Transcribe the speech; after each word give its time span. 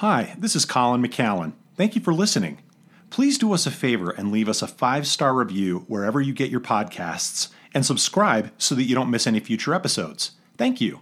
Hi, 0.00 0.34
this 0.38 0.56
is 0.56 0.64
Colin 0.64 1.02
McCallan. 1.02 1.52
Thank 1.76 1.94
you 1.94 2.00
for 2.00 2.14
listening. 2.14 2.62
Please 3.10 3.36
do 3.36 3.52
us 3.52 3.66
a 3.66 3.70
favor 3.70 4.08
and 4.08 4.32
leave 4.32 4.48
us 4.48 4.62
a 4.62 4.66
five 4.66 5.06
star 5.06 5.34
review 5.34 5.84
wherever 5.88 6.22
you 6.22 6.32
get 6.32 6.50
your 6.50 6.62
podcasts 6.62 7.48
and 7.74 7.84
subscribe 7.84 8.50
so 8.56 8.74
that 8.74 8.84
you 8.84 8.94
don't 8.94 9.10
miss 9.10 9.26
any 9.26 9.40
future 9.40 9.74
episodes. 9.74 10.30
Thank 10.56 10.80
you. 10.80 11.00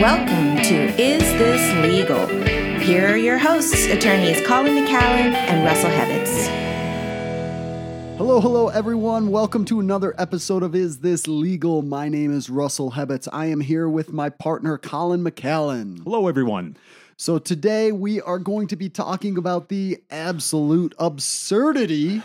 Welcome 0.00 0.62
to 0.62 0.94
Is 0.96 1.24
This 1.24 1.74
Legal? 1.84 2.28
Here 2.78 3.08
are 3.08 3.16
your 3.16 3.38
hosts, 3.38 3.86
attorneys 3.86 4.46
Colin 4.46 4.76
McCallan 4.76 5.34
and 5.34 5.64
Russell 5.64 5.90
Hebets. 5.90 6.67
Hello, 8.18 8.40
hello, 8.40 8.66
everyone. 8.66 9.30
Welcome 9.30 9.64
to 9.66 9.78
another 9.78 10.12
episode 10.18 10.64
of 10.64 10.74
Is 10.74 10.98
This 10.98 11.28
Legal? 11.28 11.82
My 11.82 12.08
name 12.08 12.36
is 12.36 12.50
Russell 12.50 12.90
Hebets. 12.90 13.28
I 13.32 13.46
am 13.46 13.60
here 13.60 13.88
with 13.88 14.12
my 14.12 14.28
partner, 14.28 14.76
Colin 14.76 15.22
McCallan. 15.22 16.02
Hello, 16.02 16.26
everyone. 16.26 16.76
So, 17.16 17.38
today 17.38 17.92
we 17.92 18.20
are 18.20 18.40
going 18.40 18.66
to 18.66 18.76
be 18.76 18.88
talking 18.88 19.38
about 19.38 19.68
the 19.68 20.02
absolute 20.10 20.96
absurdity 20.98 22.20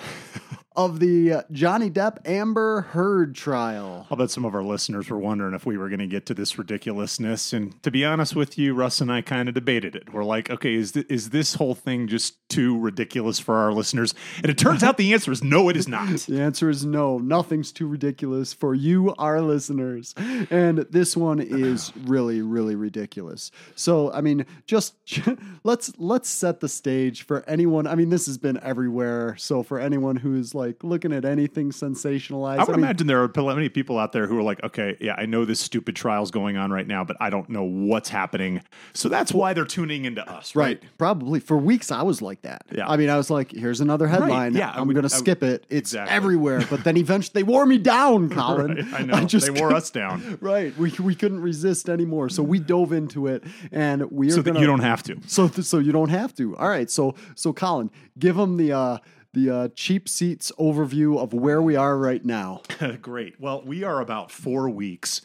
of 0.75 0.99
the 0.99 1.33
uh, 1.33 1.41
Johnny 1.51 1.89
Depp 1.89 2.27
Amber 2.27 2.81
Heard 2.81 3.35
trial. 3.35 4.07
I'll 4.09 4.17
bet 4.17 4.31
some 4.31 4.45
of 4.45 4.55
our 4.55 4.63
listeners 4.63 5.09
were 5.09 5.19
wondering 5.19 5.53
if 5.53 5.65
we 5.65 5.77
were 5.77 5.89
going 5.89 5.99
to 5.99 6.07
get 6.07 6.25
to 6.27 6.33
this 6.33 6.57
ridiculousness. 6.57 7.53
And 7.53 7.81
to 7.83 7.91
be 7.91 8.03
honest 8.03 8.35
with 8.35 8.57
you, 8.57 8.73
Russ 8.73 9.01
and 9.01 9.11
I 9.11 9.21
kind 9.21 9.47
of 9.47 9.55
debated 9.55 9.95
it. 9.95 10.13
We're 10.13 10.23
like, 10.23 10.49
okay, 10.49 10.73
is, 10.73 10.93
th- 10.93 11.05
is 11.09 11.29
this 11.29 11.55
whole 11.55 11.75
thing 11.75 12.07
just 12.07 12.37
too 12.49 12.79
ridiculous 12.79 13.39
for 13.39 13.55
our 13.55 13.71
listeners? 13.71 14.13
And 14.37 14.47
it 14.47 14.57
turns 14.57 14.83
out 14.83 14.97
the 14.97 15.13
answer 15.13 15.31
is 15.31 15.43
no, 15.43 15.69
it 15.69 15.77
is 15.77 15.87
not. 15.87 16.03
The 16.33 16.41
answer 16.41 16.69
is 16.69 16.85
no. 16.85 17.17
Nothing's 17.17 17.71
too 17.71 17.87
ridiculous 17.87 18.53
for 18.53 18.73
you, 18.73 19.13
our 19.15 19.41
listeners. 19.41 20.15
And 20.17 20.79
this 20.89 21.15
one 21.15 21.39
is 21.39 21.91
really, 22.05 22.41
really 22.41 22.75
ridiculous. 22.75 23.51
So, 23.75 24.11
I 24.11 24.21
mean, 24.21 24.45
just 24.65 24.95
let's 25.63 25.93
let's 25.97 26.29
set 26.29 26.59
the 26.59 26.69
stage 26.69 27.23
for 27.23 27.43
anyone. 27.47 27.87
I 27.87 27.95
mean, 27.95 28.09
this 28.09 28.25
has 28.25 28.37
been 28.37 28.59
everywhere. 28.63 29.35
So, 29.37 29.63
for 29.63 29.79
anyone 29.79 30.15
who 30.15 30.35
is 30.35 30.55
like 30.55 30.62
looking 30.83 31.11
at 31.13 31.25
anything 31.25 31.71
sensationalized, 31.71 32.57
I 32.59 32.63
would 32.63 32.75
mean, 32.75 32.79
imagine 32.85 33.07
there 33.07 33.21
are 33.23 33.27
plenty 33.27 33.65
of 33.65 33.73
people 33.73 33.99
out 33.99 34.11
there 34.11 34.27
who 34.27 34.37
are 34.37 34.43
like, 34.43 34.63
okay, 34.63 34.97
yeah, 34.99 35.15
I 35.17 35.25
know 35.25 35.45
this 35.45 35.59
stupid 35.59 35.95
trial's 35.95 36.31
going 36.31 36.57
on 36.57 36.71
right 36.71 36.87
now, 36.87 37.03
but 37.03 37.17
I 37.19 37.29
don't 37.29 37.49
know 37.49 37.63
what's 37.63 38.09
happening. 38.09 38.61
So 38.93 39.09
that's 39.09 39.31
why 39.33 39.53
they're 39.53 39.65
tuning 39.65 40.05
into 40.05 40.27
us, 40.29 40.55
right? 40.55 40.63
Right. 40.81 40.83
Probably 40.97 41.39
for 41.39 41.57
weeks 41.57 41.91
I 41.91 42.01
was 42.03 42.21
like 42.21 42.41
that. 42.43 42.65
Yeah. 42.71 42.87
I 42.87 42.97
mean, 42.97 43.09
I 43.09 43.17
was 43.17 43.29
like, 43.29 43.51
here's 43.51 43.81
another 43.81 44.07
headline. 44.07 44.53
yeah, 44.53 44.69
I 44.71 44.79
I'm 44.79 44.85
going 44.87 44.97
I 44.97 45.01
to 45.01 45.01
would- 45.03 45.11
skip 45.11 45.43
it. 45.43 45.65
It's 45.69 45.91
Exactly. 45.93 46.15
everywhere. 46.15 46.65
But 46.69 46.83
then 46.83 46.97
eventually 46.97 47.31
they 47.33 47.43
wore 47.43 47.65
me 47.65 47.77
down, 47.77 48.29
Colin. 48.37 48.75
Right, 48.75 48.93
I 48.93 49.03
know. 49.03 49.25
just 49.25 49.53
they 49.53 49.59
wore 49.59 49.73
us 49.73 49.89
down 49.91 50.37
Right. 50.41 50.75
We, 50.77 50.91
we 50.99 51.15
couldn't 51.15 51.41
resist 51.41 51.89
anymore. 51.89 52.29
So 52.29 52.41
we 52.43 52.59
dove 52.59 52.93
into 52.93 53.27
it 53.27 53.43
and 53.71 54.09
we 54.11 54.27
are 54.29 54.31
so 54.31 54.41
gonna, 54.41 54.59
you 54.59 54.65
don't 54.67 54.79
have 54.79 55.03
to. 55.03 55.17
so 55.27 55.47
th- 55.47 55.65
so 55.67 55.79
you 55.79 55.91
don't 55.91 56.09
have 56.09 56.33
to. 56.35 56.55
All 56.57 56.69
right. 56.69 56.89
So 56.89 57.15
so 57.35 57.51
Colin, 57.53 57.89
give 58.17 58.35
them 58.35 58.57
the 58.57 58.71
uh 58.73 58.97
the 59.33 59.49
uh, 59.49 59.67
cheap 59.75 60.07
seats 60.07 60.51
overview 60.59 61.19
of 61.19 61.33
where 61.33 61.61
we 61.61 61.75
are 61.75 61.97
right 61.97 62.23
now. 62.23 62.61
Great. 63.01 63.39
Well, 63.39 63.63
we 63.65 63.83
are 63.83 63.99
about 63.99 64.31
four 64.31 64.69
weeks 64.69 65.21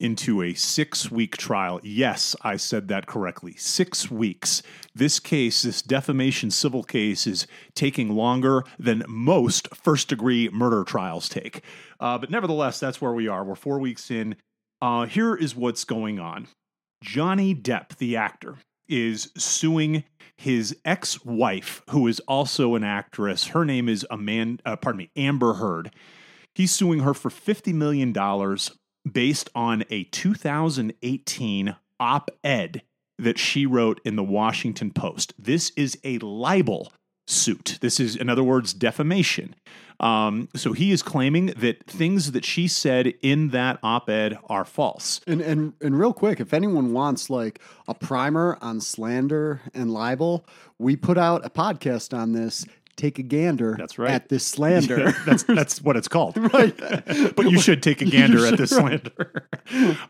into 0.00 0.42
a 0.42 0.54
six 0.54 1.10
week 1.10 1.36
trial. 1.36 1.80
Yes, 1.82 2.34
I 2.42 2.56
said 2.56 2.88
that 2.88 3.06
correctly. 3.06 3.54
Six 3.56 4.10
weeks. 4.10 4.62
This 4.94 5.20
case, 5.20 5.62
this 5.62 5.82
defamation 5.82 6.50
civil 6.50 6.82
case, 6.82 7.26
is 7.26 7.46
taking 7.74 8.10
longer 8.10 8.64
than 8.78 9.04
most 9.08 9.74
first 9.74 10.08
degree 10.08 10.48
murder 10.50 10.84
trials 10.84 11.28
take. 11.28 11.62
Uh, 12.00 12.18
but 12.18 12.30
nevertheless, 12.30 12.80
that's 12.80 13.00
where 13.00 13.12
we 13.12 13.28
are. 13.28 13.44
We're 13.44 13.54
four 13.54 13.78
weeks 13.78 14.10
in. 14.10 14.36
Uh, 14.82 15.06
here 15.06 15.34
is 15.34 15.54
what's 15.54 15.84
going 15.84 16.18
on 16.18 16.48
Johnny 17.02 17.54
Depp, 17.54 17.96
the 17.96 18.16
actor, 18.16 18.56
is 18.88 19.30
suing 19.36 20.04
his 20.36 20.76
ex-wife, 20.84 21.82
who 21.90 22.06
is 22.06 22.20
also 22.20 22.74
an 22.74 22.84
actress. 22.84 23.48
Her 23.48 23.64
name 23.64 23.88
is 23.88 24.06
Amanda, 24.10 24.62
uh, 24.66 24.76
pardon 24.76 24.98
me, 24.98 25.10
Amber 25.16 25.54
Heard. 25.54 25.90
He's 26.54 26.72
suing 26.72 27.00
her 27.00 27.14
for 27.14 27.30
$50 27.30 27.74
million 27.74 28.12
based 29.10 29.50
on 29.54 29.84
a 29.90 30.04
2018 30.04 31.76
op 32.00 32.30
ed 32.42 32.82
that 33.18 33.38
she 33.38 33.66
wrote 33.66 34.00
in 34.04 34.16
the 34.16 34.24
Washington 34.24 34.90
Post. 34.90 35.34
This 35.38 35.70
is 35.76 35.98
a 36.04 36.18
libel 36.18 36.92
suit. 37.26 37.78
This 37.80 38.00
is, 38.00 38.16
in 38.16 38.28
other 38.28 38.44
words, 38.44 38.72
defamation. 38.72 39.54
Um, 40.00 40.48
so 40.54 40.72
he 40.72 40.90
is 40.90 41.02
claiming 41.02 41.46
that 41.56 41.86
things 41.86 42.32
that 42.32 42.44
she 42.44 42.66
said 42.68 43.14
in 43.22 43.50
that 43.50 43.78
op 43.82 44.10
ed 44.10 44.38
are 44.48 44.64
false. 44.64 45.20
And 45.26 45.40
and 45.40 45.72
and 45.80 45.98
real 45.98 46.12
quick, 46.12 46.40
if 46.40 46.52
anyone 46.52 46.92
wants 46.92 47.30
like 47.30 47.60
a 47.86 47.94
primer 47.94 48.58
on 48.60 48.80
slander 48.80 49.62
and 49.72 49.92
libel, 49.92 50.46
we 50.78 50.96
put 50.96 51.16
out 51.16 51.46
a 51.46 51.50
podcast 51.50 52.16
on 52.16 52.32
this. 52.32 52.66
Take 52.96 53.18
a 53.18 53.22
gander. 53.22 53.74
That's 53.78 53.98
right. 53.98 54.10
At 54.10 54.28
this 54.28 54.46
slander. 54.54 55.12
that's 55.26 55.42
that's 55.44 55.82
what 55.82 55.96
it's 55.96 56.08
called. 56.08 56.36
right. 56.54 56.76
but 57.34 57.50
you 57.50 57.58
should 57.58 57.82
take 57.82 58.02
a 58.02 58.04
gander 58.10 58.46
at 58.46 58.56
this 58.56 58.70
slander. 58.70 59.48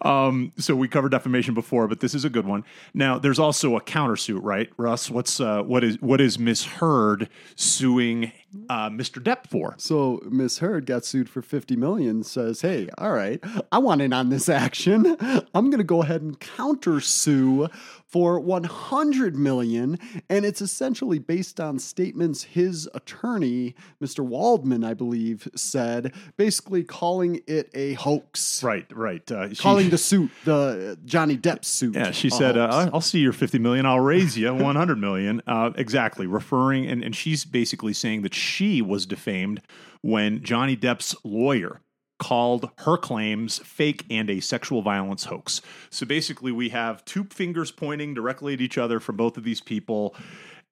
um, 0.02 0.52
so 0.58 0.76
we 0.76 0.88
covered 0.88 1.10
defamation 1.10 1.54
before, 1.54 1.88
but 1.88 2.00
this 2.00 2.14
is 2.14 2.24
a 2.24 2.30
good 2.30 2.46
one. 2.46 2.64
Now, 2.92 3.18
there's 3.18 3.38
also 3.38 3.76
a 3.76 3.80
countersuit, 3.80 4.40
right, 4.42 4.70
Russ? 4.76 5.10
What's 5.10 5.40
uh, 5.40 5.62
what 5.62 5.82
is 5.82 6.00
what 6.00 6.20
is 6.20 6.38
Miss 6.38 6.64
Heard 6.64 7.28
suing 7.56 8.32
uh, 8.68 8.90
Mr. 8.90 9.22
Depp 9.22 9.46
for? 9.48 9.74
So 9.78 10.20
Miss 10.30 10.58
Heard 10.58 10.86
got 10.86 11.04
sued 11.04 11.28
for 11.28 11.42
50 11.42 11.76
million, 11.76 12.22
says, 12.22 12.60
Hey, 12.60 12.88
all 12.98 13.12
right, 13.12 13.42
I 13.72 13.78
want 13.78 14.02
in 14.02 14.12
on 14.12 14.28
this 14.28 14.48
action. 14.48 15.16
I'm 15.54 15.70
gonna 15.70 15.84
go 15.84 16.02
ahead 16.02 16.22
and 16.22 16.38
countersue 16.38 17.70
for 18.14 18.38
100 18.38 19.34
million. 19.34 19.98
And 20.30 20.44
it's 20.44 20.62
essentially 20.62 21.18
based 21.18 21.58
on 21.58 21.80
statements 21.80 22.44
his 22.44 22.88
attorney, 22.94 23.74
Mr. 24.00 24.24
Waldman, 24.24 24.84
I 24.84 24.94
believe, 24.94 25.48
said, 25.56 26.14
basically 26.36 26.84
calling 26.84 27.40
it 27.48 27.70
a 27.74 27.94
hoax. 27.94 28.62
Right, 28.62 28.86
right. 28.94 29.28
Uh, 29.32 29.48
she- 29.48 29.56
Calling 29.56 29.90
the 29.90 29.98
suit 30.10 30.30
the 30.44 30.96
Johnny 31.04 31.36
Depp 31.36 31.64
suit. 31.64 31.96
Yeah, 31.96 32.12
she 32.12 32.30
said, 32.30 32.56
uh, 32.56 32.88
"I'll 32.92 33.00
see 33.00 33.18
your 33.18 33.32
fifty 33.32 33.58
million. 33.58 33.84
I'll 33.84 33.98
raise 33.98 34.38
you 34.38 34.54
one 34.54 34.76
hundred 34.76 34.98
million. 34.98 35.42
Uh, 35.54 35.70
exactly, 35.76 36.26
referring 36.26 36.86
and 36.86 37.02
and 37.02 37.14
she's 37.14 37.44
basically 37.44 37.92
saying 37.92 38.22
that 38.22 38.34
she 38.34 38.80
was 38.82 39.06
defamed 39.06 39.60
when 40.00 40.42
Johnny 40.42 40.76
Depp's 40.76 41.14
lawyer 41.24 41.80
called 42.18 42.70
her 42.78 42.96
claims 42.96 43.58
fake 43.58 44.04
and 44.10 44.30
a 44.30 44.40
sexual 44.40 44.82
violence 44.82 45.24
hoax. 45.24 45.60
So 45.90 46.06
basically, 46.06 46.52
we 46.52 46.68
have 46.70 47.04
two 47.04 47.24
fingers 47.24 47.70
pointing 47.70 48.14
directly 48.14 48.54
at 48.54 48.60
each 48.60 48.78
other 48.78 49.00
from 49.00 49.16
both 49.16 49.36
of 49.36 49.44
these 49.44 49.60
people, 49.60 50.14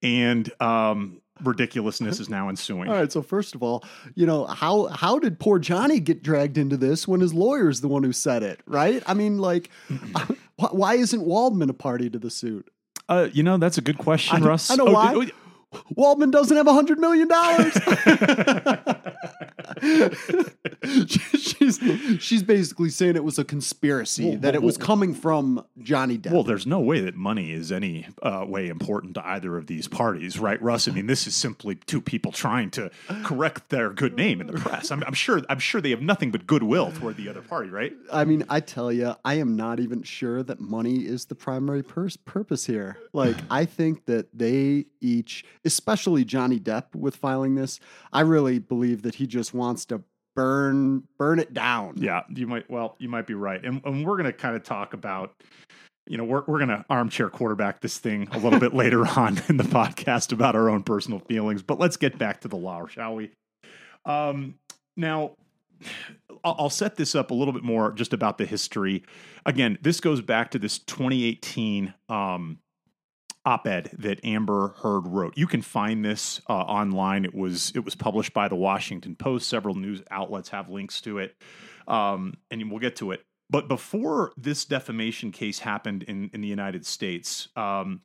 and 0.01 0.49
um, 0.61 1.21
ridiculous's 1.43 2.19
is 2.19 2.29
now 2.29 2.49
ensuing. 2.49 2.89
All 2.89 2.95
right, 2.95 3.11
so 3.11 3.21
first 3.21 3.55
of 3.55 3.63
all, 3.63 3.83
you 4.15 4.25
know 4.25 4.45
how 4.45 4.85
how 4.87 5.19
did 5.19 5.39
poor 5.39 5.59
Johnny 5.59 5.99
get 5.99 6.23
dragged 6.23 6.57
into 6.57 6.77
this 6.77 7.07
when 7.07 7.19
his 7.19 7.33
lawyer's 7.33 7.81
the 7.81 7.87
one 7.87 8.03
who 8.03 8.13
said 8.13 8.41
it, 8.43 8.61
right? 8.65 9.03
I 9.05 9.13
mean, 9.13 9.37
like, 9.37 9.69
why 10.55 10.95
isn't 10.95 11.21
Waldman 11.23 11.69
a 11.69 11.73
party 11.73 12.09
to 12.09 12.19
the 12.19 12.29
suit? 12.29 12.69
Uh, 13.09 13.27
you 13.33 13.43
know, 13.43 13.57
that's 13.57 13.77
a 13.77 13.81
good 13.81 13.97
question, 13.97 14.41
I 14.43 14.47
Russ. 14.47 14.71
I 14.71 14.75
know 14.75 14.87
Oh, 14.87 14.93
why. 14.93 15.13
oh, 15.15 15.79
Waldman 15.95 16.31
doesn't 16.31 16.55
have 16.55 16.67
a 16.67 16.73
hundred 16.73 16.99
million 16.99 17.27
dollars. 17.27 17.73
she's 21.07 21.79
she's 22.19 22.43
basically 22.43 22.89
saying 22.89 23.15
it 23.15 23.23
was 23.23 23.39
a 23.39 23.43
conspiracy 23.43 24.29
Well, 24.29 24.39
that 24.39 24.55
it 24.55 24.61
well, 24.61 24.67
was 24.67 24.77
coming 24.77 25.13
from 25.13 25.65
Johnny 25.79 26.17
Depp. 26.17 26.31
Well, 26.31 26.43
there's 26.43 26.67
no 26.67 26.79
way 26.79 27.01
that 27.01 27.15
money 27.15 27.51
is 27.51 27.71
any 27.71 28.07
uh, 28.21 28.45
way 28.47 28.67
important 28.67 29.15
to 29.15 29.25
either 29.25 29.57
of 29.57 29.67
these 29.67 29.87
parties, 29.87 30.39
right, 30.39 30.61
Russ? 30.61 30.87
I 30.87 30.91
mean, 30.91 31.07
this 31.07 31.27
is 31.27 31.35
simply 31.35 31.75
two 31.75 32.01
people 32.01 32.31
trying 32.31 32.69
to 32.71 32.91
correct 33.23 33.69
their 33.69 33.91
good 33.91 34.15
name 34.15 34.41
in 34.41 34.47
the 34.47 34.53
press. 34.53 34.91
I'm, 34.91 35.03
I'm 35.03 35.13
sure. 35.13 35.41
I'm 35.49 35.59
sure 35.59 35.81
they 35.81 35.91
have 35.91 36.01
nothing 36.01 36.31
but 36.31 36.47
goodwill 36.47 36.91
toward 36.91 37.17
the 37.17 37.29
other 37.29 37.41
party, 37.41 37.69
right? 37.69 37.93
I 38.11 38.25
mean, 38.25 38.43
I 38.49 38.59
tell 38.59 38.91
you, 38.91 39.15
I 39.23 39.35
am 39.35 39.55
not 39.55 39.79
even 39.79 40.03
sure 40.03 40.43
that 40.43 40.59
money 40.59 41.05
is 41.05 41.25
the 41.25 41.35
primary 41.35 41.83
pers- 41.83 42.17
purpose 42.17 42.65
here. 42.65 42.97
Like, 43.13 43.35
I 43.49 43.65
think 43.65 44.05
that 44.05 44.27
they 44.37 44.85
each, 45.01 45.45
especially 45.65 46.25
Johnny 46.25 46.59
Depp, 46.59 46.95
with 46.95 47.15
filing 47.15 47.55
this, 47.55 47.79
I 48.11 48.21
really 48.21 48.59
believe 48.59 49.01
that 49.03 49.15
he 49.15 49.27
just 49.27 49.53
wants 49.53 49.85
to 49.85 50.01
burn 50.35 51.03
burn 51.17 51.39
it 51.39 51.53
down. 51.53 51.95
Yeah, 51.97 52.21
you 52.29 52.47
might. 52.47 52.69
Well, 52.69 52.95
you 52.99 53.09
might 53.09 53.27
be 53.27 53.33
right, 53.33 53.63
and, 53.63 53.81
and 53.85 54.05
we're 54.05 54.17
going 54.17 54.25
to 54.25 54.33
kind 54.33 54.55
of 54.55 54.63
talk 54.63 54.93
about. 54.93 55.33
You 56.05 56.17
know, 56.17 56.25
we're 56.25 56.43
we're 56.47 56.59
going 56.59 56.69
to 56.69 56.85
armchair 56.89 57.29
quarterback 57.29 57.81
this 57.81 57.97
thing 57.97 58.27
a 58.31 58.37
little 58.37 58.59
bit 58.59 58.73
later 58.75 59.07
on 59.07 59.41
in 59.47 59.57
the 59.57 59.63
podcast 59.63 60.33
about 60.33 60.55
our 60.55 60.69
own 60.69 60.83
personal 60.83 61.19
feelings. 61.19 61.61
But 61.61 61.79
let's 61.79 61.97
get 61.97 62.17
back 62.17 62.41
to 62.41 62.47
the 62.47 62.57
law, 62.57 62.87
shall 62.87 63.15
we? 63.15 63.31
Um, 64.05 64.55
now, 64.97 65.37
I'll 66.43 66.69
set 66.69 66.95
this 66.97 67.15
up 67.15 67.31
a 67.31 67.33
little 67.33 67.53
bit 67.53 67.63
more 67.63 67.91
just 67.93 68.13
about 68.13 68.37
the 68.37 68.45
history. 68.45 69.03
Again, 69.45 69.77
this 69.81 69.99
goes 69.99 70.21
back 70.21 70.51
to 70.51 70.59
this 70.59 70.79
2018 70.79 71.93
um, 72.09 72.59
op-ed 73.45 73.89
that 73.99 74.23
Amber 74.23 74.69
Heard 74.81 75.07
wrote. 75.07 75.37
You 75.37 75.47
can 75.47 75.61
find 75.61 76.03
this 76.03 76.41
uh, 76.49 76.53
online. 76.53 77.25
It 77.25 77.35
was 77.35 77.71
it 77.75 77.83
was 77.83 77.95
published 77.95 78.33
by 78.33 78.47
the 78.47 78.55
Washington 78.55 79.15
Post. 79.15 79.49
Several 79.49 79.75
news 79.75 80.01
outlets 80.11 80.49
have 80.49 80.69
links 80.69 81.01
to 81.01 81.19
it, 81.19 81.35
um, 81.87 82.35
and 82.51 82.69
we'll 82.69 82.79
get 82.79 82.95
to 82.97 83.11
it. 83.11 83.25
But 83.49 83.67
before 83.67 84.31
this 84.37 84.65
defamation 84.65 85.31
case 85.31 85.59
happened 85.59 86.03
in, 86.03 86.29
in 86.33 86.41
the 86.41 86.47
United 86.47 86.85
States, 86.85 87.49
um, 87.55 88.01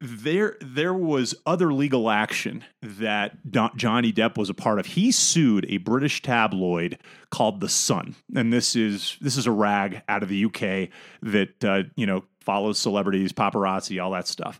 there 0.00 0.56
there 0.60 0.94
was 0.94 1.34
other 1.46 1.72
legal 1.72 2.10
action 2.10 2.64
that 2.82 3.50
Don, 3.50 3.70
Johnny 3.76 4.12
Depp 4.12 4.36
was 4.36 4.50
a 4.50 4.54
part 4.54 4.78
of. 4.78 4.86
He 4.86 5.10
sued 5.10 5.66
a 5.68 5.78
British 5.78 6.22
tabloid 6.22 6.98
called 7.30 7.60
The 7.60 7.68
Sun, 7.68 8.14
and 8.34 8.52
this 8.52 8.76
is 8.76 9.16
this 9.20 9.36
is 9.36 9.46
a 9.46 9.52
rag 9.52 10.02
out 10.08 10.22
of 10.22 10.28
the 10.28 10.44
UK 10.44 10.90
that 11.22 11.64
uh, 11.64 11.82
you 11.96 12.06
know 12.06 12.24
follows 12.48 12.78
celebrities, 12.78 13.30
paparazzi, 13.30 14.02
all 14.02 14.12
that 14.12 14.26
stuff. 14.26 14.58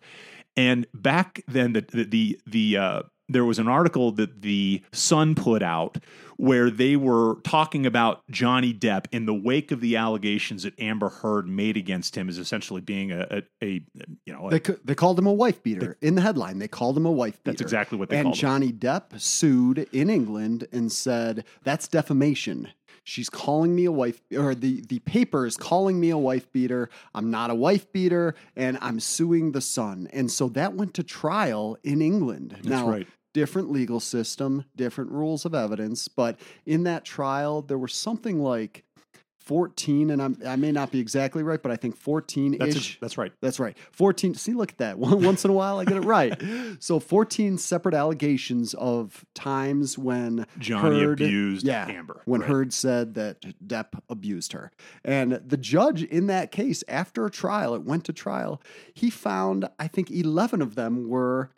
And 0.58 0.86
back 0.92 1.40
then, 1.48 1.72
the 1.72 1.80
the 1.80 2.04
the, 2.04 2.40
the 2.46 2.76
uh, 2.76 3.02
there 3.30 3.46
was 3.46 3.58
an 3.58 3.66
article 3.66 4.12
that 4.12 4.42
the 4.42 4.82
Sun 4.92 5.36
put 5.36 5.62
out 5.62 5.96
where 6.36 6.70
they 6.70 6.96
were 6.96 7.36
talking 7.44 7.86
about 7.86 8.22
Johnny 8.30 8.74
Depp 8.74 9.06
in 9.10 9.24
the 9.24 9.34
wake 9.34 9.72
of 9.72 9.80
the 9.80 9.96
allegations 9.96 10.64
that 10.64 10.78
Amber 10.78 11.08
Heard 11.08 11.48
made 11.48 11.78
against 11.78 12.14
him 12.14 12.28
as 12.28 12.38
essentially 12.38 12.80
being 12.82 13.10
a, 13.10 13.26
a, 13.30 13.42
a 13.64 13.82
you 14.26 14.32
know 14.34 14.48
a, 14.48 14.58
They, 14.58 14.74
they 14.84 14.94
called 14.94 15.18
him 15.18 15.26
a 15.26 15.32
wife 15.32 15.62
beater 15.62 15.96
in 16.02 16.14
the 16.14 16.20
headline. 16.20 16.58
They 16.58 16.68
called 16.68 16.94
him 16.96 17.06
a 17.06 17.10
wife 17.10 17.42
beater. 17.42 17.52
That's 17.52 17.62
exactly 17.62 17.96
what 17.96 18.10
they 18.10 18.18
and 18.18 18.26
called 18.26 18.36
him. 18.36 18.40
Johnny 18.40 18.72
Depp 18.72 19.18
sued 19.18 19.88
in 19.92 20.10
England 20.10 20.68
and 20.72 20.92
said 20.92 21.46
that's 21.64 21.88
defamation. 21.88 22.68
She's 23.04 23.30
calling 23.30 23.74
me 23.74 23.84
a 23.84 23.92
wife, 23.92 24.20
or 24.36 24.54
the 24.54 24.80
the 24.82 24.98
paper 25.00 25.46
is 25.46 25.56
calling 25.56 25.98
me 26.00 26.10
a 26.10 26.18
wife 26.18 26.50
beater. 26.52 26.90
I'm 27.14 27.30
not 27.30 27.50
a 27.50 27.54
wife 27.54 27.90
beater, 27.92 28.34
and 28.56 28.78
I'm 28.80 29.00
suing 29.00 29.52
the 29.52 29.60
Sun. 29.60 30.08
And 30.12 30.30
so 30.30 30.48
that 30.50 30.74
went 30.74 30.94
to 30.94 31.02
trial 31.02 31.76
in 31.82 32.02
England. 32.02 32.52
That's 32.52 32.68
now, 32.68 32.88
right. 32.88 33.06
different 33.34 33.70
legal 33.70 34.00
system, 34.00 34.64
different 34.76 35.10
rules 35.12 35.44
of 35.44 35.54
evidence, 35.54 36.08
but 36.08 36.38
in 36.66 36.84
that 36.84 37.04
trial 37.04 37.62
there 37.62 37.78
was 37.78 37.94
something 37.94 38.40
like 38.40 38.84
14, 39.48 40.10
and 40.10 40.20
I'm, 40.22 40.36
I 40.46 40.56
may 40.56 40.70
not 40.72 40.92
be 40.92 41.00
exactly 41.00 41.42
right, 41.42 41.60
but 41.62 41.72
I 41.72 41.76
think 41.76 41.96
14 41.96 42.58
that's 42.58 42.76
ish. 42.76 43.00
that's 43.00 43.16
right. 43.18 43.32
That's 43.40 43.58
right. 43.58 43.76
14. 43.92 44.34
See, 44.34 44.52
look 44.52 44.70
at 44.72 44.78
that. 44.78 44.98
Once 45.00 45.44
in 45.44 45.50
a 45.50 45.54
while, 45.54 45.78
I 45.78 45.84
get 45.84 45.96
it 45.96 46.04
right. 46.04 46.40
So, 46.80 47.00
14 47.00 47.56
separate 47.58 47.94
allegations 47.94 48.74
of 48.74 49.24
times 49.34 49.96
when 49.98 50.46
Johnny 50.58 51.00
Heard- 51.02 51.20
abused 51.22 51.66
yeah, 51.66 51.86
Amber. 51.88 52.20
when 52.26 52.42
Right. 52.42 52.50
Heard 52.50 52.72
said 52.72 53.14
that 53.14 53.40
Depp 53.66 53.98
abused 54.08 54.52
her. 54.52 54.70
And 55.04 55.40
the 55.44 55.56
judge 55.56 56.02
in 56.04 56.26
that 56.26 56.52
case, 56.52 56.84
after 56.86 57.24
a 57.26 57.30
trial, 57.30 57.74
it 57.74 57.82
went 57.82 58.04
to 58.04 58.12
trial, 58.12 58.60
he 58.94 59.08
found, 59.10 59.68
I 59.78 59.88
think, 59.88 60.10
11 60.10 60.60
of 60.62 60.74
them 60.74 61.08
were 61.08 61.50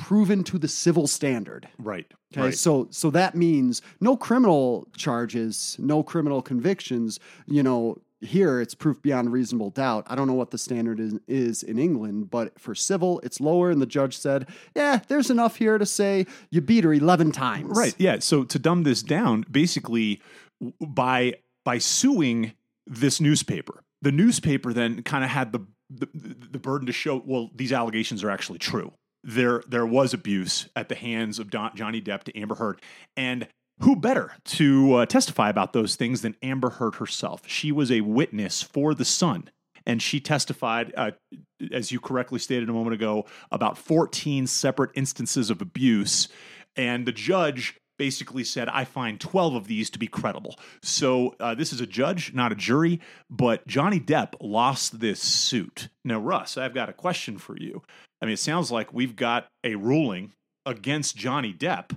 proven 0.00 0.42
to 0.44 0.58
the 0.58 0.68
civil 0.68 1.06
standard. 1.06 1.68
Right. 1.78 2.06
Okay, 2.32 2.40
Right. 2.46 2.54
so 2.54 2.88
so 2.90 3.10
that 3.10 3.34
means 3.34 3.82
no 4.00 4.16
criminal 4.16 4.88
charges, 4.96 5.76
no 5.78 6.02
criminal 6.02 6.42
convictions. 6.42 7.20
You 7.46 7.62
know, 7.62 7.98
here 8.20 8.60
it's 8.60 8.74
proof 8.74 9.00
beyond 9.02 9.32
reasonable 9.32 9.70
doubt. 9.70 10.06
I 10.08 10.14
don't 10.14 10.26
know 10.26 10.34
what 10.34 10.50
the 10.50 10.58
standard 10.58 11.00
is, 11.00 11.14
is 11.26 11.62
in 11.62 11.78
England, 11.78 12.30
but 12.30 12.58
for 12.60 12.74
civil, 12.74 13.20
it's 13.22 13.40
lower. 13.40 13.70
And 13.70 13.80
the 13.80 13.86
judge 13.86 14.16
said, 14.16 14.48
"Yeah, 14.74 15.00
there's 15.08 15.30
enough 15.30 15.56
here 15.56 15.78
to 15.78 15.86
say 15.86 16.26
you 16.50 16.60
beat 16.60 16.84
her 16.84 16.92
eleven 16.92 17.32
times." 17.32 17.76
Right. 17.76 17.94
Yeah. 17.98 18.18
So 18.20 18.44
to 18.44 18.58
dumb 18.58 18.82
this 18.84 19.02
down, 19.02 19.44
basically 19.50 20.20
by 20.80 21.34
by 21.64 21.78
suing 21.78 22.52
this 22.86 23.20
newspaper, 23.20 23.82
the 24.02 24.12
newspaper 24.12 24.72
then 24.72 25.02
kind 25.02 25.24
of 25.24 25.30
had 25.30 25.52
the, 25.52 25.60
the 25.90 26.08
the 26.52 26.58
burden 26.58 26.86
to 26.86 26.92
show 26.92 27.22
well 27.24 27.50
these 27.54 27.72
allegations 27.72 28.22
are 28.24 28.30
actually 28.30 28.58
true. 28.58 28.92
There 29.22 29.62
there 29.68 29.86
was 29.86 30.14
abuse 30.14 30.68
at 30.74 30.88
the 30.88 30.94
hands 30.94 31.38
of 31.38 31.50
Don, 31.50 31.72
Johnny 31.74 32.00
Depp 32.00 32.22
to 32.24 32.38
Amber 32.38 32.54
Heard, 32.56 32.80
and 33.16 33.46
who 33.80 33.96
better 33.96 34.32
to 34.44 34.94
uh, 34.94 35.06
testify 35.06 35.48
about 35.48 35.72
those 35.72 35.96
things 35.96 36.22
than 36.22 36.36
Amber 36.42 36.70
Heard 36.70 36.96
herself? 36.96 37.42
She 37.46 37.72
was 37.72 37.90
a 37.90 38.02
witness 38.02 38.62
for 38.62 38.94
the 38.94 39.04
Sun. 39.04 39.50
And 39.86 40.02
she 40.02 40.20
testified, 40.20 40.92
uh, 40.94 41.12
as 41.72 41.90
you 41.90 42.00
correctly 42.00 42.38
stated 42.38 42.68
a 42.68 42.72
moment 42.72 42.94
ago, 42.94 43.24
about 43.50 43.78
14 43.78 44.46
separate 44.46 44.90
instances 44.94 45.48
of 45.48 45.62
abuse. 45.62 46.28
And 46.76 47.06
the 47.06 47.12
judge 47.12 47.80
basically 47.98 48.44
said, 48.44 48.68
I 48.68 48.84
find 48.84 49.20
12 49.20 49.54
of 49.54 49.66
these 49.66 49.90
to 49.90 49.98
be 49.98 50.06
credible. 50.06 50.58
So 50.82 51.34
uh, 51.40 51.54
this 51.54 51.72
is 51.72 51.80
a 51.80 51.86
judge, 51.86 52.32
not 52.34 52.52
a 52.52 52.54
jury, 52.54 53.00
but 53.28 53.66
Johnny 53.66 54.00
Depp 54.00 54.34
lost 54.40 55.00
this 55.00 55.20
suit. 55.20 55.88
Now, 56.04 56.18
Russ, 56.18 56.56
I've 56.56 56.74
got 56.74 56.88
a 56.88 56.94
question 56.94 57.38
for 57.38 57.58
you. 57.58 57.82
I 58.20 58.26
mean, 58.26 58.34
it 58.34 58.38
sounds 58.38 58.70
like 58.70 58.92
we've 58.92 59.16
got 59.16 59.48
a 59.64 59.74
ruling 59.76 60.32
against 60.66 61.16
Johnny 61.16 61.54
Depp. 61.54 61.96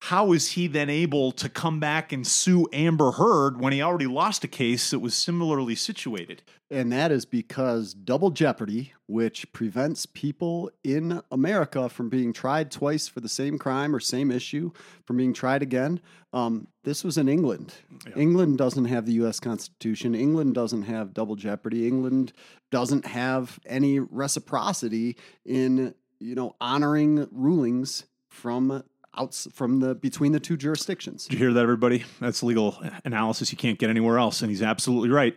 How 0.00 0.32
is 0.32 0.52
he 0.52 0.66
then 0.66 0.90
able 0.90 1.32
to 1.32 1.48
come 1.48 1.80
back 1.80 2.12
and 2.12 2.26
sue 2.26 2.68
Amber 2.72 3.12
Heard 3.12 3.60
when 3.60 3.72
he 3.72 3.82
already 3.82 4.06
lost 4.06 4.44
a 4.44 4.48
case 4.48 4.90
that 4.90 4.98
was 4.98 5.16
similarly 5.16 5.74
situated? 5.74 6.42
And 6.70 6.92
that 6.92 7.10
is 7.10 7.24
because 7.24 7.94
double 7.94 8.30
jeopardy, 8.30 8.92
which 9.06 9.52
prevents 9.52 10.04
people 10.04 10.70
in 10.84 11.22
America 11.30 11.88
from 11.88 12.08
being 12.08 12.32
tried 12.32 12.70
twice 12.70 13.08
for 13.08 13.20
the 13.20 13.28
same 13.28 13.56
crime 13.56 13.94
or 13.94 14.00
same 14.00 14.30
issue, 14.30 14.72
from 15.04 15.16
being 15.16 15.32
tried 15.32 15.62
again. 15.62 16.00
Um, 16.32 16.68
this 16.84 17.02
was 17.02 17.16
in 17.16 17.28
England. 17.28 17.74
Yeah. 18.06 18.14
England 18.16 18.58
doesn't 18.58 18.86
have 18.86 19.06
the 19.06 19.14
U.S. 19.14 19.40
Constitution. 19.40 20.14
England 20.14 20.54
doesn't 20.54 20.82
have 20.82 21.14
double 21.14 21.36
jeopardy. 21.36 21.86
England 21.86 22.32
doesn't 22.70 23.06
have 23.06 23.58
any 23.64 23.98
reciprocity 23.98 25.16
in 25.44 25.94
you 26.18 26.34
know 26.34 26.56
honoring 26.60 27.28
rulings 27.30 28.04
from 28.28 28.82
outs 29.16 29.48
from 29.52 29.80
the 29.80 29.94
between 29.94 30.32
the 30.32 30.40
two 30.40 30.56
jurisdictions. 30.56 31.24
Did 31.26 31.34
you 31.34 31.38
hear 31.38 31.52
that, 31.54 31.62
everybody? 31.62 32.04
That's 32.20 32.42
legal 32.42 32.78
analysis 33.04 33.50
you 33.52 33.58
can't 33.58 33.78
get 33.78 33.90
anywhere 33.90 34.18
else, 34.18 34.40
and 34.42 34.50
he's 34.50 34.62
absolutely 34.62 35.10
right. 35.10 35.36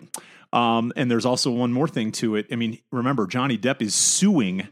Um, 0.51 0.91
and 0.95 1.11
there's 1.11 1.25
also 1.25 1.51
one 1.51 1.71
more 1.71 1.87
thing 1.87 2.11
to 2.13 2.35
it. 2.35 2.47
I 2.51 2.55
mean, 2.55 2.79
remember, 2.91 3.27
Johnny 3.27 3.57
Depp 3.57 3.81
is 3.81 3.93
suing 3.93 4.67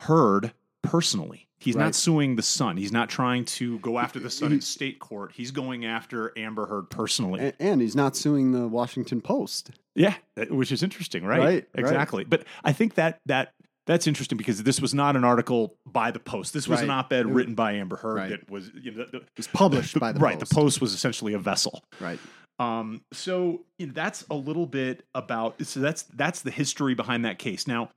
Heard 0.00 0.52
personally. 0.82 1.48
He's 1.58 1.74
Right. 1.76 1.84
not 1.84 1.94
suing 1.94 2.36
the 2.36 2.42
Sun. 2.42 2.76
He's 2.76 2.92
not 2.92 3.08
trying 3.08 3.46
to 3.46 3.78
go 3.78 3.98
after 3.98 4.20
the 4.20 4.28
Sun 4.28 4.50
He- 4.50 4.56
in 4.56 4.60
state 4.60 4.98
court. 4.98 5.32
He's 5.34 5.50
going 5.50 5.84
after 5.86 6.32
Amber 6.36 6.66
Heard 6.66 6.90
personally. 6.90 7.40
A- 7.40 7.54
and 7.62 7.80
he's 7.80 7.96
not 7.96 8.16
suing 8.16 8.52
the 8.52 8.68
Washington 8.68 9.20
Post. 9.22 9.70
Yeah, 9.94 10.14
which 10.50 10.70
is 10.72 10.82
interesting, 10.82 11.24
right? 11.24 11.38
Right, 11.38 11.46
right. 11.46 11.66
exactly. 11.74 12.24
But 12.24 12.44
I 12.62 12.72
think 12.72 12.94
that 12.96 13.20
that 13.26 13.54
that's 13.86 14.06
interesting 14.06 14.38
because 14.38 14.62
this 14.62 14.80
was 14.80 14.94
not 14.94 15.16
an 15.16 15.24
article 15.24 15.76
by 15.86 16.10
the 16.10 16.18
Post. 16.18 16.54
This 16.54 16.66
was 16.66 16.80
an 16.80 16.90
op-ed 16.90 17.26
written 17.26 17.54
by 17.54 17.72
Amber 17.72 17.96
Heard 17.96 18.16
Right. 18.16 18.30
that 18.30 18.50
was 18.50 18.70
you 18.74 18.92
know, 18.92 19.04
the, 19.10 19.18
It 19.18 19.28
was 19.36 19.46
published 19.48 19.98
by 20.00 20.12
the 20.12 20.20
right. 20.20 20.38
Post. 20.38 20.50
The 20.50 20.54
Post 20.54 20.80
was 20.80 20.94
essentially 20.94 21.34
a 21.34 21.38
vessel. 21.38 21.84
Right. 22.00 22.18
Um, 22.58 23.02
so 23.12 23.64
you 23.78 23.88
know, 23.88 23.92
that's 23.92 24.24
a 24.30 24.34
little 24.34 24.66
bit 24.66 25.04
about 25.14 25.62
so 25.66 25.80
that's 25.80 26.02
that's 26.04 26.42
the 26.42 26.50
history 26.50 26.94
behind 26.94 27.24
that 27.24 27.38
case. 27.38 27.66
Now, 27.66 27.90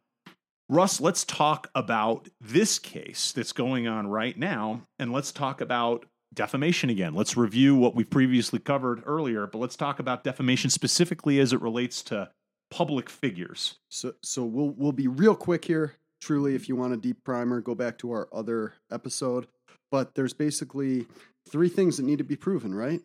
Russ, 0.69 0.99
let's 0.99 1.23
talk 1.23 1.69
about 1.75 2.27
this 2.41 2.79
case 2.79 3.31
that's 3.31 3.53
going 3.53 3.87
on 3.87 4.07
right 4.07 4.37
now, 4.37 4.81
and 4.99 5.13
let's 5.13 5.31
talk 5.31 5.61
about 5.61 6.05
defamation 6.33 6.89
again. 6.89 7.13
Let's 7.13 7.37
review 7.37 7.75
what 7.75 7.95
we 7.95 8.03
previously 8.03 8.59
covered 8.59 9.01
earlier, 9.05 9.47
but 9.47 9.59
let's 9.59 9.75
talk 9.75 9.99
about 9.99 10.23
defamation 10.23 10.69
specifically 10.69 11.39
as 11.39 11.53
it 11.53 11.61
relates 11.61 12.01
to 12.03 12.29
public 12.69 13.09
figures. 13.09 13.79
So 13.89 14.13
so 14.23 14.43
we'll 14.43 14.73
we'll 14.77 14.91
be 14.91 15.07
real 15.07 15.35
quick 15.35 15.65
here. 15.65 15.95
Truly, 16.21 16.55
if 16.55 16.67
you 16.67 16.75
want 16.75 16.93
a 16.93 16.97
deep 16.97 17.23
primer, 17.23 17.61
go 17.61 17.75
back 17.75 17.97
to 17.99 18.11
our 18.11 18.27
other 18.33 18.73
episode. 18.91 19.47
But 19.91 20.15
there's 20.15 20.33
basically 20.33 21.05
three 21.49 21.69
things 21.69 21.97
that 21.97 22.03
need 22.03 22.17
to 22.17 22.23
be 22.23 22.35
proven, 22.35 22.73
right? 22.73 23.01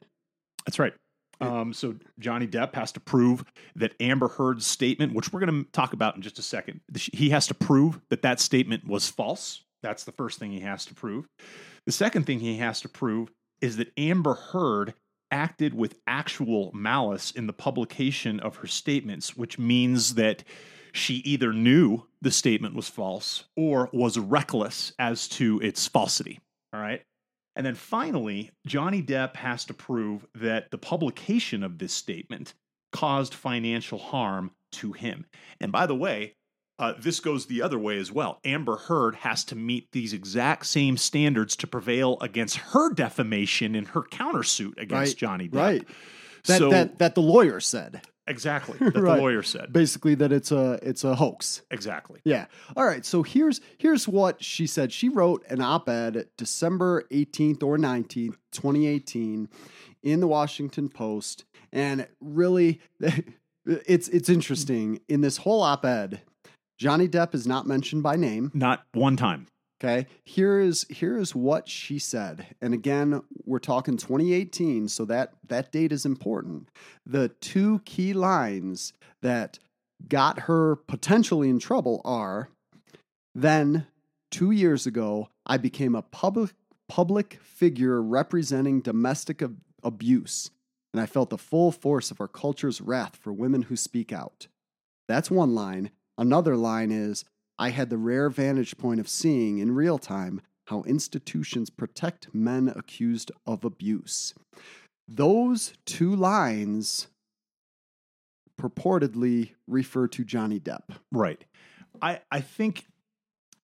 That's 0.67 0.79
right. 0.79 0.95
Um, 1.41 1.73
so 1.73 1.97
Johnny 2.21 2.47
Depp 2.47 2.75
has 2.75 2.93
to 2.93 3.01
prove 3.01 3.45
that 3.75 3.95
Amber 4.01 4.29
Heard's 4.29 4.67
statement, 4.67 5.13
which 5.13 5.33
we're 5.33 5.41
going 5.41 5.65
to 5.65 5.71
talk 5.73 5.93
about 5.93 6.15
in 6.15 6.23
just 6.23 6.39
a 6.39 6.43
second, 6.43 6.81
he 6.95 7.31
has 7.31 7.49
to 7.49 7.55
prove 7.55 8.01
that 8.11 8.23
that 8.23 8.39
statement 8.39 8.87
was 8.87 9.09
false. 9.09 9.63
That's 9.83 10.05
the 10.05 10.13
first 10.13 10.39
thing 10.39 10.53
he 10.53 10.61
has 10.61 10.85
to 10.87 10.95
prove. 10.95 11.27
The 11.85 11.93
second 11.93 12.27
thing 12.27 12.39
he 12.39 12.59
has 12.59 12.81
to 12.83 12.89
prove 12.89 13.33
is 13.61 13.77
that 13.79 13.93
Amber 13.97 14.35
Heard 14.35 14.95
acted 15.33 15.75
with 15.75 15.99
actual 16.07 16.71
malice 16.73 17.33
in 17.33 17.47
the 17.47 17.53
publication 17.53 18.39
of 18.39 18.57
her 18.57 18.67
statements, 18.67 19.37
which 19.37 19.59
means 19.59 20.15
that 20.15 20.45
she 20.93 21.15
either 21.25 21.53
knew 21.53 22.07
the 22.21 22.31
statement 22.31 22.75
was 22.77 22.89
false 22.89 23.45
or 23.57 23.89
was 23.93 24.19
reckless 24.19 24.93
as 24.99 25.27
to 25.27 25.59
its 25.61 25.89
falsity. 25.89 26.39
All 26.73 26.81
right. 26.81 27.03
And 27.57 27.67
then 27.67 27.75
finally, 27.75 28.51
Johnny 28.67 29.03
Depp 29.03 29.37
has 29.37 29.65
to 29.67 29.75
prove 29.75 30.27
that 30.35 30.71
the 30.71 30.79
publication 30.79 31.63
of 31.63 31.79
this 31.79 31.93
statement 31.93 32.55
caused 32.93 33.35
financial 33.35 33.99
harm 33.99 34.53
to 34.73 34.93
him. 34.93 35.27
And 35.61 35.73
by 35.73 35.87
the 35.87 35.95
way, 35.95 36.35
uh, 36.79 36.95
this 36.99 37.21
goes 37.21 37.47
the 37.47 37.63
other 37.63 37.79
way 37.79 37.99
as 37.99 38.11
well. 38.11 38.41
Amber 38.45 38.77
Heard 38.77 39.15
has 39.17 39.45
to 39.45 39.55
meet 39.57 39.93
these 39.93 40.13
exact 40.13 40.67
same 40.67 40.97
standards 40.97 41.55
to 41.57 41.67
prevail 41.67 42.17
against 42.21 42.57
her 42.57 42.93
defamation 42.93 43.75
in 43.75 43.85
her 43.87 44.03
countersuit 44.03 44.79
against 44.79 45.13
Right, 45.13 45.17
Johnny 45.17 45.49
Depp. 45.49 45.55
Right. 45.55 45.89
That 46.47 46.59
so 46.59 46.71
that 46.71 46.99
that 46.99 47.15
the 47.15 47.23
lawyer 47.23 47.61
said. 47.61 48.01
exactly 48.27 48.79
that 48.81 48.97
Right. 48.97 49.17
the 49.17 49.23
lawyer 49.23 49.43
said. 49.45 49.73
Basically 49.73 50.17
that 50.17 50.33
it's 50.33 50.51
a 50.51 50.79
it's 50.83 51.05
a 51.05 51.15
hoax. 51.15 51.63
exactly. 51.71 52.21
Yeah. 52.25 52.47
All 52.77 52.85
right. 52.85 53.05
So 53.05 53.23
here's 53.23 53.61
here's 53.79 54.09
what 54.09 54.43
she 54.43 54.67
said. 54.67 54.93
She 54.93 55.09
wrote 55.09 55.45
an 55.49 55.61
op-ed 55.61 56.27
December 56.37 57.05
18th 57.13 57.63
or 57.63 57.77
19th, 57.79 58.37
2018 58.51 59.49
in 60.03 60.19
the 60.21 60.27
Washington 60.27 60.89
Post 60.89 61.45
and 61.73 62.09
really 62.21 62.81
it's 63.67 64.09
it's 64.09 64.29
interesting 64.29 65.01
in 65.09 65.21
this 65.21 65.37
whole 65.39 65.63
op-ed. 65.63 66.23
Johnny 66.83 67.07
Depp 67.07 67.33
is 67.33 67.47
not 67.47 67.65
mentioned 67.65 68.03
by 68.03 68.17
name. 68.17 68.51
Not 68.53 68.83
one 68.93 69.17
time. 69.17 69.47
Okay. 69.81 70.09
Here 70.25 70.59
is 70.59 70.85
here 70.91 71.17
is 71.17 71.33
what 71.33 71.69
she 71.69 72.01
said. 72.01 72.57
And 72.61 72.75
again, 72.75 73.23
we're 73.45 73.61
talking 73.61 73.97
2018, 73.97 74.89
so 74.89 75.05
that 75.05 75.33
that 75.47 75.71
date 75.71 75.93
is 75.93 76.05
important. 76.05 76.69
The 77.07 77.29
two 77.29 77.83
key 77.85 78.13
lines 78.13 78.95
that 79.23 79.61
got 80.09 80.41
her 80.41 80.75
potentially 80.75 81.49
in 81.49 81.61
trouble 81.61 82.01
are 82.05 82.49
then 83.33 83.87
2 84.33 84.51
years 84.51 84.85
ago, 84.85 85.29
I 85.47 85.59
became 85.59 85.95
a 85.95 86.03
public 86.03 86.51
public 86.89 87.39
figure 87.45 88.03
representing 88.03 88.81
domestic 88.81 89.41
ab- 89.41 89.61
abuse, 89.85 90.51
and 90.93 91.01
I 91.01 91.07
felt 91.07 91.31
the 91.31 91.39
full 91.39 91.71
force 91.71 92.11
of 92.11 92.21
our 92.21 92.27
culture's 92.27 92.81
wrath 92.81 93.15
for 93.15 93.33
women 93.33 93.63
who 93.63 93.77
speak 93.77 94.13
out. 94.13 94.49
That's 95.07 95.31
one 95.31 95.55
line. 95.55 95.93
Another 96.19 96.57
line 96.57 96.91
is 96.91 97.25
I 97.59 97.71
had 97.71 97.91
the 97.91 97.99
rare 97.99 98.31
vantage 98.31 98.77
point 98.77 99.01
of 99.01 99.09
seeing 99.09 99.59
in 99.59 99.75
real 99.75 99.99
time 99.99 100.41
how 100.67 100.83
institutions 100.83 101.71
protect 101.71 102.35
men 102.35 102.73
accused 102.75 103.31
of 103.47 103.65
abuse. 103.65 104.35
Those 105.09 105.75
two 105.85 106.15
lines 106.15 107.09
purportedly 108.61 109.53
refer 109.67 110.07
to 110.09 110.25
Johnny 110.25 110.61
Depp. 110.61 110.97
Right. 111.11 111.45
I 112.01 112.21
I 112.31 112.41
think 112.41 112.87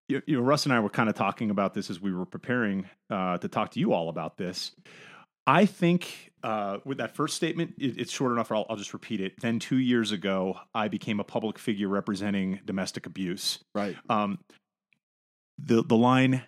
you, 0.09 0.23
you 0.26 0.37
know, 0.37 0.43
Russ 0.43 0.64
and 0.64 0.73
I 0.73 0.81
were 0.81 0.88
kind 0.88 1.09
of 1.09 1.14
talking 1.14 1.50
about 1.50 1.75
this 1.75 1.90
as 1.90 2.00
we 2.00 2.12
were 2.12 2.26
preparing 2.26 2.87
uh, 3.11 3.38
to 3.38 3.49
talk 3.49 3.71
to 3.73 3.81
you 3.81 3.93
all 3.93 4.09
about 4.09 4.38
this. 4.38 4.73
I 5.47 5.67
think 5.67 6.27
uh, 6.42 6.78
with 6.85 6.99
that 6.99 7.14
first 7.14 7.37
statement, 7.37 7.75
it, 7.78 7.99
it's 7.99 8.12
short 8.12 8.33
enough. 8.33 8.52
I'll, 8.52 8.66
I'll 8.68 8.76
just 8.76 8.92
repeat 8.92 9.21
it. 9.21 9.40
Then 9.40 9.59
two 9.59 9.78
years 9.78 10.12
ago, 10.12 10.59
I 10.75 10.88
became 10.88 11.21
a 11.21 11.25
public 11.25 11.59
figure 11.59 11.88
representing 11.88 12.61
domestic 12.64 13.07
abuse. 13.07 13.59
Right. 13.75 13.97
Um, 14.09 14.38
the 15.59 15.83
the 15.83 15.97
line, 15.97 16.45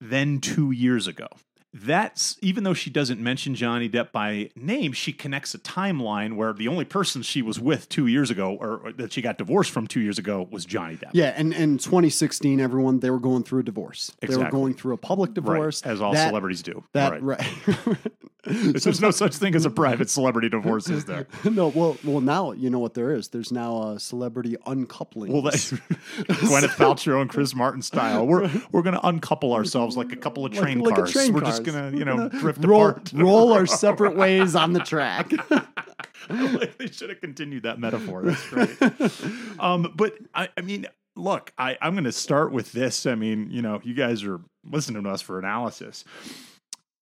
then 0.00 0.40
two 0.40 0.70
years 0.70 1.06
ago. 1.06 1.28
That's 1.74 2.38
even 2.40 2.64
though 2.64 2.72
she 2.74 2.88
doesn't 2.88 3.20
mention 3.20 3.54
Johnny 3.54 3.90
Depp 3.90 4.10
by 4.10 4.50
name, 4.56 4.92
she 4.92 5.12
connects 5.12 5.54
a 5.54 5.58
timeline 5.58 6.34
where 6.36 6.54
the 6.54 6.66
only 6.66 6.86
person 6.86 7.20
she 7.20 7.42
was 7.42 7.60
with 7.60 7.88
two 7.90 8.06
years 8.06 8.30
ago, 8.30 8.56
or, 8.58 8.78
or 8.78 8.92
that 8.92 9.12
she 9.12 9.20
got 9.20 9.36
divorced 9.36 9.70
from 9.70 9.86
two 9.86 10.00
years 10.00 10.18
ago, 10.18 10.48
was 10.50 10.64
Johnny 10.64 10.96
Depp. 10.96 11.10
Yeah, 11.12 11.34
and 11.36 11.52
in 11.52 11.76
2016, 11.76 12.58
everyone 12.58 13.00
they 13.00 13.10
were 13.10 13.20
going 13.20 13.42
through 13.42 13.60
a 13.60 13.64
divorce. 13.64 14.10
They 14.20 14.34
were 14.34 14.50
going 14.50 14.74
through 14.74 14.94
a 14.94 14.98
public 14.98 15.34
divorce, 15.34 15.84
Right, 15.84 15.92
as 15.92 16.00
all 16.00 16.14
That- 16.14 16.28
celebrities 16.28 16.62
do. 16.62 16.84
That 16.94 17.22
right. 17.22 17.38
right. 17.76 17.96
There's 18.44 19.00
no 19.02 19.10
such 19.10 19.34
thing 19.36 19.54
as 19.54 19.66
a 19.66 19.70
private 19.70 20.08
celebrity 20.08 20.48
divorce, 20.48 20.88
is 20.88 21.04
there? 21.04 21.26
no, 21.44 21.68
well, 21.68 21.98
well, 22.02 22.20
now 22.22 22.52
you 22.52 22.70
know 22.70 22.78
what 22.78 22.94
there 22.94 23.10
is. 23.12 23.28
There's 23.28 23.52
now 23.52 23.90
a 23.90 24.00
celebrity 24.00 24.56
uncoupling. 24.64 25.32
Well, 25.32 25.42
that's 25.42 25.70
Gwyneth 26.22 26.76
Paltrow 26.76 27.20
and 27.20 27.28
Chris 27.28 27.54
Martin 27.54 27.82
style. 27.82 28.26
We're 28.26 28.48
we're 28.72 28.82
gonna 28.82 29.00
uncouple 29.02 29.52
ourselves 29.52 29.98
like 29.98 30.12
a 30.12 30.16
couple 30.16 30.46
of 30.46 30.52
Like- 30.52 30.62
train 30.62 30.78
like 30.78 30.92
a 30.94 30.96
cars. 30.98 31.12
train 31.12 31.34
we're 31.34 31.40
cars. 31.40 31.56
just 31.56 31.57
gonna 31.60 31.96
you 31.96 32.04
know 32.04 32.16
gonna 32.16 32.40
drift 32.40 32.64
roll, 32.64 32.88
apart. 32.88 33.12
roll 33.14 33.52
our 33.52 33.66
separate 33.66 34.16
ways 34.16 34.54
on 34.54 34.72
the 34.72 34.80
track. 34.80 35.32
Like, 36.28 36.76
they 36.76 36.88
should 36.88 37.08
have 37.08 37.20
continued 37.20 37.62
that 37.62 37.78
metaphor. 37.78 38.22
That's 38.22 38.46
great. 38.48 38.76
um, 39.58 39.92
but 39.96 40.14
I, 40.34 40.48
I 40.56 40.60
mean, 40.60 40.86
look, 41.16 41.52
I, 41.56 41.78
I'm 41.80 41.94
going 41.94 42.04
to 42.04 42.12
start 42.12 42.52
with 42.52 42.72
this. 42.72 43.06
I 43.06 43.14
mean, 43.14 43.50
you 43.50 43.62
know, 43.62 43.80
you 43.82 43.94
guys 43.94 44.24
are 44.24 44.40
listening 44.64 45.04
to 45.04 45.10
us 45.10 45.22
for 45.22 45.38
analysis. 45.38 46.04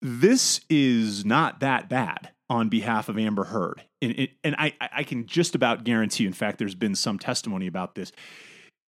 This 0.01 0.61
is 0.69 1.23
not 1.23 1.61
that 1.61 1.87
bad 1.87 2.31
on 2.49 2.67
behalf 2.69 3.09
of 3.09 3.17
Amber 3.17 3.45
Heard, 3.45 3.83
and, 4.01 4.11
it, 4.11 4.31
and 4.43 4.55
I, 4.57 4.73
I 4.79 5.03
can 5.03 5.25
just 5.25 5.55
about 5.55 5.83
guarantee. 5.83 6.27
In 6.27 6.33
fact, 6.33 6.59
there's 6.59 6.75
been 6.75 6.93
some 6.93 7.17
testimony 7.17 7.67
about 7.67 7.95
this. 7.95 8.11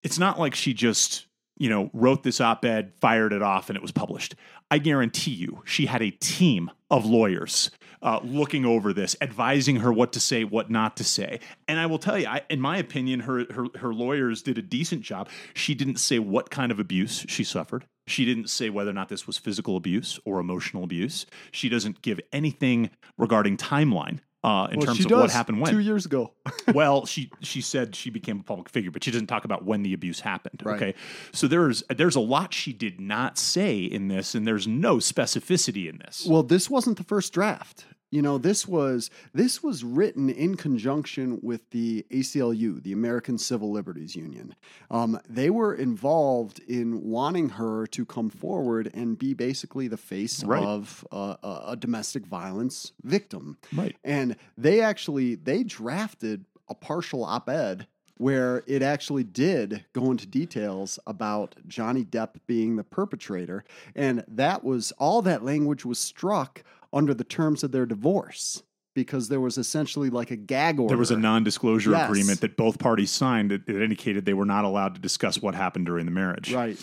It's 0.03 0.17
not 0.17 0.39
like 0.39 0.55
she 0.55 0.74
just 0.74 1.27
you 1.57 1.69
know 1.69 1.89
wrote 1.93 2.24
this 2.24 2.41
op-ed, 2.41 2.93
fired 3.00 3.33
it 3.33 3.41
off, 3.41 3.69
and 3.69 3.77
it 3.77 3.81
was 3.81 3.91
published. 3.91 4.36
I 4.72 4.77
guarantee 4.79 5.31
you, 5.31 5.62
she 5.65 5.86
had 5.86 6.01
a 6.01 6.12
team 6.12 6.72
of 6.89 7.05
lawyers 7.05 7.69
uh, 8.01 8.19
looking 8.24 8.65
over 8.65 8.91
this, 8.91 9.15
advising 9.22 9.77
her 9.77 9.93
what 9.93 10.13
to 10.13 10.19
say, 10.19 10.43
what 10.43 10.69
not 10.69 10.98
to 10.98 11.03
say. 11.03 11.39
And 11.67 11.79
I 11.79 11.86
will 11.86 12.00
tell 12.00 12.17
you, 12.17 12.27
I, 12.27 12.41
in 12.50 12.60
my 12.60 12.77
opinion, 12.77 13.22
her, 13.22 13.45
her 13.51 13.65
her 13.77 13.93
lawyers 13.93 14.41
did 14.41 14.57
a 14.57 14.62
decent 14.62 15.01
job. 15.01 15.29
She 15.53 15.74
didn't 15.74 15.98
say 15.98 16.19
what 16.19 16.50
kind 16.50 16.72
of 16.72 16.79
abuse 16.79 17.25
she 17.27 17.43
suffered. 17.43 17.86
She 18.07 18.25
didn't 18.25 18.50
say 18.50 18.69
whether 18.69 18.89
or 18.89 18.93
not 18.93 19.10
this 19.10 19.25
was 19.25 19.38
physical 19.38 19.77
abuse 19.77 20.19
or 20.25 20.39
emotional 20.39 20.83
abuse. 20.83 21.25
She 21.51 21.69
doesn't 21.69 22.01
give 22.01 22.19
anything 22.33 22.89
regarding 23.17 23.55
timeline 23.55 24.19
uh, 24.43 24.67
in 24.71 24.79
Well, 24.79 24.88
terms 24.88 24.97
she 24.97 25.05
of 25.05 25.12
what 25.12 25.31
happened 25.31 25.62
when. 25.62 25.71
two 25.71 25.79
years 25.79 26.05
ago. 26.05 26.33
well, 26.73 27.05
she 27.05 27.31
she 27.41 27.62
said 27.62 27.95
she 27.95 28.09
became 28.09 28.39
a 28.41 28.43
public 28.43 28.69
figure, 28.69 28.91
but 28.91 29.03
she 29.03 29.12
doesn't 29.12 29.27
talk 29.27 29.45
about 29.45 29.63
when 29.65 29.83
the 29.83 29.93
abuse 29.93 30.19
happened. 30.19 30.62
Right. 30.65 30.75
Okay, 30.75 30.95
so 31.31 31.47
there's 31.47 31.83
there's 31.95 32.15
a 32.15 32.19
lot 32.21 32.53
she 32.53 32.73
did 32.73 33.00
not 33.00 33.38
say 33.38 33.77
in 33.79 34.09
this, 34.09 34.35
and 34.35 34.45
there's 34.45 34.67
no 34.67 34.97
specificity 34.97 35.89
in 35.89 35.97
this. 36.00 36.25
Well, 36.27 36.43
this 36.43 36.69
wasn't 36.69 36.97
the 36.97 37.03
first 37.03 37.31
draft. 37.33 37.85
You 38.13 38.22
know, 38.22 38.38
this 38.38 38.67
was 38.67 39.10
this 39.34 39.63
was 39.63 39.84
written 39.84 40.29
in 40.29 40.55
conjunction 40.55 41.39
with 41.41 41.67
the 41.72 42.05
ACLU, 42.12 42.84
the 42.84 42.91
American 42.93 43.39
Civil 43.39 43.72
Liberties 43.72 44.15
Union. 44.15 44.53
Um, 44.91 45.20
they 45.27 45.50
were 45.50 45.74
involved 45.74 46.60
in 46.67 47.01
wanting 47.01 47.50
her 47.50 47.88
to 47.88 48.05
come 48.05 48.29
forward 48.29 48.91
and 48.93 49.17
be 49.17 49.34
basically 49.34 49.88
the 49.88 49.98
face 49.98 50.43
Right. 50.43 50.63
of 50.63 51.08
uh, 51.12 51.38
a, 51.41 51.62
a 51.70 51.75
domestic 51.75 52.27
violence 52.27 52.91
victim. 53.01 53.58
right. 53.75 53.96
And 54.03 54.36
they 54.60 54.79
actually 54.82 55.34
they 55.34 55.63
drafted 55.63 56.46
a 56.70 56.75
partial 56.75 57.24
op-ed 57.24 57.88
where 58.17 58.63
it 58.67 58.84
actually 58.84 59.24
did 59.24 59.86
go 59.93 60.12
into 60.12 60.27
details 60.27 61.00
about 61.08 61.55
Johnny 61.67 62.05
Depp 62.05 62.36
being 62.46 62.75
the 62.75 62.84
perpetrator 62.84 63.63
and 63.96 64.24
that 64.27 64.63
was 64.63 64.91
all 65.00 65.24
that 65.24 65.43
language 65.43 65.84
was 65.84 65.98
struck 65.98 66.63
under 66.93 67.13
the 67.13 67.23
terms 67.23 67.63
of 67.63 67.71
their 67.71 67.85
divorce 67.85 68.63
because 68.95 69.27
there 69.27 69.39
was 69.41 69.57
essentially 69.57 70.09
like 70.12 70.29
a 70.29 70.35
gag 70.35 70.79
order. 70.79 70.91
There 70.91 70.97
was 71.00 71.09
a 71.12 71.17
non-disclosure 71.17 71.91
Yes. 71.91 72.07
agreement 72.07 72.41
that 72.41 72.55
both 72.55 72.77
parties 72.77 73.09
signed 73.09 73.50
that, 73.51 73.65
that 73.65 73.81
indicated 73.83 74.25
they 74.25 74.35
were 74.35 74.45
not 74.45 74.63
allowed 74.65 74.93
to 74.95 75.01
discuss 75.01 75.41
what 75.41 75.55
happened 75.55 75.88
during 75.88 76.05
the 76.05 76.12
marriage. 76.12 76.53
right. 76.53 76.77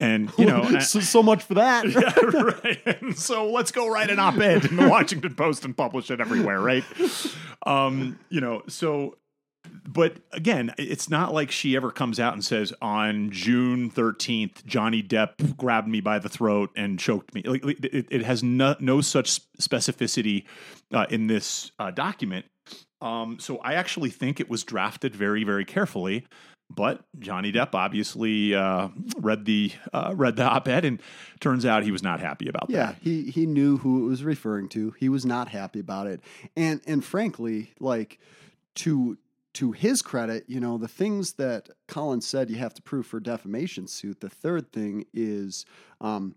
And 0.00 0.30
you 0.38 0.44
know, 0.44 0.78
so, 0.80 1.00
so 1.00 1.22
much 1.24 1.42
for 1.42 1.54
that. 1.54 1.88
yeah, 1.88 2.40
right. 2.40 3.00
And 3.00 3.18
so 3.18 3.50
let's 3.50 3.72
go 3.72 3.88
write 3.88 4.10
an 4.10 4.18
op-ed 4.20 4.66
in 4.66 4.76
the 4.76 4.88
Washington 4.90 5.34
Post 5.34 5.64
and 5.64 5.76
publish 5.76 6.10
it 6.10 6.20
everywhere, 6.20 6.60
right? 6.60 6.84
Um, 7.66 8.18
you 8.28 8.40
know, 8.40 8.62
so 8.68 9.16
but 9.86 10.18
again, 10.32 10.72
it's 10.78 11.08
not 11.10 11.32
like 11.32 11.50
she 11.50 11.76
ever 11.76 11.90
comes 11.90 12.20
out 12.20 12.32
and 12.34 12.44
says 12.44 12.72
on 12.80 13.30
June 13.30 13.90
13th, 13.90 14.64
Johnny 14.64 15.02
Depp 15.02 15.56
grabbed 15.56 15.88
me 15.88 16.00
by 16.00 16.18
the 16.18 16.28
throat 16.28 16.70
and 16.76 16.98
choked 16.98 17.34
me. 17.34 17.42
Like 17.42 17.64
it, 17.64 18.06
it 18.10 18.22
has 18.22 18.42
no, 18.42 18.76
no 18.80 19.00
such 19.00 19.40
specificity 19.60 20.44
uh, 20.92 21.06
in 21.10 21.26
this 21.26 21.72
uh, 21.78 21.90
document. 21.90 22.46
Um, 23.00 23.38
so 23.38 23.58
I 23.58 23.74
actually 23.74 24.10
think 24.10 24.40
it 24.40 24.50
was 24.50 24.64
drafted 24.64 25.14
very, 25.14 25.44
very 25.44 25.64
carefully. 25.64 26.26
But 26.70 27.02
Johnny 27.18 27.50
Depp 27.50 27.74
obviously 27.74 28.54
uh, 28.54 28.88
read 29.16 29.46
the 29.46 29.72
uh, 29.94 30.12
read 30.14 30.36
the 30.36 30.42
op-ed, 30.44 30.84
and 30.84 31.00
turns 31.40 31.64
out 31.64 31.82
he 31.82 31.90
was 31.90 32.02
not 32.02 32.20
happy 32.20 32.46
about 32.46 32.68
Yeah, 32.68 32.86
that. 32.88 32.96
Yeah, 33.00 33.22
he 33.22 33.30
he 33.30 33.46
knew 33.46 33.78
who 33.78 34.04
it 34.04 34.08
was 34.08 34.22
referring 34.22 34.68
to. 34.70 34.90
He 34.98 35.08
was 35.08 35.24
not 35.24 35.48
happy 35.48 35.80
about 35.80 36.06
it. 36.08 36.20
And 36.56 36.82
and 36.86 37.02
frankly, 37.02 37.72
like 37.80 38.18
to 38.76 39.16
to 39.58 39.72
his 39.72 40.02
credit, 40.02 40.44
you 40.46 40.60
know, 40.60 40.78
the 40.78 40.86
things 40.86 41.32
that 41.32 41.68
Colin 41.88 42.20
said 42.20 42.48
you 42.48 42.58
have 42.58 42.74
to 42.74 42.82
prove 42.82 43.06
for 43.06 43.16
a 43.16 43.22
defamation 43.22 43.88
suit, 43.88 44.20
the 44.20 44.28
third 44.28 44.70
thing 44.72 45.04
is 45.12 45.66
um, 46.00 46.36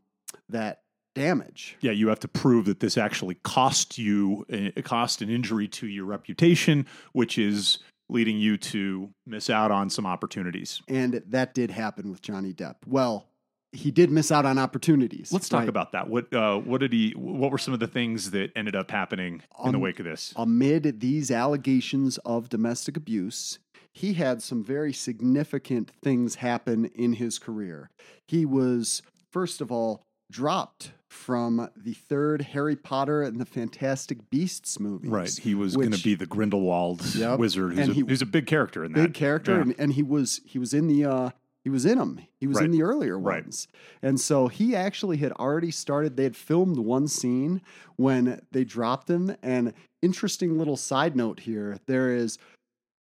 that 0.50 0.82
damage. 1.14 1.78
Yeah, 1.82 1.92
you 1.92 2.08
have 2.08 2.20
to 2.22 2.28
prove 2.28 2.66
that 2.66 2.80
this 2.80 2.98
actually 2.98 3.36
cost 3.44 4.00
you, 4.00 4.44
it 4.50 4.84
cost 4.86 5.22
an 5.22 5.30
injury 5.30 5.68
to 5.68 5.86
your 5.86 6.06
reputation, 6.06 6.88
which 7.14 7.38
is 7.38 7.78
leading 8.10 8.40
you 8.40 8.58
to 8.58 9.12
miss 9.28 9.52
out 9.52 9.70
on 9.70 9.92
some 9.92 10.08
opportunities. 10.08 10.82
And 10.88 11.22
that 11.28 11.54
did 11.54 11.70
happen 11.70 12.10
with 12.10 12.24
Johnny 12.24 12.54
Depp. 12.54 12.78
Well, 12.88 13.28
he 13.74 13.90
did 13.92 14.12
miss 14.12 14.32
out 14.32 14.46
on 14.46 14.58
opportunities. 14.58 15.32
Let's 15.32 15.48
talk 15.50 15.62
right? 15.62 15.70
about 15.70 15.92
that. 15.94 16.10
What 16.10 16.34
uh, 16.34 16.58
what 16.58 16.80
did 16.82 16.92
he? 16.94 17.12
What 17.12 17.52
were 17.52 17.58
some 17.58 17.74
of 17.74 17.80
the 17.80 17.88
things 17.88 18.32
that 18.32 18.52
ended 18.56 18.76
up 18.76 18.92
happening 18.92 19.42
in 19.66 19.72
the 19.72 19.78
Um, 19.78 19.82
wake 19.82 20.00
of 20.00 20.06
this? 20.06 20.34
amid 20.36 21.00
these 21.00 21.32
allegations 21.32 22.18
of 22.20 22.50
domestic 22.50 22.98
abuse, 22.98 23.60
he 23.94 24.14
had 24.14 24.42
some 24.42 24.64
very 24.64 24.94
significant 24.94 25.92
things 26.04 26.36
happen 26.36 26.86
in 26.96 27.14
his 27.14 27.40
career. 27.40 27.90
He 28.28 28.46
was, 28.46 29.02
first 29.30 29.62
of 29.62 29.72
all, 29.72 30.04
dropped 30.30 30.92
from 31.10 31.70
the 31.76 31.94
third 31.94 32.42
Harry 32.42 32.76
Potter 32.78 33.22
and 33.22 33.40
the 33.40 33.46
Fantastic 33.46 34.30
Beasts 34.30 34.80
movies. 34.80 35.12
Right, 35.12 35.38
he 35.38 35.54
was 35.54 35.76
going 35.76 35.92
to 35.92 36.02
be 36.02 36.16
the 36.16 36.26
Grindelwald 36.26 37.04
Yep, 37.16 37.38
wizard. 37.40 37.72
Who's 37.72 37.80
and 37.80 37.92
a, 37.92 37.94
he- 37.94 38.02
who's 38.02 38.22
a 38.22 38.26
big 38.26 38.48
character 38.48 38.86
in 38.86 38.94
that. 38.94 39.02
Big 39.08 39.14
character, 39.14 39.56
Yeah. 39.56 39.62
and, 39.62 39.76
and 39.78 39.94
he 39.94 40.04
was 40.04 40.40
he 40.46 40.58
was 40.58 40.74
in 40.74 40.88
the 40.88 41.04
uh, 41.06 41.30
he 41.64 41.70
was 41.70 41.86
in 41.86 41.98
them. 41.98 42.22
He 42.40 42.48
was 42.48 42.60
in 42.60 42.72
the 42.72 42.84
earlier 42.84 43.20
Right. 43.20 43.44
ones, 43.44 43.68
and 44.02 44.20
so 44.20 44.48
he 44.48 44.76
actually 44.76 45.18
had 45.18 45.32
already 45.34 45.72
started. 45.72 46.18
They 46.18 46.24
had 46.24 46.36
filmed 46.36 46.78
one 46.78 47.08
scene 47.08 47.62
when 47.98 48.42
they 48.52 48.64
dropped 48.64 49.10
him. 49.10 49.36
And 49.44 49.74
interesting 50.02 50.58
little 50.58 50.78
side 50.78 51.16
note 51.16 51.42
here: 51.42 51.78
there 51.86 52.16
is 52.16 52.38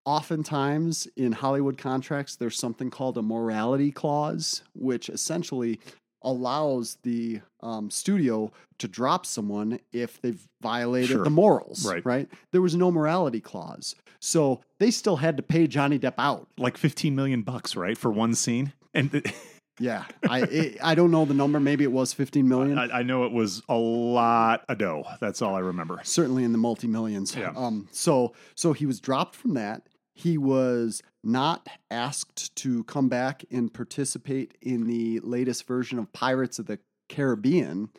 oftentimes 0.05 1.07
in 1.15 1.31
Hollywood 1.31 1.77
contracts, 1.77 2.35
there's 2.35 2.57
something 2.57 2.89
called 2.89 3.17
a 3.17 3.21
morality 3.21 3.91
clause, 3.91 4.63
which 4.73 5.09
essentially 5.09 5.79
allows 6.23 6.97
the 7.03 7.41
um, 7.61 7.89
studio 7.91 8.51
to 8.79 8.87
drop 8.87 9.25
someone 9.25 9.79
if 9.91 10.21
they've 10.21 10.47
violated 10.61 11.09
Sure. 11.09 11.23
the 11.23 11.29
morals. 11.29 11.85
Right. 11.85 12.05
Right. 12.05 12.29
There 12.51 12.61
was 12.61 12.75
no 12.75 12.91
morality 12.91 13.39
clause, 13.39 13.95
so 14.19 14.61
they 14.79 14.91
still 14.91 15.17
had 15.17 15.37
to 15.37 15.43
pay 15.43 15.67
Johnny 15.67 15.99
Depp 15.99 16.15
out. 16.17 16.47
Like 16.57 16.77
15 16.77 17.15
million 17.15 17.41
bucks, 17.43 17.75
right, 17.75 17.97
for 17.97 18.11
one 18.11 18.33
scene. 18.35 18.73
And 18.93 19.11
th- 19.11 19.25
Yeah, 19.79 20.03
I 20.29 20.41
it, 20.41 20.77
I 20.83 20.93
don't 20.93 21.09
know 21.09 21.25
the 21.25 21.33
number. 21.33 21.59
Maybe 21.59 21.83
it 21.83 21.91
was 21.91 22.13
15 22.13 22.47
million. 22.47 22.77
I, 22.77 22.99
I 22.99 23.03
know 23.03 23.25
it 23.25 23.31
was 23.31 23.63
a 23.67 23.75
lot 23.75 24.63
of 24.69 24.77
dough. 24.77 25.05
That's 25.19 25.41
all 25.41 25.55
I 25.55 25.59
remember. 25.59 25.99
certainly 26.03 26.43
in 26.43 26.51
the 26.51 26.59
multi 26.59 26.85
millions. 26.87 27.35
Yeah. 27.35 27.51
Um, 27.55 27.87
so 27.91 28.33
so 28.53 28.73
he 28.73 28.85
was 28.85 28.99
dropped 28.99 29.33
from 29.33 29.55
that. 29.55 29.81
He 30.13 30.37
was 30.37 31.01
not 31.23 31.67
asked 31.89 32.55
to 32.57 32.83
come 32.83 33.09
back 33.09 33.43
and 33.51 33.73
participate 33.73 34.57
in 34.61 34.85
the 34.85 35.19
latest 35.21 35.65
version 35.67 35.99
of 35.99 36.11
Pirates 36.13 36.59
of 36.59 36.65
the 36.65 36.79
Caribbean, 37.09 37.89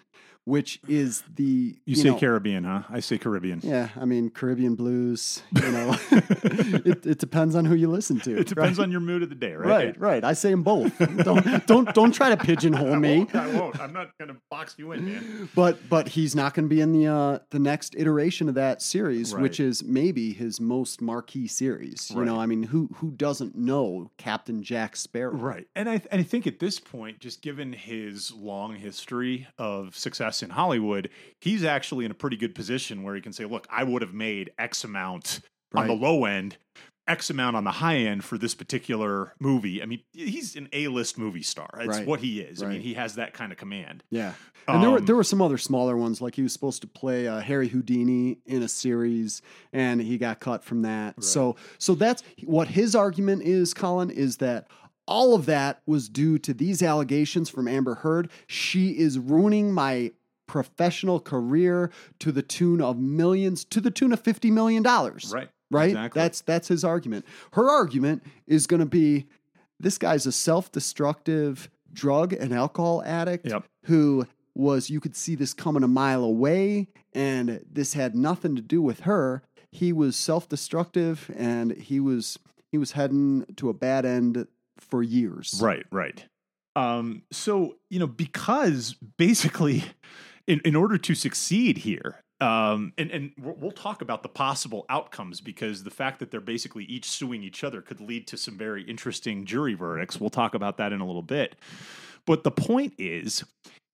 which 0.44 0.80
is 0.88 1.22
the 1.36 1.76
You, 1.84 1.94
say 1.96 2.10
know, 2.10 2.18
Caribbean, 2.18 2.64
huh? 2.64 2.82
I 2.90 3.00
say 3.00 3.18
Caribbean. 3.18 3.60
Yeah, 3.62 3.88
I 3.96 4.04
mean 4.04 4.30
Caribbean 4.30 4.74
blues. 4.74 5.42
You 5.54 5.70
know, 5.72 5.96
it, 6.10 7.06
it 7.06 7.18
depends 7.18 7.54
on 7.54 7.64
who 7.64 7.74
you 7.74 7.88
listen 7.88 8.18
to. 8.20 8.38
It 8.38 8.48
depends 8.48 8.78
right? 8.78 8.84
on 8.84 8.90
your 8.90 9.00
mood 9.00 9.22
of 9.22 9.28
the 9.28 9.34
day, 9.34 9.52
right? 9.54 9.68
Right, 9.68 10.00
right. 10.00 10.24
I 10.24 10.32
say 10.32 10.50
them 10.50 10.62
both. 10.62 10.96
don't 11.24 11.66
don't 11.66 11.94
don't 11.94 12.12
try 12.12 12.34
to 12.34 12.36
pigeonhole 12.36 12.92
I 12.94 12.98
me. 12.98 13.18
won't, 13.18 13.34
I 13.34 13.46
won't. 13.48 13.80
I'm 13.80 13.92
not 13.92 14.16
going 14.18 14.28
to 14.28 14.36
box 14.50 14.74
you 14.78 14.92
in, 14.92 15.04
man. 15.04 15.48
But 15.54 15.88
but 15.88 16.08
he's 16.08 16.34
not 16.34 16.54
going 16.54 16.68
to 16.68 16.74
be 16.74 16.80
in 16.80 16.92
the 16.92 17.06
uh, 17.06 17.38
the 17.50 17.58
next 17.58 17.94
iteration 17.96 18.48
of 18.48 18.54
that 18.56 18.82
series, 18.82 19.32
Right. 19.34 19.42
which 19.42 19.60
is 19.60 19.84
maybe 19.84 20.32
his 20.32 20.60
most 20.60 21.00
marquee 21.00 21.46
series. 21.46 22.10
You 22.10 22.24
know, 22.24 22.38
I 22.40 22.46
mean, 22.46 22.64
who 22.64 22.88
who 22.96 23.10
doesn't 23.12 23.54
know 23.56 24.10
Captain 24.16 24.62
Jack 24.62 24.96
Sparrow? 24.96 25.32
Right. 25.34 25.66
And 25.76 25.88
I, 25.88 26.00
and 26.10 26.20
I 26.20 26.24
think 26.24 26.46
at 26.46 26.58
this 26.58 26.78
point, 26.80 27.20
just 27.20 27.42
given 27.42 27.72
his 27.72 28.32
long 28.32 28.74
history 28.74 29.46
of 29.58 29.96
success 29.96 30.31
in 30.40 30.50
Hollywood, 30.50 31.10
he's 31.40 31.64
actually 31.64 32.04
in 32.04 32.12
a 32.12 32.14
pretty 32.14 32.36
good 32.36 32.54
position 32.54 33.02
where 33.02 33.16
he 33.16 33.20
can 33.20 33.32
say, 33.32 33.44
look, 33.44 33.66
I 33.68 33.82
would 33.82 34.02
have 34.02 34.14
made 34.14 34.52
X 34.56 34.84
amount 34.84 35.40
on 35.74 35.88
the 35.88 35.92
low 35.94 36.24
end, 36.26 36.58
X 37.08 37.30
amount 37.30 37.56
on 37.56 37.64
the 37.64 37.72
high 37.72 37.96
end 37.96 38.22
for 38.24 38.38
this 38.38 38.54
particular 38.54 39.34
movie. 39.40 39.82
I 39.82 39.86
mean, 39.86 40.02
he's 40.12 40.54
an 40.54 40.68
A 40.72 40.86
list 40.88 41.18
movie 41.18 41.42
star. 41.42 41.68
It's 41.80 41.88
Right. 41.88 42.06
what 42.06 42.20
he 42.20 42.40
is. 42.40 42.62
I 42.62 42.68
mean, 42.68 42.80
he 42.82 42.94
has 42.94 43.16
that 43.16 43.32
kind 43.34 43.50
of 43.50 43.58
command. 43.58 44.04
Yeah, 44.10 44.34
and 44.68 44.80
there 44.82 44.90
were 44.90 44.98
Um, 44.98 45.06
there 45.06 45.16
were 45.16 45.24
some 45.24 45.42
other 45.42 45.58
smaller 45.58 45.96
ones, 45.96 46.20
like 46.20 46.36
he 46.36 46.42
was 46.42 46.52
supposed 46.52 46.80
to 46.82 46.86
play 46.86 47.26
uh, 47.26 47.40
Harry 47.40 47.68
Houdini 47.68 48.38
in 48.46 48.62
a 48.62 48.68
series, 48.68 49.42
and 49.72 50.00
he 50.00 50.16
got 50.16 50.38
cut 50.38 50.62
from 50.62 50.82
that. 50.82 51.24
So 51.24 51.56
so 51.78 51.94
that's 51.96 52.22
what 52.44 52.68
his 52.68 52.94
argument 52.94 53.42
is. 53.42 53.74
Colin 53.74 54.08
is 54.10 54.36
that. 54.36 54.68
All 55.08 55.34
of 55.34 55.46
that 55.46 55.82
was 55.84 56.08
due 56.08 56.38
to 56.38 56.54
these 56.54 56.80
allegations 56.80 57.50
from 57.50 57.66
Amber 57.66 57.96
Heard. 57.96 58.30
She 58.46 58.90
is 58.90 59.18
ruining 59.18 59.72
my 59.72 60.12
professional 60.52 61.18
career 61.18 61.90
to 62.20 62.30
the 62.30 62.42
tune 62.42 62.82
of 62.82 62.98
millions, 62.98 63.64
to 63.64 63.80
the 63.80 63.90
tune 63.90 64.12
of 64.12 64.20
fifty 64.20 64.50
million 64.50 64.82
dollars. 64.82 65.32
Right. 65.34 65.48
right? 65.70 65.88
Exactly. 65.90 66.20
That's 66.20 66.40
that's 66.42 66.68
his 66.68 66.84
argument. 66.84 67.24
Her 67.52 67.70
argument 67.70 68.22
is 68.46 68.66
going 68.66 68.80
to 68.80 68.86
be 68.86 69.26
this 69.80 69.96
guy's 69.98 70.26
a 70.26 70.32
self-destructive 70.32 71.70
drug 71.92 72.32
and 72.34 72.52
alcohol 72.52 73.02
addict 73.04 73.48
Yep. 73.48 73.64
who 73.86 74.26
was 74.54 74.90
you 74.90 75.00
could 75.00 75.16
see 75.16 75.34
this 75.34 75.54
coming 75.54 75.82
a 75.82 75.88
mile 75.88 76.22
away 76.22 76.86
and 77.14 77.64
this 77.70 77.94
had 77.94 78.14
nothing 78.14 78.54
to 78.54 78.62
do 78.62 78.82
with 78.82 79.00
her. 79.00 79.42
He 79.70 79.92
was 79.92 80.14
self-destructive 80.16 81.30
and 81.36 81.72
he 81.72 81.98
was 81.98 82.38
he 82.70 82.76
was 82.78 82.92
heading 82.92 83.46
to 83.56 83.70
a 83.70 83.74
bad 83.74 84.04
end 84.04 84.46
for 84.78 85.02
years. 85.02 85.58
Right, 85.62 85.86
right. 85.90 86.24
Um, 86.76 87.22
so 87.30 87.76
you 87.90 87.98
know, 87.98 88.06
because 88.06 88.94
basically, 89.18 89.84
in 90.46 90.60
in 90.64 90.76
order 90.76 90.98
to 90.98 91.14
succeed 91.14 91.78
here, 91.78 92.20
um, 92.40 92.92
and 92.98 93.10
and 93.10 93.32
we'll 93.38 93.70
talk 93.70 94.02
about 94.02 94.22
the 94.22 94.28
possible 94.28 94.84
outcomes 94.88 95.40
because 95.40 95.84
the 95.84 95.90
fact 95.90 96.18
that 96.18 96.30
they're 96.30 96.40
basically 96.40 96.84
each 96.84 97.08
suing 97.08 97.42
each 97.42 97.62
other 97.64 97.80
could 97.80 98.00
lead 98.00 98.26
to 98.28 98.36
some 98.36 98.58
very 98.58 98.82
interesting 98.82 99.44
jury 99.44 99.74
verdicts. 99.74 100.20
We'll 100.20 100.30
talk 100.30 100.54
about 100.54 100.76
that 100.78 100.92
in 100.92 101.00
a 101.00 101.06
little 101.06 101.22
bit. 101.22 101.56
But 102.26 102.44
the 102.44 102.50
point 102.50 102.94
is, 102.98 103.44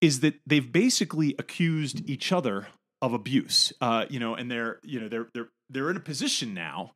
is 0.01 0.21
that 0.21 0.35
they've 0.47 0.71
basically 0.71 1.35
accused 1.39 2.09
each 2.09 2.33
other 2.33 2.69
of 3.01 3.13
abuse. 3.13 3.73
Uh, 3.81 4.07
you 4.09 4.21
know, 4.21 4.35
and 4.35 4.51
they're 4.51 4.81
you 4.83 5.01
know 5.01 5.09
they're 5.09 5.29
they're 5.35 5.49
they're 5.71 5.91
in 5.91 5.97
a 5.97 6.01
position 6.01 6.55
now 6.55 6.93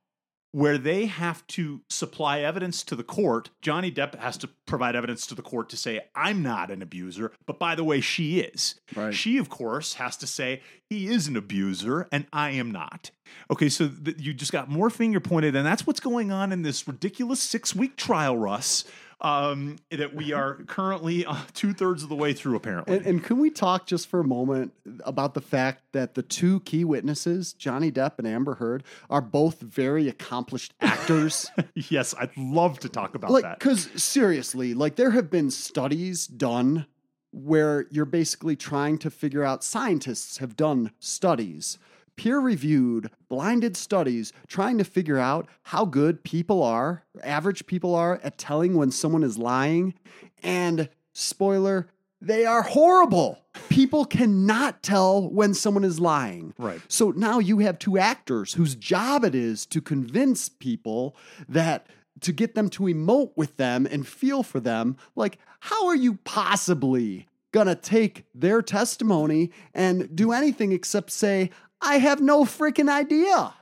where 0.53 0.79
they 0.79 1.07
have 1.07 1.47
to 1.49 1.81
supply 1.89 2.41
evidence 2.41 2.83
to 2.85 2.95
the 2.95 3.03
court. 3.03 3.51
Johnny 3.63 3.91
Depp 3.91 4.15
has 4.19 4.37
to 4.39 4.49
provide 4.67 4.95
evidence 4.95 5.27
to 5.27 5.35
the 5.35 5.43
court 5.43 5.69
to 5.71 5.77
say, 5.77 6.01
I'm 6.15 6.43
not 6.43 6.71
an 6.71 6.83
abuser, 6.83 7.33
but 7.47 7.59
by 7.59 7.75
the 7.75 7.85
way, 7.85 8.01
she 8.01 8.41
is. 8.41 8.77
Right. 8.95 9.15
She, 9.15 9.39
of 9.39 9.49
course, 9.49 9.95
has 9.95 10.17
to 10.19 10.27
say, 10.27 10.61
he 10.89 11.09
is 11.09 11.27
an 11.27 11.37
abuser 11.37 12.07
and 12.13 12.27
I 12.33 12.51
am 12.51 12.71
not. 12.71 13.11
Okay, 13.51 13.71
so 13.71 13.89
th- 13.89 14.19
you 14.21 14.35
just 14.35 14.53
got 14.53 14.69
more 14.69 14.91
finger 14.91 15.21
pointed, 15.21 15.57
and 15.57 15.67
that's 15.67 15.87
what's 15.87 16.01
going 16.01 16.31
on 16.31 16.53
in 16.53 16.63
this 16.63 16.87
ridiculous 16.87 17.41
six 17.41 17.75
week 17.75 17.97
trial, 17.97 18.37
Russ, 18.37 18.85
um, 19.23 19.77
that 19.91 20.15
we 20.15 20.33
are 20.33 20.57
currently 20.67 21.25
uh, 21.25 21.37
two 21.55 21.73
thirds 21.73 22.03
of 22.03 22.09
the 22.09 22.17
way 22.17 22.33
through, 22.33 22.57
apparently. 22.57 22.97
And, 22.97 23.07
and 23.07 23.25
can 23.25 23.39
we 23.39 23.51
talk 23.51 23.87
just 23.87 24.09
for 24.09 24.21
a 24.21 24.25
moment 24.25 24.73
about 25.05 25.35
the 25.35 25.41
fact 25.41 25.85
that 25.93 26.15
the 26.15 26.23
two 26.23 26.61
key 26.61 26.85
witnesses, 26.85 27.53
Johnny 27.53 27.93
Depp 27.93 28.19
and 28.19 28.27
Amber 28.27 28.57
Heard, 28.57 28.83
are 29.09 29.21
both 29.21 29.61
very 29.61 30.09
accomplished 30.09 30.75
actors? 30.81 31.51
yes, 31.75 32.15
I'd 32.19 32.37
love 32.37 32.81
to 32.81 32.89
talk 32.89 33.15
about 33.15 33.31
like 33.31 33.45
that. 33.45 33.59
because 33.61 33.89
seriously 34.03 34.75
like 34.75 34.97
there 34.97 35.11
have 35.11 35.31
been 35.31 35.51
studies 35.51 36.27
done 36.27 36.87
where 37.31 37.87
you're 37.91 38.05
basically 38.05 38.57
trying 38.57 38.99
to 38.99 39.11
figure 39.11 39.45
out 39.45 39.65
scientists 39.65 40.39
have 40.39 40.57
done 40.57 40.91
studies 40.99 41.79
peer 42.17 42.39
reviewed 42.39 43.11
blinded 43.29 43.77
studies 43.77 44.33
trying 44.47 44.79
to 44.79 44.85
figure 44.85 45.19
out 45.19 45.49
how 45.65 45.85
good 45.85 46.23
people 46.25 46.63
are 46.63 47.05
average 47.23 47.67
people 47.67 47.95
are 47.95 48.21
at 48.23 48.39
telling 48.39 48.75
when 48.77 48.91
someone 48.91 49.23
is 49.23 49.39
lying 49.39 49.95
and 50.43 50.89
spoiler 51.13 51.89
they 52.21 52.45
are 52.47 52.63
horrible 52.63 53.39
people 53.69 54.05
cannot 54.05 54.83
tell 54.83 55.29
when 55.31 55.55
someone 55.55 55.85
is 55.85 55.99
lying 55.99 56.55
Right. 56.59 56.81
so 56.89 57.11
now 57.11 57.39
you 57.39 57.59
have 57.61 57.79
two 57.79 57.99
actors 57.99 58.55
whose 58.55 58.75
job 58.75 59.25
it 59.25 59.35
is 59.35 59.67
to 59.67 59.81
convince 59.81 60.49
people 60.49 61.17
that 61.49 61.87
to 62.21 62.33
get 62.33 62.55
them 62.55 62.69
to 62.69 62.85
emote 62.85 63.33
with 63.35 63.57
them 63.57 63.85
and 63.91 64.07
feel 64.07 64.45
for 64.45 64.61
them. 64.61 64.97
Like, 65.17 65.39
how 65.59 65.87
are 65.89 65.97
you 65.97 66.19
possibly 66.25 67.27
gonna 67.51 67.75
take 67.75 68.27
their 68.33 68.63
testimony 68.63 69.51
and 69.75 70.15
do 70.15 70.31
anything 70.31 70.71
except 70.71 71.11
say, 71.11 71.51
I 71.83 71.99
have 71.99 72.21
no 72.21 72.45
freaking 72.45 72.89
idea? 72.89 73.55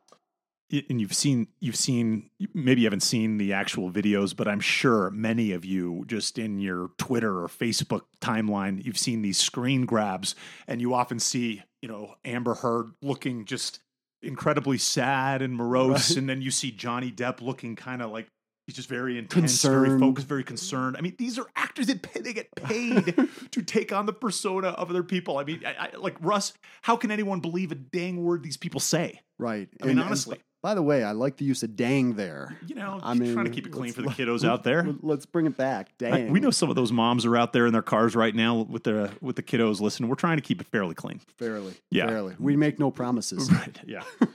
and 0.89 1.01
you've 1.01 1.15
seen 1.15 1.49
you've 1.59 1.75
seen 1.75 2.31
maybe 2.55 2.83
you 2.83 2.87
haven't 2.87 3.01
seen 3.03 3.39
the 3.39 3.53
actual 3.53 3.91
videos 3.91 4.37
but 4.37 4.47
i'm 4.47 4.61
sure 4.61 5.11
many 5.11 5.51
of 5.51 5.65
you 5.65 6.05
just 6.07 6.39
in 6.39 6.61
your 6.61 6.91
twitter 6.97 7.41
or 7.43 7.49
facebook 7.49 8.03
timeline 8.21 8.81
you've 8.85 8.97
seen 8.97 9.21
these 9.21 9.37
screen 9.37 9.85
grabs 9.85 10.37
and 10.69 10.81
you 10.81 10.95
often 10.95 11.19
see 11.19 11.61
you 11.83 11.89
know 11.89 12.15
amber 12.25 12.55
heard 12.55 12.93
looking 13.03 13.45
just 13.47 13.81
incredibly 14.23 14.79
sad 14.79 15.43
and 15.43 15.57
morose 15.57 16.11
Right. 16.11 16.19
and 16.19 16.29
then 16.29 16.41
you 16.41 16.53
see 16.53 16.71
johnny 16.71 17.11
depp 17.11 17.41
looking 17.41 17.75
kind 17.75 18.01
of 18.01 18.13
like 18.13 18.29
he's 18.71 18.77
just 18.77 18.89
very 18.89 19.19
intense 19.19 19.63
very 19.63 19.99
focused 19.99 20.29
very 20.29 20.45
concerned 20.45 20.97
i 20.97 21.01
mean 21.01 21.15
these 21.19 21.39
are 21.39 21.47
actors 21.57 21.87
that 21.89 22.01
pay, 22.03 22.21
they 22.21 22.33
get 22.33 22.55
paid 22.55 23.15
to 23.51 23.63
take 23.63 23.93
on 23.93 24.07
the 24.07 24.13
persona 24.13 24.69
of 24.69 24.89
other 24.91 25.03
people 25.03 25.39
i 25.39 25.45
mean 25.45 25.61
I, 25.67 25.89
I, 25.93 25.97
like 25.97 26.17
russ 26.21 26.53
how 26.83 26.97
can 26.97 27.11
anyone 27.11 27.41
believe 27.41 27.73
a 27.73 27.75
dang 27.75 28.23
word 28.23 28.43
these 28.43 28.57
people 28.57 28.81
say 28.81 29.21
Right. 29.41 29.69
I 29.83 29.87
mean, 29.87 29.99
honestly. 29.99 30.39
By 30.63 30.75
the 30.75 30.83
way, 30.83 31.03
I 31.05 31.13
like 31.13 31.37
the 31.37 31.45
use 31.45 31.63
of 31.63 31.75
dang 31.77 32.15
there. 32.15 32.57
you 32.67 32.75
know, 32.75 32.99
I'm 33.03 33.19
trying 33.19 33.45
to 33.47 33.51
keep 33.51 33.67
it 33.67 33.71
clean 33.73 33.93
for 33.93 34.03
the 34.03 34.09
kiddos 34.09 34.45
out 34.47 34.63
there. 34.65 34.83
let- 34.85 35.03
Let's 35.05 35.27
bring 35.27 35.47
it 35.47 35.57
back. 35.57 35.91
I- 36.01 36.05
Dang. 36.11 36.31
we 36.33 36.41
know 36.41 36.51
some 36.51 36.69
of 36.71 36.77
those 36.77 36.93
moms 36.93 37.25
are 37.27 37.37
out 37.37 37.53
there 37.53 37.67
in 37.67 37.73
their 37.73 37.83
cars 37.83 38.15
right 38.15 38.35
now 38.35 38.63
with 38.63 38.85
the 38.85 39.11
with 39.21 39.37
the 39.37 39.43
kiddos 39.43 39.81
listening. 39.81 40.09
We're 40.09 40.17
trying 40.17 40.37
to 40.37 40.43
keep 40.43 40.61
it 40.61 40.67
fairly 40.69 40.95
clean. 40.95 41.21
fairly. 41.39 41.75
Yeah. 41.91 42.07
Fairly. 42.07 42.35
We 42.39 42.57
make 42.57 42.79
no 42.79 42.91
promises. 42.91 43.51
Right. 43.61 43.79
Yeah. 43.87 44.03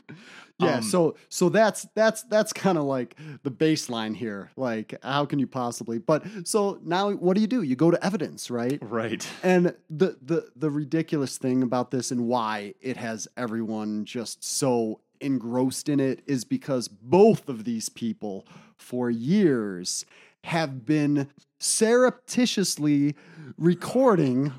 Yeah, 0.57 0.75
Um, 0.77 0.83
so 0.83 1.15
so 1.27 1.49
that's 1.49 1.85
that's 1.95 2.23
that's 2.23 2.53
kind 2.53 2.77
of 2.77 2.85
like 2.85 3.17
the 3.43 3.51
baseline 3.51 4.15
here. 4.15 4.51
Like, 4.55 4.95
how 5.03 5.25
can 5.25 5.37
you 5.37 5.47
possibly? 5.47 5.97
But 5.97 6.23
so 6.45 6.79
now, 6.81 7.11
what 7.11 7.35
do 7.35 7.41
you 7.41 7.47
do? 7.47 7.61
You 7.61 7.75
go 7.75 7.91
to 7.91 8.01
evidence, 8.05 8.49
right? 8.49 8.79
right. 8.81 9.27
And 9.43 9.75
the 9.89 10.15
the 10.21 10.47
the 10.55 10.69
ridiculous 10.71 11.37
thing 11.37 11.61
about 11.61 11.91
this 11.91 12.09
and 12.09 12.25
why 12.27 12.73
it 12.79 12.95
has 12.95 13.27
everyone 13.35 14.05
just 14.05 14.45
so 14.45 15.01
engrossed 15.25 15.89
in 15.89 15.99
it 15.99 16.21
is 16.27 16.45
because 16.45 16.87
both 16.87 17.49
of 17.49 17.63
these 17.63 17.89
people 17.89 18.45
for 18.77 19.09
years 19.09 20.05
have 20.45 20.85
been 20.85 21.27
surreptitiously 21.59 23.15
recording 23.57 24.53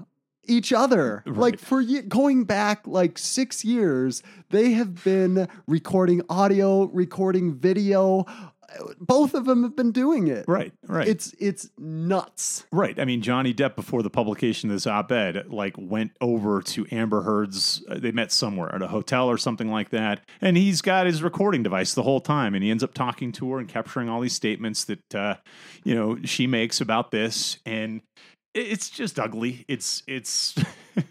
each 0.48 0.72
other. 0.72 1.22
Right. 1.26 1.36
Like 1.36 1.58
for 1.58 1.80
ye- 1.80 2.02
going 2.02 2.44
back 2.44 2.86
like 2.86 3.18
six 3.18 3.64
years, 3.64 4.22
they 4.50 4.72
have 4.72 5.02
been 5.04 5.48
recording 5.66 6.22
audio, 6.28 6.84
recording 6.84 7.54
video. 7.54 8.24
Both 8.98 9.34
of 9.34 9.44
them 9.44 9.62
have 9.62 9.76
been 9.76 9.92
doing 9.92 10.26
it. 10.28 10.44
Right, 10.48 10.72
right. 10.86 11.06
It's 11.06 11.34
it's 11.38 11.70
nuts. 11.78 12.64
Right. 12.72 12.98
I 12.98 13.04
mean, 13.04 13.22
Johnny 13.22 13.54
Depp, 13.54 13.76
before 13.76 14.02
the 14.02 14.10
publication 14.10 14.70
of 14.70 14.76
this 14.76 14.86
op 14.86 15.12
ed, 15.12 15.46
like 15.48 15.74
went 15.78 16.12
over 16.20 16.62
to 16.62 16.86
Amber 16.90 17.22
Heard's, 17.22 17.82
uh, 17.88 17.98
they 17.98 18.12
met 18.12 18.32
somewhere 18.32 18.74
at 18.74 18.82
a 18.82 18.88
hotel 18.88 19.28
or 19.30 19.38
something 19.38 19.70
like 19.70 19.90
that. 19.90 20.20
And 20.40 20.56
he's 20.56 20.82
got 20.82 21.06
his 21.06 21.22
recording 21.22 21.62
device 21.62 21.94
the 21.94 22.02
whole 22.02 22.20
time. 22.20 22.54
And 22.54 22.64
he 22.64 22.70
ends 22.70 22.82
up 22.82 22.94
talking 22.94 23.32
to 23.32 23.52
her 23.52 23.58
and 23.58 23.68
capturing 23.68 24.08
all 24.08 24.20
these 24.20 24.34
statements 24.34 24.84
that, 24.84 25.14
uh, 25.14 25.36
you 25.84 25.94
know, 25.94 26.18
she 26.24 26.46
makes 26.46 26.80
about 26.80 27.10
this. 27.10 27.58
And 27.64 28.00
it's 28.54 28.90
just 28.90 29.18
ugly. 29.18 29.64
It's, 29.68 30.02
it's, 30.06 30.54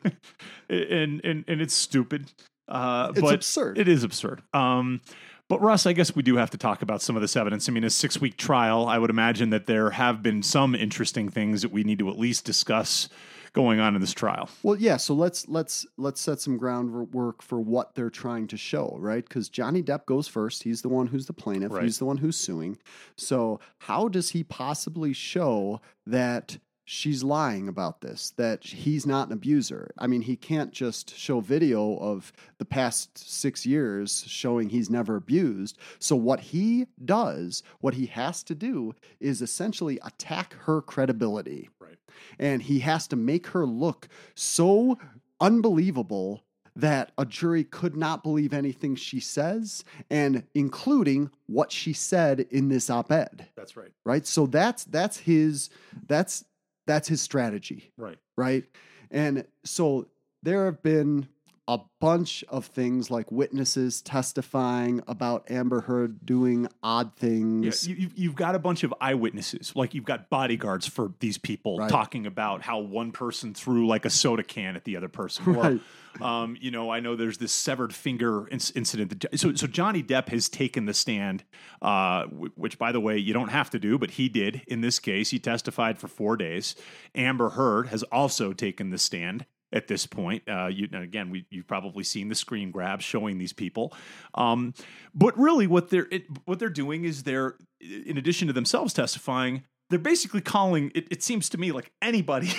and, 0.69 1.21
and, 1.23 1.45
and 1.47 1.61
it's 1.61 1.73
stupid. 1.73 2.31
Uh, 2.67 3.09
It's 3.11 3.21
but 3.21 3.35
absurd. 3.35 3.77
It 3.77 3.87
is 3.87 4.03
absurd. 4.03 4.41
Um, 4.53 5.01
but 5.47 5.61
Russ, 5.61 5.85
I 5.85 5.93
guess 5.93 6.15
we 6.15 6.23
do 6.23 6.37
have 6.37 6.49
to 6.51 6.57
talk 6.57 6.81
about 6.81 7.01
some 7.01 7.15
of 7.15 7.21
this 7.21 7.35
evidence. 7.35 7.69
I 7.69 7.71
mean, 7.71 7.83
a 7.83 7.89
six 7.89 8.19
week 8.19 8.37
trial, 8.37 8.87
I 8.87 8.97
would 8.97 9.09
imagine 9.09 9.51
that 9.51 9.67
there 9.67 9.91
have 9.91 10.23
been 10.23 10.41
some 10.41 10.75
interesting 10.75 11.29
things 11.29 11.61
that 11.61 11.71
we 11.71 11.83
need 11.83 11.99
to 11.99 12.09
at 12.09 12.17
least 12.17 12.45
discuss 12.45 13.09
going 13.55 13.79
on 13.79 13.95
in 13.95 14.01
this 14.01 14.13
trial. 14.13 14.49
Well, 14.61 14.75
yeah. 14.75 14.97
So 14.97 15.15
let's 15.15 15.47
let's 15.47 15.87
let's 15.97 16.19
set 16.19 16.41
some 16.41 16.57
groundwork 16.57 17.41
for 17.41 17.59
what 17.59 17.95
they're 17.95 18.09
trying 18.09 18.47
to 18.47 18.57
show, 18.57 18.95
right? 18.99 19.27
Because 19.27 19.49
Johnny 19.49 19.81
Depp 19.81 20.05
goes 20.05 20.27
first. 20.27 20.63
He's 20.63 20.81
the 20.81 20.89
one 20.89 21.07
who's 21.07 21.25
the 21.25 21.33
plaintiff. 21.33 21.71
Right. 21.71 21.83
He's 21.83 21.97
the 21.97 22.05
one 22.05 22.17
who's 22.17 22.37
suing. 22.37 22.77
So 23.15 23.59
how 23.79 24.09
does 24.09 24.31
he 24.31 24.43
possibly 24.43 25.13
show 25.13 25.79
that 26.05 26.57
she's 26.85 27.23
lying 27.23 27.67
about 27.67 28.01
this? 28.01 28.31
That 28.37 28.63
he's 28.63 29.05
not 29.05 29.27
an 29.27 29.33
abuser? 29.33 29.91
I 29.97 30.07
mean, 30.07 30.21
he 30.21 30.35
can't 30.35 30.71
just 30.71 31.17
show 31.17 31.39
video 31.41 31.97
of 31.97 32.31
the 32.59 32.65
past 32.65 33.17
six 33.17 33.65
years 33.65 34.23
showing 34.27 34.69
he's 34.69 34.89
never 34.89 35.15
abused. 35.15 35.77
So 35.99 36.15
what 36.15 36.39
he 36.39 36.85
does, 37.03 37.63
what 37.81 37.95
he 37.95 38.05
has 38.07 38.43
to 38.43 38.55
do, 38.55 38.93
is 39.19 39.41
essentially 39.41 39.99
attack 40.03 40.53
her 40.65 40.81
credibility 40.81 41.69
Right. 41.79 41.97
and 42.39 42.61
he 42.61 42.79
has 42.79 43.07
to 43.09 43.15
make 43.15 43.47
her 43.47 43.65
look 43.65 44.07
so 44.35 44.97
unbelievable 45.39 46.43
that 46.77 47.11
a 47.17 47.25
jury 47.25 47.63
could 47.63 47.95
not 47.95 48.21
believe 48.23 48.53
anything 48.53 48.95
she 48.95 49.19
says 49.19 49.83
and 50.09 50.43
including 50.53 51.29
what 51.47 51.71
she 51.71 51.93
said 51.93 52.41
in 52.51 52.67
this 52.67 52.89
op-ed 52.89 53.47
That's 53.55 53.77
right. 53.77 53.91
right 54.03 54.25
so 54.27 54.45
that's 54.45 54.83
that's 54.85 55.17
his 55.19 55.69
that's 56.07 56.43
that's 56.87 57.07
his 57.07 57.21
strategy 57.21 57.91
Right. 57.97 58.17
right 58.37 58.63
and 59.11 59.45
so 59.63 60.07
there 60.43 60.65
have 60.65 60.81
been 60.83 61.27
a 61.67 61.79
bunch 61.99 62.43
of 62.49 62.67
things 62.67 63.09
like 63.09 63.31
witnesses 63.31 64.01
testifying 64.03 65.01
about 65.07 65.49
Amber 65.49 65.81
Heard 65.81 66.23
doing 66.25 66.67
odd 66.83 67.15
things 67.15 67.87
you, 67.87 67.95
you've- 67.95 68.13
you've 68.21 68.35
got 68.35 68.53
a 68.53 68.59
bunch 68.59 68.83
of 68.83 68.93
eyewitnesses, 69.01 69.71
like 69.75 69.93
you've 69.95 70.05
got 70.05 70.29
bodyguards 70.29 70.85
for 70.85 71.13
these 71.21 71.37
people 71.39 71.77
Right. 71.79 71.89
talking 71.89 72.27
about 72.27 72.61
how 72.61 72.79
one 72.79 73.11
person 73.11 73.53
threw 73.55 73.87
like 73.87 74.05
a 74.05 74.09
soda 74.11 74.43
can 74.43 74.75
at 74.75 74.83
the 74.83 74.95
other 74.95 75.07
person. 75.07 75.45
Right. 75.53 75.81
Um, 76.21 76.55
you 76.61 76.71
know, 76.71 76.89
I 76.91 77.01
know 77.01 77.15
there's 77.15 77.39
this 77.39 77.51
severed 77.51 77.93
finger 77.93 78.43
inc- 78.51 78.71
incident. 78.75 79.19
That, 79.19 79.37
so, 79.39 79.53
so 79.55 79.67
Johnny 79.67 80.01
Depp 80.01 80.29
has 80.29 80.47
taken 80.47 80.85
the 80.85 80.93
stand, 80.93 81.43
uh, 81.81 82.23
w- 82.27 82.51
which, 82.55 82.77
by 82.77 82.91
the 82.93 83.01
way, 83.01 83.17
you 83.17 83.33
don't 83.33 83.49
have 83.49 83.69
to 83.71 83.79
do, 83.79 83.97
but 83.97 84.11
he 84.11 84.29
did 84.29 84.61
in 84.67 84.79
this 84.81 84.97
case. 84.99 85.31
He 85.31 85.39
testified 85.39 85.97
for 85.97 86.07
four 86.07 86.37
days. 86.37 86.75
Amber 87.15 87.49
Heard 87.49 87.87
has 87.87 88.03
also 88.03 88.53
taken 88.53 88.91
the 88.91 88.97
stand 88.97 89.45
at 89.75 89.87
this 89.87 90.07
point. 90.07 90.41
Uh, 90.49 90.67
you, 90.67 90.87
again, 90.93 91.29
we, 91.29 91.45
you've 91.51 91.67
probably 91.67 92.03
seen 92.03 92.29
the 92.29 92.35
screen 92.35 92.71
grabs 92.71 93.03
showing 93.03 93.37
these 93.37 93.53
people. 93.53 93.93
Um, 94.33 94.73
but 95.13 95.37
really, 95.37 95.67
what 95.67 95.89
they're 95.89 96.07
it, 96.09 96.25
what 96.45 96.57
they're 96.57 96.69
doing 96.69 97.03
is 97.03 97.23
they're, 97.23 97.57
in 97.79 98.17
addition 98.17 98.47
to 98.47 98.53
themselves 98.53 98.93
testifying, 98.93 99.63
they're 99.89 99.99
basically 99.99 100.41
calling. 100.41 100.91
It, 100.95 101.07
it 101.11 101.21
seems 101.21 101.49
to 101.49 101.57
me 101.57 101.71
like 101.71 101.91
anybody 102.01 102.53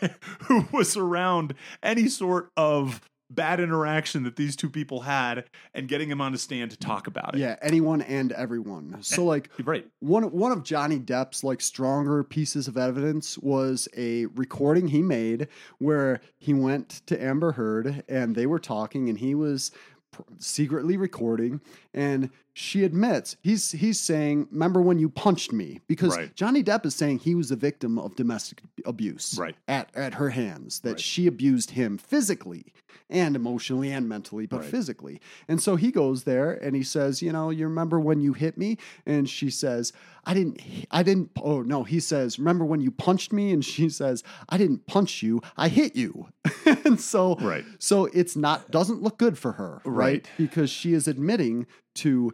who 0.44 0.66
was 0.72 0.96
around 0.96 1.54
any 1.82 2.08
sort 2.08 2.50
of 2.56 3.00
bad 3.34 3.60
interaction 3.60 4.22
that 4.24 4.36
these 4.36 4.56
two 4.56 4.68
people 4.70 5.00
had 5.00 5.44
and 5.74 5.88
getting 5.88 6.10
him 6.10 6.20
on 6.20 6.34
a 6.34 6.38
stand 6.38 6.70
to 6.70 6.76
talk 6.76 7.06
about 7.06 7.34
it. 7.34 7.38
yeah 7.40 7.56
anyone 7.62 8.02
and 8.02 8.32
everyone 8.32 8.96
so 9.02 9.24
like 9.24 9.50
Right. 9.64 9.86
One 10.00 10.24
one 10.32 10.52
of 10.52 10.62
Johnny 10.64 10.98
Depp's 10.98 11.42
like 11.44 11.60
stronger 11.60 12.22
pieces 12.24 12.68
of 12.68 12.76
evidence 12.76 13.38
was 13.38 13.88
a 13.96 14.26
recording 14.26 14.88
he 14.88 15.02
made 15.02 15.48
where 15.78 16.20
he 16.38 16.52
went 16.54 17.02
to 17.06 17.22
Amber 17.22 17.52
Heard 17.52 18.04
and 18.08 18.34
they 18.34 18.46
were 18.46 18.58
talking 18.58 19.08
and 19.08 19.18
he 19.18 19.34
was 19.34 19.70
pr- 20.10 20.22
secretly 20.38 20.96
recording 20.96 21.60
and 21.94 22.30
she 22.54 22.84
admits 22.84 23.36
he's 23.42 23.70
he's 23.72 23.98
saying 23.98 24.46
remember 24.50 24.80
when 24.82 24.98
you 24.98 25.08
punched 25.08 25.52
me 25.52 25.80
because 25.86 26.14
Right. 26.16 26.34
Johnny 26.34 26.62
Depp 26.62 26.84
is 26.84 26.94
saying 26.94 27.20
he 27.20 27.34
was 27.34 27.50
a 27.50 27.56
victim 27.56 27.98
of 27.98 28.14
domestic 28.14 28.60
abuse 28.84 29.36
Right. 29.38 29.56
at 29.66 29.88
at 29.94 30.14
her 30.14 30.30
hands 30.30 30.80
that 30.80 30.90
Right. 30.90 31.00
she 31.00 31.26
abused 31.26 31.70
him 31.70 31.96
physically 31.96 32.74
and 33.08 33.34
emotionally 33.36 33.90
and 33.90 34.06
mentally 34.06 34.46
but 34.46 34.60
Right. 34.60 34.68
physically 34.70 35.20
and 35.48 35.62
so 35.62 35.76
he 35.76 35.90
goes 35.90 36.24
there 36.24 36.52
and 36.52 36.76
he 36.76 36.82
says 36.82 37.22
you 37.22 37.32
know 37.32 37.48
you 37.48 37.66
remember 37.66 37.98
when 37.98 38.20
you 38.20 38.34
hit 38.34 38.58
me 38.58 38.76
and 39.06 39.28
she 39.30 39.48
says 39.48 39.92
i 40.24 40.34
didn't 40.34 40.60
i 40.90 41.02
didn't 41.02 41.30
oh 41.42 41.62
no 41.62 41.84
he 41.84 42.00
says 42.00 42.38
remember 42.38 42.66
when 42.66 42.80
you 42.82 42.90
punched 42.90 43.32
me 43.32 43.50
and 43.50 43.64
she 43.64 43.88
says 43.88 44.22
i 44.50 44.58
didn't 44.58 44.86
punch 44.86 45.22
you 45.22 45.40
i 45.56 45.68
hit 45.68 45.96
you 45.96 46.28
and 46.84 47.00
so 47.00 47.36
Right. 47.36 47.64
so 47.78 48.06
it's 48.06 48.36
not 48.36 48.70
doesn't 48.70 49.02
look 49.02 49.16
good 49.18 49.38
for 49.38 49.52
her 49.52 49.80
right, 49.86 49.96
Right. 50.26 50.28
because 50.36 50.68
she 50.68 50.92
is 50.92 51.08
admitting 51.08 51.66
to 51.94 52.32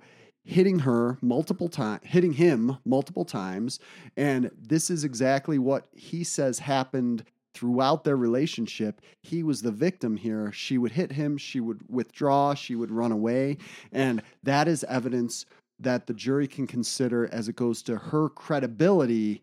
hitting 0.49 0.79
her 0.79 1.19
multiple 1.21 1.69
times 1.69 2.01
hitting 2.05 2.33
him 2.33 2.79
multiple 2.87 3.27
times 3.27 3.79
and 4.17 4.51
this 4.59 4.89
is 4.89 5.05
exactly 5.05 5.59
what 5.59 5.89
he 5.93 6.25
says 6.25 6.59
happened 6.59 7.23
throughout 7.53 8.05
their 8.05 8.17
relationship. 8.17 9.03
He 9.23 9.43
was 9.43 9.61
the 9.61 9.71
victim 9.73 10.17
here. 10.17 10.51
She 10.53 10.79
would 10.79 10.93
hit 10.93 11.13
him 11.13 11.37
she 11.37 11.61
would 11.61 11.83
withdraw 11.91 12.55
she 12.55 12.75
would 12.75 12.91
run 12.91 13.13
away 13.13 13.59
and 13.93 14.23
that 14.43 14.69
is 14.69 14.85
evidence 14.85 15.45
that 15.81 16.07
the 16.07 16.15
jury 16.15 16.49
can 16.49 16.67
consider 16.67 17.29
as 17.31 17.51
it 17.51 17.57
goes 17.57 17.83
to 17.83 17.99
her 17.99 18.31
credibility 18.31 19.43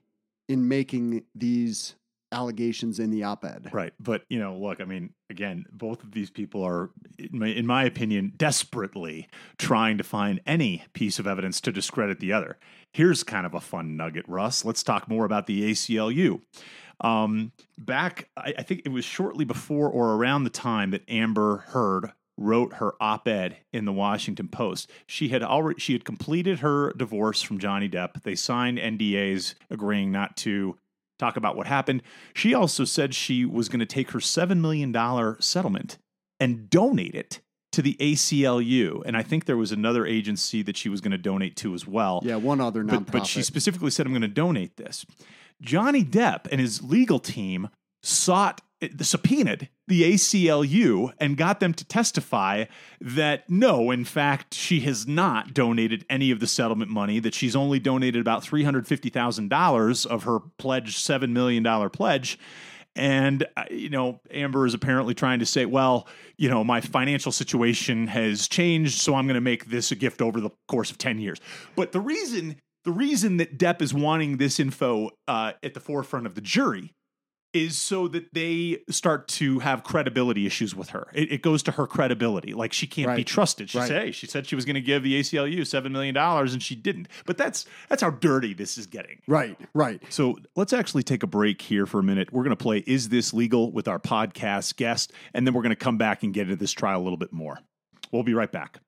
in 0.50 0.68
making 0.68 1.24
these 1.36 1.94
allegations 2.32 3.00
in 3.00 3.12
the 3.12 3.24
op-ed 3.24 3.70
Right. 3.72 3.94
But, 4.00 4.24
you 4.30 4.40
know, 4.40 4.58
look, 4.58 4.82
I 4.82 4.86
mean, 4.86 5.14
again, 5.30 5.66
both 5.72 6.04
of 6.04 6.12
these 6.12 6.30
people 6.30 6.64
are, 6.64 6.92
in 7.18 7.40
my, 7.40 7.48
in 7.48 7.66
my 7.66 7.84
opinion, 7.86 8.34
desperately 8.36 9.28
trying 9.58 9.98
to 9.98 10.04
find 10.04 10.42
any 10.46 10.84
piece 10.94 11.20
of 11.20 11.28
evidence 11.28 11.62
to 11.62 11.72
discredit 11.72 12.20
the 12.20 12.34
other. 12.34 12.58
Here's 12.92 13.24
kind 13.24 13.46
of 13.46 13.54
a 13.54 13.62
fun 13.62 13.98
nugget, 13.98 14.26
Russ. 14.28 14.66
Let's 14.66 14.84
talk 14.84 15.08
more 15.08 15.26
about 15.26 15.48
the 15.48 15.72
ACLU. 15.72 16.42
Um, 17.02 17.52
back, 17.78 18.30
I, 18.38 18.54
I 18.60 18.64
think 18.64 18.82
it 18.86 18.90
was 18.90 19.06
shortly 19.06 19.46
before 19.46 19.90
or 19.90 20.16
around 20.16 20.44
the 20.44 20.50
time 20.50 20.92
that 20.92 21.10
Amber 21.10 21.58
Heard 21.68 22.12
wrote 22.38 22.74
her 22.76 22.94
op-ed 23.00 23.58
in 23.72 23.86
the 23.86 23.94
Washington 23.94 24.48
Post. 24.48 24.90
She 25.08 25.30
had 25.30 25.42
already 25.42 25.80
she 25.80 25.94
had 25.94 26.04
completed 26.04 26.60
her 26.60 26.92
divorce 26.94 27.42
from 27.42 27.60
Johnny 27.60 27.90
Depp. 27.90 28.24
They 28.24 28.36
signed 28.36 28.78
NDAs 28.78 29.56
agreeing 29.70 30.12
not 30.12 30.36
to 30.38 30.78
talk 31.20 31.38
about 31.38 31.56
what 31.56 31.68
happened. 31.68 32.02
She 32.34 32.54
also 32.54 32.86
said 32.86 33.14
she 33.16 33.46
was 33.46 33.70
going 33.70 33.80
to 33.80 33.86
take 33.86 34.12
her 34.12 34.20
$7 34.20 34.60
million 34.60 34.94
settlement 35.42 35.98
and 36.40 36.70
donate 36.70 37.16
it 37.16 37.42
to 37.72 37.82
the 37.82 37.96
ACLU. 38.00 39.02
And 39.06 39.18
I 39.18 39.24
think 39.24 39.46
there 39.46 39.58
was 39.58 39.72
another 39.72 40.06
agency 40.06 40.62
that 40.64 40.78
she 40.78 40.90
was 40.90 41.02
going 41.02 41.12
to 41.12 41.18
donate 41.18 41.56
to 41.58 41.74
as 41.74 41.86
well. 41.88 42.22
yeah 42.24 42.36
one 42.38 42.62
other 42.62 42.84
nonprofit 42.84 43.06
But, 43.06 43.12
but 43.12 43.28
she 43.28 43.44
specifically 43.44 43.92
said, 43.92 44.06
I'm 44.06 44.12
going 44.14 44.22
to 44.22 44.28
donate 44.28 44.78
this. 44.78 45.06
Johnny 45.62 46.04
Depp 46.04 46.48
and 46.52 46.60
his 46.60 46.82
legal 46.84 47.20
team 47.20 47.70
sought, 48.04 48.62
subpoenaed 49.02 49.70
the 49.88 50.14
ACLU 50.14 51.12
and 51.20 51.38
got 51.38 51.60
them 51.60 51.74
to 51.74 51.86
testify 51.86 52.66
that 53.00 53.50
no, 53.50 53.92
in 53.92 54.06
fact, 54.06 54.54
she 54.54 54.82
has 54.82 55.08
not 55.08 55.54
donated 55.54 56.06
any 56.10 56.32
of 56.32 56.40
the 56.40 56.48
settlement 56.48 56.92
money, 56.92 57.20
that 57.20 57.34
she's 57.34 57.56
only 57.56 57.80
donated 57.80 58.22
about 58.22 58.44
$350,000 58.44 60.06
of 60.06 60.24
her 60.24 60.40
pledged 60.58 60.98
$7 60.98 61.30
million 61.30 61.90
pledge. 61.90 62.38
And, 62.98 63.46
uh, 63.58 63.66
you 63.70 63.90
know, 63.90 64.22
Amber 64.32 64.66
is 64.66 64.74
apparently 64.74 65.14
trying 65.14 65.40
to 65.40 65.46
say, 65.46 65.66
well, 65.66 66.08
you 66.38 66.50
know, 66.50 66.64
my 66.64 66.80
financial 66.80 67.32
situation 67.32 68.08
has 68.08 68.48
changed, 68.48 69.02
so 69.02 69.16
I'm 69.16 69.26
going 69.26 69.36
to 69.36 69.42
make 69.42 69.66
this 69.66 69.92
a 69.92 69.96
gift 69.96 70.22
over 70.22 70.40
the 70.40 70.50
course 70.68 70.92
of 70.92 70.98
10 70.98 71.20
years. 71.20 71.40
But 71.76 71.92
the 71.92 72.00
reason, 72.00 72.56
the 72.86 72.94
reason 72.94 73.38
that 73.38 73.58
Depp 73.58 73.82
is 73.82 73.94
wanting 73.94 74.38
this 74.38 74.60
info 74.60 75.12
uh, 75.28 75.54
at 75.62 75.74
the 75.74 75.82
forefront 75.82 76.26
of 76.26 76.36
the 76.36 76.42
jury 76.42 76.94
is 77.56 77.78
so 77.78 78.08
that 78.10 78.34
they 78.34 78.80
start 78.90 79.28
to 79.30 79.60
have 79.60 79.84
credibility 79.84 80.46
issues 80.46 80.76
with 80.76 80.90
her. 80.90 81.08
It, 81.14 81.32
it 81.32 81.42
goes 81.42 81.64
to 81.64 81.72
her 81.72 81.88
credibility. 81.88 82.54
Like 82.54 82.74
she 82.74 82.86
can't 82.86 83.16
be 83.16 83.24
trusted. 83.24 83.70
She 83.70 83.78
Right. 83.78 83.88
said, 83.88 84.02
hey, 84.04 84.12
she 84.12 84.28
said 84.28 84.46
she 84.46 84.56
was 84.56 84.66
going 84.66 84.76
to 84.76 84.82
give 84.82 85.02
the 85.04 85.20
ACLU 85.20 85.66
seven 85.66 85.92
million 85.94 86.14
dollars, 86.14 86.54
and 86.54 86.62
she 86.62 86.76
didn't. 86.76 87.08
But 87.26 87.38
that's 87.38 87.66
that's 87.90 88.02
how 88.02 88.10
dirty 88.12 88.54
this 88.54 88.78
is 88.78 88.86
getting. 88.88 89.22
Right, 89.28 89.58
right. 89.74 90.02
So 90.10 90.38
let's 90.56 90.74
actually 90.74 91.04
take 91.04 91.24
a 91.24 91.28
break 91.28 91.62
here 91.62 91.86
for 91.86 92.00
a 92.00 92.04
minute. 92.04 92.32
We're 92.34 92.44
going 92.44 92.56
to 92.56 92.62
play 92.62 92.84
Is 92.86 93.10
This 93.10 93.34
Legal 93.34 93.72
with 93.72 93.88
our 93.88 94.00
podcast 94.00 94.76
guest, 94.76 95.14
and 95.34 95.48
then 95.48 95.54
we're 95.54 95.62
going 95.64 95.70
to 95.72 95.76
come 95.76 95.98
back 95.98 96.22
and 96.24 96.34
get 96.34 96.44
into 96.44 96.58
this 96.58 96.72
trial 96.74 97.02
a 97.02 97.04
little 97.04 97.18
bit 97.18 97.32
more. 97.32 97.58
We'll 98.12 98.24
be 98.24 98.34
right 98.34 98.52
back. 98.52 98.80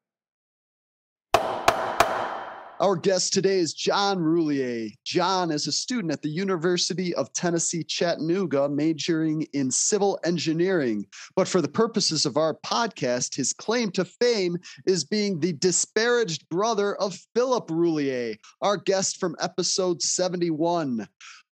Our 2.80 2.96
guest 2.96 3.34
today 3.34 3.58
is 3.58 3.74
John 3.74 4.20
Roulier. 4.20 4.92
John 5.04 5.50
is 5.50 5.66
a 5.66 5.72
student 5.72 6.14
at 6.14 6.22
the 6.22 6.30
University 6.30 7.12
of 7.16 7.34
Tennessee, 7.34 7.84
Chattanooga, 7.84 8.70
majoring 8.70 9.48
in 9.54 9.72
civil 9.72 10.20
engineering. 10.24 11.08
But 11.36 11.48
for 11.48 11.60
the 11.60 11.68
purposes 11.68 12.28
of 12.28 12.38
our 12.38 12.54
podcast, 12.64 13.36
his 13.36 13.52
claim 13.52 13.90
to 13.94 14.06
fame 14.06 14.58
is 14.86 15.04
being 15.04 15.40
the 15.40 15.54
disparaged 15.54 16.48
brother 16.50 16.96
of 16.98 17.18
Philip 17.34 17.68
Roulier, 17.68 18.38
our 18.62 18.78
guest 18.78 19.20
from 19.20 19.36
episode 19.40 20.04
71. 20.04 21.08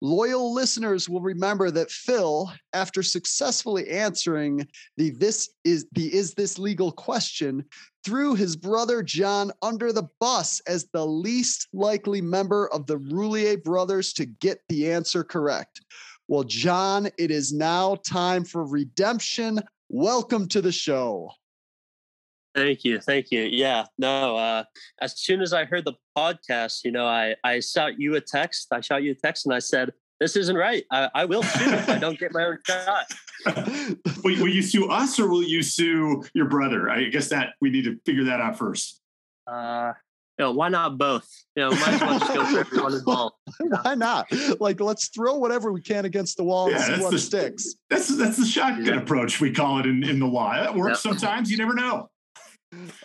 Loyal 0.05 0.53
listeners 0.53 1.09
will 1.09 1.21
remember 1.21 1.71
that 1.71 1.89
Phil, 1.89 2.53
after 2.73 3.01
successfully 3.01 3.89
answering 3.89 4.67
the 4.97 5.09
this 5.09 5.49
is 5.63 5.87
the 5.93 6.13
is 6.13 6.35
this 6.35 6.59
legal 6.59 6.91
question, 6.91 7.65
threw 8.03 8.35
his 8.35 8.55
brother 8.55 9.01
John 9.01 9.51
under 9.63 9.91
the 9.91 10.07
bus 10.19 10.61
as 10.67 10.85
the 10.93 11.03
least 11.03 11.69
likely 11.73 12.21
member 12.21 12.67
of 12.67 12.85
the 12.85 12.99
Roulier 12.99 13.63
brothers 13.63 14.13
to 14.13 14.27
get 14.27 14.59
the 14.69 14.91
answer 14.91 15.23
correct. 15.23 15.81
Well, 16.27 16.43
John, 16.43 17.09
it 17.17 17.31
is 17.31 17.51
now 17.51 17.95
time 17.95 18.45
for 18.45 18.63
redemption. 18.63 19.59
Welcome 19.89 20.47
to 20.49 20.61
the 20.61 20.71
show. 20.71 21.31
Thank 22.55 22.85
you, 22.85 22.99
thank 23.01 23.31
you. 23.31 23.41
Yeah, 23.43 23.85
no. 23.97 24.37
Uh, 24.37 24.63
as 25.01 25.19
soon 25.19 25.41
as 25.41 25.51
I 25.51 25.65
heard 25.65 25.83
the 25.83 25.93
podcast, 26.17 26.85
you 26.85 26.91
know, 26.91 27.05
I 27.05 27.35
I 27.43 27.59
shot 27.59 27.99
you 27.99 28.15
a 28.15 28.21
text. 28.21 28.67
I 28.71 28.79
shot 28.79 29.03
you 29.03 29.11
a 29.11 29.15
text, 29.15 29.45
and 29.45 29.53
I 29.53 29.59
said, 29.59 29.91
"This 30.21 30.37
isn't 30.37 30.55
right. 30.55 30.85
I, 30.89 31.09
I 31.13 31.25
will 31.25 31.43
sue 31.43 31.69
if 31.73 31.89
I 31.89 31.99
don't 31.99 32.17
get 32.17 32.31
my 32.33 32.45
own 32.45 32.57
shot." 32.65 33.05
will, 34.23 34.39
will 34.39 34.47
you 34.47 34.61
sue 34.61 34.89
us 34.89 35.19
or 35.19 35.27
will 35.27 35.43
you 35.43 35.61
sue 35.61 36.23
your 36.33 36.45
brother? 36.47 36.89
I 36.89 37.03
guess 37.09 37.27
that 37.29 37.49
we 37.59 37.69
need 37.69 37.83
to 37.85 37.99
figure 38.05 38.23
that 38.23 38.39
out 38.39 38.57
first. 38.57 39.01
Uh, 39.45 39.91
you 40.39 40.45
know, 40.45 40.51
why 40.53 40.69
not 40.69 40.97
both? 40.97 41.27
You 41.57 41.63
know, 41.63 41.71
might 41.71 41.89
as 41.89 42.01
well 42.01 42.19
just 42.19 42.33
go 42.33 42.45
for 42.45 42.59
everyone 42.59 42.93
involved. 42.93 43.35
Why 43.83 43.95
not? 43.95 44.27
Like, 44.59 44.81
let's 44.81 45.07
throw 45.07 45.35
whatever 45.37 45.71
we 45.71 45.81
can 45.81 46.03
against 46.03 46.35
the 46.35 46.43
wall 46.43 46.65
and 46.67 46.75
Yeah, 46.75 46.83
see 46.83 46.91
that's 46.91 47.03
what 47.03 47.11
the- 47.11 47.19
sticks. 47.19 47.75
That's 47.89 48.17
that's 48.17 48.35
the 48.37 48.45
shotgun 48.45 48.85
Yeah. 48.85 48.95
approach 49.01 49.39
we 49.39 49.51
call 49.53 49.79
it 49.79 49.85
in, 49.85 50.03
in 50.03 50.19
the 50.19 50.25
law. 50.25 50.53
That 50.55 50.73
works 50.75 51.03
Yep. 51.05 51.13
sometimes. 51.19 51.49
You 51.51 51.57
never 51.57 51.73
know. 51.73 52.09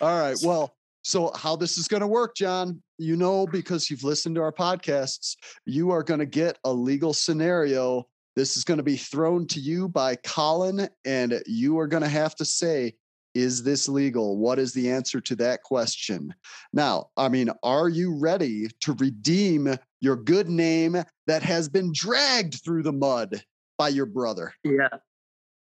All 0.01 0.19
right. 0.19 0.37
Well, 0.43 0.75
so 1.03 1.31
how 1.35 1.55
this 1.55 1.77
is 1.77 1.87
going 1.87 2.01
to 2.01 2.07
work, 2.07 2.35
John, 2.35 2.81
you 2.97 3.15
know, 3.15 3.47
because 3.47 3.89
you've 3.89 4.03
listened 4.03 4.35
to 4.35 4.41
our 4.41 4.51
podcasts, 4.51 5.35
you 5.65 5.91
are 5.91 6.03
going 6.03 6.19
to 6.19 6.25
get 6.25 6.59
a 6.63 6.71
legal 6.71 7.13
scenario. 7.13 8.07
This 8.35 8.55
is 8.55 8.63
going 8.63 8.77
to 8.77 8.83
be 8.83 8.97
thrown 8.97 9.47
to 9.47 9.59
you 9.59 9.89
by 9.89 10.15
Colin, 10.17 10.87
and 11.05 11.41
you 11.47 11.79
are 11.79 11.87
going 11.87 12.03
to 12.03 12.09
have 12.09 12.35
to 12.35 12.45
say, 12.45 12.93
is 13.33 13.63
this 13.63 13.87
legal? 13.87 14.37
What 14.37 14.59
is 14.59 14.73
the 14.73 14.91
answer 14.91 15.21
to 15.21 15.35
that 15.37 15.63
question? 15.63 16.33
Now, 16.73 17.09
I 17.17 17.29
mean, 17.29 17.49
are 17.63 17.89
you 17.89 18.17
ready 18.19 18.67
to 18.81 18.93
redeem 18.93 19.75
your 20.01 20.17
good 20.17 20.49
name 20.49 21.01
that 21.27 21.41
has 21.43 21.69
been 21.69 21.91
dragged 21.93 22.63
through 22.63 22.83
the 22.83 22.91
mud 22.91 23.43
by 23.77 23.89
your 23.89 24.05
brother? 24.05 24.53
Yeah. 24.63 24.89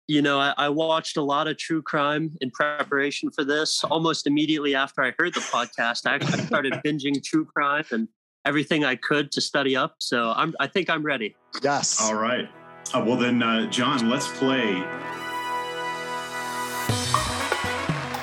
You 0.09 0.23
know, 0.23 0.39
I, 0.39 0.55
I 0.57 0.69
watched 0.69 1.17
a 1.17 1.23
lot 1.23 1.49
of 1.49 1.59
true 1.59 1.83
crime 1.83 2.37
in 2.41 2.53
preparation 2.53 3.29
for 3.31 3.43
this. 3.43 3.83
Almost 3.83 4.29
immediately 4.29 4.77
after 4.77 5.03
I 5.03 5.13
heard 5.19 5.35
the 5.35 5.41
podcast, 5.41 6.07
I 6.07 6.15
actually 6.15 6.45
started 6.45 6.75
binging 6.87 7.21
true 7.25 7.45
crime 7.45 7.85
and 7.91 8.07
everything 8.45 8.85
I 8.85 8.95
could 8.95 9.33
to 9.33 9.41
study 9.41 9.75
up. 9.75 9.97
So 9.99 10.33
I'm, 10.37 10.55
I 10.61 10.69
think 10.69 10.89
I'm 10.89 11.03
ready. 11.03 11.35
Yes. 11.61 12.01
All 12.01 12.15
right. 12.15 12.49
Uh, 12.95 13.03
well, 13.05 13.17
then, 13.17 13.43
uh, 13.43 13.69
John, 13.69 14.09
let's 14.09 14.29
play. 14.39 14.81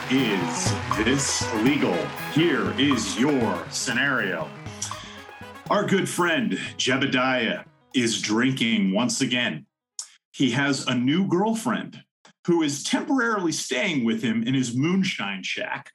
Is 0.10 0.74
this 1.04 1.54
legal? 1.64 1.98
Here 2.32 2.72
is 2.80 3.20
your 3.20 3.62
scenario. 3.72 4.50
Our 5.70 5.86
good 5.86 6.08
friend 6.08 6.54
Jebediah 6.78 7.66
is 7.94 8.22
drinking 8.22 8.94
once 8.94 9.20
again. 9.20 9.66
He 10.34 10.50
has 10.52 10.88
a 10.88 10.96
new 10.96 11.28
girlfriend 11.28 12.02
who 12.48 12.64
is 12.64 12.84
temporarily 12.84 13.52
staying 13.52 14.04
with 14.04 14.24
him 14.24 14.42
in 14.42 14.56
his 14.56 14.76
moonshine 14.76 15.44
shack. 15.44 15.92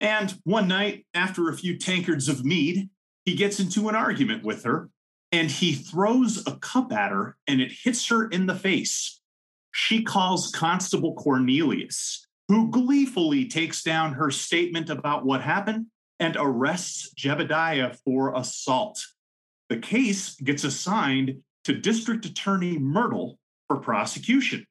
And 0.00 0.38
one 0.44 0.68
night, 0.68 1.06
after 1.14 1.48
a 1.48 1.56
few 1.56 1.78
tankards 1.78 2.28
of 2.28 2.44
mead, 2.44 2.90
he 3.24 3.34
gets 3.34 3.58
into 3.58 3.88
an 3.88 3.94
argument 3.94 4.44
with 4.44 4.64
her 4.64 4.90
and 5.32 5.50
he 5.50 5.72
throws 5.72 6.46
a 6.46 6.56
cup 6.56 6.92
at 6.92 7.10
her 7.10 7.38
and 7.46 7.62
it 7.62 7.72
hits 7.72 8.06
her 8.08 8.28
in 8.28 8.46
the 8.46 8.54
face. 8.54 9.18
She 9.72 10.02
calls 10.02 10.50
Constable 10.50 11.14
Cornelius, 11.14 12.26
who 12.48 12.70
gleefully 12.70 13.46
takes 13.46 13.82
down 13.82 14.12
her 14.12 14.30
statement 14.30 14.90
about 14.90 15.24
what 15.24 15.40
happened 15.40 15.86
and 16.18 16.36
arrests 16.38 17.14
Jebediah 17.14 17.96
for 18.04 18.36
assault. 18.36 19.00
The 19.70 19.78
case 19.78 20.34
gets 20.36 20.64
assigned 20.64 21.38
to 21.64 21.72
District 21.72 22.26
Attorney 22.26 22.78
Myrtle 22.78 23.38
for 23.70 23.76
prosecution. 23.76 24.66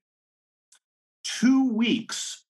Two 1.24 1.72
weeks 1.72 2.44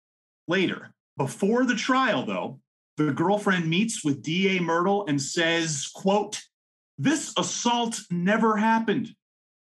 later, 0.47 0.89
before 1.15 1.63
the 1.63 1.75
trial, 1.75 2.25
though, 2.25 2.59
the 2.97 3.11
girlfriend 3.11 3.69
meets 3.69 4.03
with 4.03 4.23
DA 4.23 4.57
Myrtle 4.57 5.05
and 5.05 5.21
says, 5.21 5.91
quote, 5.93 6.41
this 6.97 7.35
assault 7.37 7.99
never 8.09 8.57
happened. 8.57 9.09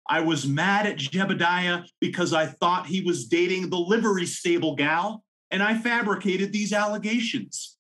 I 0.08 0.20
was 0.20 0.48
mad 0.48 0.86
at 0.86 1.00
Jebediah 1.00 1.88
because 2.00 2.34
I 2.34 2.46
thought 2.46 2.86
he 2.86 3.02
was 3.02 3.26
dating 3.26 3.72
the 3.72 3.80
livery 3.80 4.28
stable 4.28 4.76
gal, 4.76 5.24
and 5.50 5.64
I 5.64 5.80
fabricated 5.80 6.54
these 6.54 6.72
allegations. 6.72 7.78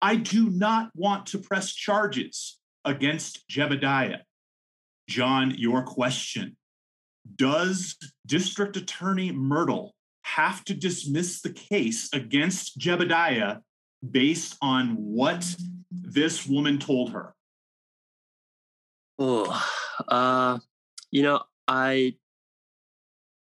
I 0.00 0.14
do 0.14 0.50
not 0.50 0.90
want 0.94 1.26
to 1.26 1.38
press 1.38 1.74
charges 1.74 2.60
against 2.84 3.42
Jebediah. 3.48 4.20
John, 5.08 5.52
your 5.58 5.82
question 5.82 6.56
Does 7.34 7.96
District 8.26 8.76
Attorney 8.76 9.32
Myrtle 9.32 9.94
have 10.22 10.64
to 10.64 10.74
dismiss 10.74 11.40
the 11.40 11.52
case 11.52 12.08
against 12.12 12.78
Jebediah 12.78 13.60
based 14.10 14.56
on 14.62 14.96
what 14.96 15.56
this 15.90 16.46
woman 16.46 16.78
told 16.78 17.10
her? 17.12 17.34
Oh, 19.18 19.66
uh, 20.08 20.58
you 21.10 21.22
know, 21.22 21.42
I 21.66 22.14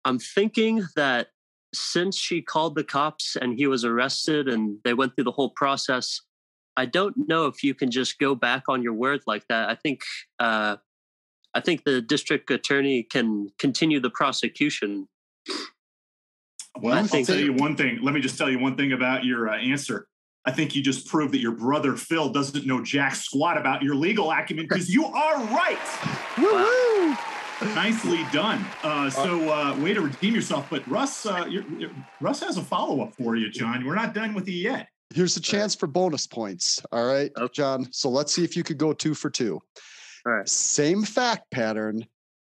I'm 0.05 0.19
thinking 0.19 0.83
that 0.95 1.27
since 1.73 2.17
she 2.17 2.41
called 2.41 2.75
the 2.75 2.83
cops 2.83 3.35
and 3.35 3.57
he 3.57 3.67
was 3.67 3.85
arrested 3.85 4.47
and 4.47 4.77
they 4.83 4.93
went 4.93 5.15
through 5.15 5.25
the 5.25 5.31
whole 5.31 5.51
process, 5.51 6.21
I 6.75 6.85
don't 6.85 7.15
know 7.27 7.45
if 7.45 7.63
you 7.63 7.73
can 7.73 7.91
just 7.91 8.17
go 8.19 8.33
back 8.33 8.63
on 8.67 8.81
your 8.81 8.93
word 8.93 9.21
like 9.27 9.47
that. 9.49 9.69
I 9.69 9.75
think 9.75 10.01
uh, 10.39 10.77
I 11.53 11.59
think 11.59 11.83
the 11.83 12.01
district 12.01 12.49
attorney 12.49 13.03
can 13.03 13.49
continue 13.59 13.99
the 13.99 14.09
prosecution. 14.09 15.07
Well, 16.79 16.93
I 16.93 16.99
I'll 16.99 17.07
think- 17.07 17.27
tell 17.27 17.37
you 17.39 17.53
one 17.53 17.75
thing. 17.75 17.99
Let 18.01 18.13
me 18.13 18.21
just 18.21 18.37
tell 18.37 18.49
you 18.49 18.59
one 18.59 18.75
thing 18.77 18.93
about 18.93 19.25
your 19.25 19.49
uh, 19.49 19.57
answer. 19.57 20.07
I 20.45 20.51
think 20.51 20.75
you 20.75 20.81
just 20.81 21.07
proved 21.07 21.33
that 21.35 21.39
your 21.39 21.51
brother 21.51 21.95
Phil 21.95 22.29
doesn't 22.29 22.65
know 22.65 22.81
jack 22.83 23.13
squat 23.13 23.57
about 23.57 23.83
your 23.83 23.93
legal 23.93 24.31
acumen 24.31 24.65
because 24.67 24.89
you 24.89 25.05
are 25.05 25.35
right. 25.45 25.77
Woo-hoo! 26.37 27.15
Nicely 27.75 28.25
done. 28.33 28.65
Uh, 28.81 29.07
so, 29.07 29.47
uh, 29.51 29.77
way 29.79 29.93
to 29.93 30.01
redeem 30.01 30.33
yourself. 30.33 30.65
But 30.71 30.87
Russ, 30.87 31.27
uh, 31.27 31.45
you're, 31.47 31.63
you're- 31.77 31.93
Russ 32.19 32.39
has 32.39 32.57
a 32.57 32.61
follow 32.63 33.01
up 33.01 33.13
for 33.13 33.35
you, 33.35 33.51
John. 33.51 33.85
We're 33.85 33.93
not 33.93 34.15
done 34.15 34.33
with 34.33 34.47
you 34.47 34.55
yet. 34.55 34.87
Here's 35.13 35.37
a 35.37 35.41
chance 35.41 35.75
for 35.75 35.85
bonus 35.85 36.25
points. 36.25 36.81
All 36.91 37.05
right, 37.05 37.31
John. 37.53 37.87
So 37.91 38.09
let's 38.09 38.33
see 38.33 38.43
if 38.43 38.55
you 38.55 38.63
could 38.63 38.77
go 38.79 38.93
two 38.93 39.13
for 39.13 39.29
two. 39.29 39.61
Right. 40.25 40.47
Same 40.47 41.03
fact 41.03 41.49
pattern, 41.51 42.05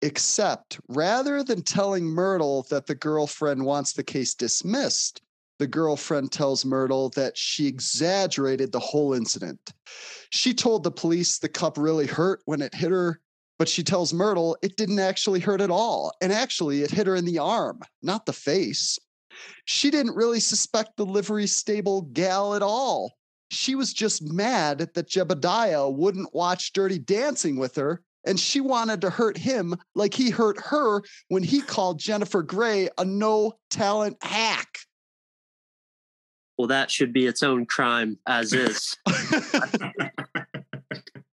except 0.02 0.80
rather 0.88 1.44
than 1.44 1.64
telling 1.64 2.06
Myrtle 2.06 2.66
that 2.70 2.86
the 2.86 2.96
girlfriend 2.96 3.66
wants 3.66 3.94
the 3.94 4.04
case 4.04 4.36
dismissed, 4.36 5.22
the 5.58 5.68
girlfriend 5.68 6.32
tells 6.32 6.66
Myrtle 6.66 7.10
that 7.10 7.38
she 7.38 7.66
exaggerated 7.66 8.72
the 8.72 8.80
whole 8.80 9.14
incident. 9.14 9.74
She 10.30 10.54
told 10.54 10.84
the 10.84 10.92
police 10.92 11.40
the 11.40 11.50
cup 11.50 11.78
really 11.78 12.08
hurt 12.08 12.42
when 12.46 12.62
it 12.62 12.76
hit 12.76 12.92
her, 12.92 13.22
but 13.58 13.70
she 13.70 13.84
tells 13.84 14.14
Myrtle 14.14 14.58
it 14.62 14.76
didn't 14.76 15.00
actually 15.00 15.40
hurt 15.40 15.62
at 15.62 15.72
all. 15.72 16.12
And 16.22 16.34
actually, 16.34 16.82
it 16.82 16.92
hit 16.92 17.08
her 17.08 17.16
in 17.16 17.26
the 17.26 17.40
arm, 17.40 17.80
not 18.04 18.26
the 18.26 18.34
face. 18.34 19.00
She 19.64 19.90
didn't 19.90 20.16
really 20.16 20.40
suspect 20.40 20.98
the 20.98 21.06
livery 21.06 21.48
stable 21.48 22.02
gal 22.02 22.54
at 22.54 22.62
all. 22.62 23.14
She 23.56 23.76
was 23.76 23.94
just 23.94 24.22
mad 24.22 24.80
that 24.80 25.10
Jebediah 25.10 25.94
wouldn't 25.94 26.34
watch 26.34 26.74
Dirty 26.74 27.00
Dancing 27.00 27.58
with 27.58 27.76
her 27.76 28.02
and 28.26 28.40
she 28.40 28.60
wanted 28.60 29.02
to 29.02 29.10
hurt 29.10 29.38
him 29.38 29.76
like 29.94 30.14
he 30.14 30.30
hurt 30.30 30.60
her 30.60 31.02
when 31.30 31.44
he 31.44 31.62
called 31.62 32.00
Jennifer 32.00 32.42
Grey 32.42 32.90
a 32.98 33.06
no 33.06 33.54
talent 33.70 34.18
hack. 34.22 34.80
Well, 36.58 36.68
that 36.68 36.90
should 36.90 37.14
be 37.14 37.26
its 37.26 37.44
own 37.44 37.66
crime 37.66 38.18
as 38.26 38.54
is. 38.54 38.96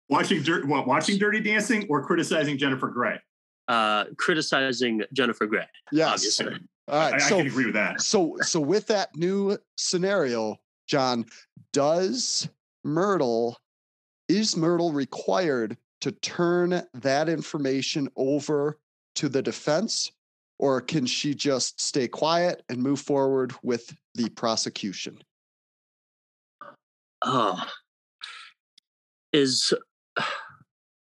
watching 0.10 0.44
dirt, 0.44 0.68
what, 0.68 0.88
watching 0.88 1.18
Dirty 1.18 1.40
Dancing 1.40 1.88
or 1.90 2.06
criticizing 2.06 2.58
Jennifer 2.58 2.90
Grey? 2.90 3.20
uh, 3.68 4.06
criticizing 4.18 5.02
Jennifer 5.14 5.46
Grey. 5.46 5.66
yes. 5.92 6.14
Obviously. 6.14 6.60
All 6.88 7.00
right. 7.00 7.20
I, 7.20 7.26
I 7.26 7.30
can 7.30 7.48
agree 7.48 7.66
with 7.66 7.74
that. 7.74 8.02
so 8.02 8.38
so 8.42 8.60
with 8.60 8.88
that 8.88 9.16
new 9.16 9.58
scenario, 9.76 10.58
John, 10.88 11.26
does 11.74 12.48
Myrtle 12.84 13.58
is 14.28 14.58
Myrtle 14.58 14.92
required 14.92 15.78
to 16.02 16.12
turn 16.12 16.84
that 16.94 17.30
information 17.30 18.10
over 18.16 18.80
to 19.16 19.30
the 19.30 19.42
defense, 19.42 20.12
or 20.60 20.82
can 20.82 21.06
she 21.06 21.34
just 21.34 21.80
stay 21.80 22.08
quiet 22.08 22.64
and 22.70 22.82
move 22.82 23.00
forward 23.00 23.54
with 23.64 23.96
the 24.14 24.30
prosecution? 24.30 25.18
Oh, 27.22 27.64
is 29.34 29.74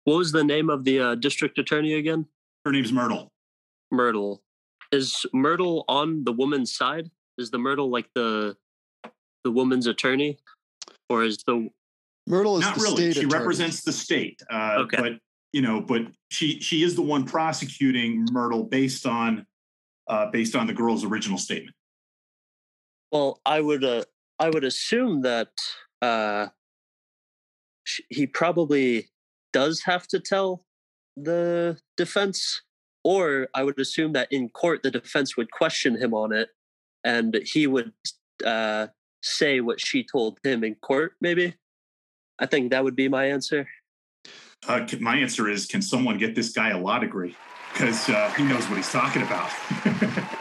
what 0.05 0.17
was 0.17 0.33
the 0.33 0.45
name 0.45 0.71
of 0.71 0.85
the 0.85 1.01
uh, 1.01 1.15
district 1.17 1.59
attorney 1.59 1.95
again? 1.95 2.27
Her 2.65 2.73
name's 2.73 2.93
Myrtle. 2.93 3.33
Myrtle. 3.91 4.43
Is 4.93 5.27
Myrtle 5.33 5.85
on 5.89 6.25
the 6.25 6.33
woman's 6.33 6.75
side? 6.75 7.11
Is 7.39 7.51
the 7.51 7.59
Myrtle 7.59 7.91
like 7.91 8.09
the 8.15 8.57
the 9.47 9.53
woman's 9.53 9.87
attorney, 9.87 10.37
or 11.09 11.23
is 11.23 11.39
the 11.47 11.69
Myrtle 12.27 12.57
is 12.59 12.63
Not 12.65 12.75
the 12.75 12.83
really. 12.83 12.97
state 12.97 13.15
She 13.15 13.21
attorney. 13.21 13.39
represents 13.39 13.83
the 13.85 13.93
state. 13.93 14.43
Uh, 14.51 14.79
Okay. 14.81 14.97
But 15.01 15.13
you 15.53 15.63
know, 15.63 15.81
but 15.81 16.03
she 16.33 16.59
she 16.61 16.83
is 16.83 16.97
the 16.97 17.03
one 17.15 17.25
prosecuting 17.25 18.27
Myrtle 18.33 18.65
based 18.65 19.07
on 19.07 19.47
uh, 20.09 20.27
based 20.33 20.57
on 20.57 20.67
the 20.67 20.73
girl's 20.75 21.05
original 21.05 21.39
statement. 21.39 21.75
well? 23.13 23.41
I 23.47 23.61
would 23.61 23.85
uh, 23.85 24.03
I 24.41 24.51
would 24.51 24.65
assume 24.65 25.23
that 25.23 25.53
uh, 26.03 26.49
sh- 27.85 28.01
he 28.11 28.27
probably 28.27 29.09
does 29.53 29.83
have 29.85 30.09
to 30.09 30.19
tell 30.19 30.65
the 31.17 31.79
defense, 31.97 32.63
or 33.05 33.47
I 33.55 33.63
would 33.63 33.79
assume 33.79 34.13
that 34.15 34.27
in 34.33 34.49
court 34.49 34.83
the 34.83 34.91
defense 34.91 35.37
would 35.37 35.51
question 35.53 35.97
him 35.97 36.13
on 36.13 36.33
it, 36.33 36.49
and 37.05 37.39
he 37.55 37.69
would 37.69 37.93
uh, 38.45 38.89
say 39.27 39.61
what 39.61 39.81
she 39.81 40.05
told 40.05 40.39
him 40.43 40.65
in 40.65 40.75
court. 40.77 41.12
Maybe. 41.21 41.55
I 42.39 42.47
think 42.47 42.71
that 42.71 42.85
would 42.85 42.97
be 42.97 43.09
my 43.09 43.27
answer. 43.27 43.69
Uh, 44.67 44.87
my 45.01 45.17
answer 45.17 45.49
is: 45.49 45.67
Can 45.67 45.83
someone 45.83 46.19
get 46.19 46.35
this 46.35 46.53
guy 46.53 46.71
a 46.71 46.79
law 46.79 46.99
degree? 46.99 47.37
Because 47.73 48.09
uh, 48.09 48.31
he 48.37 48.45
knows 48.45 48.69
what 48.69 48.77
he's 48.77 48.91
talking 48.91 49.23
about. 49.23 49.51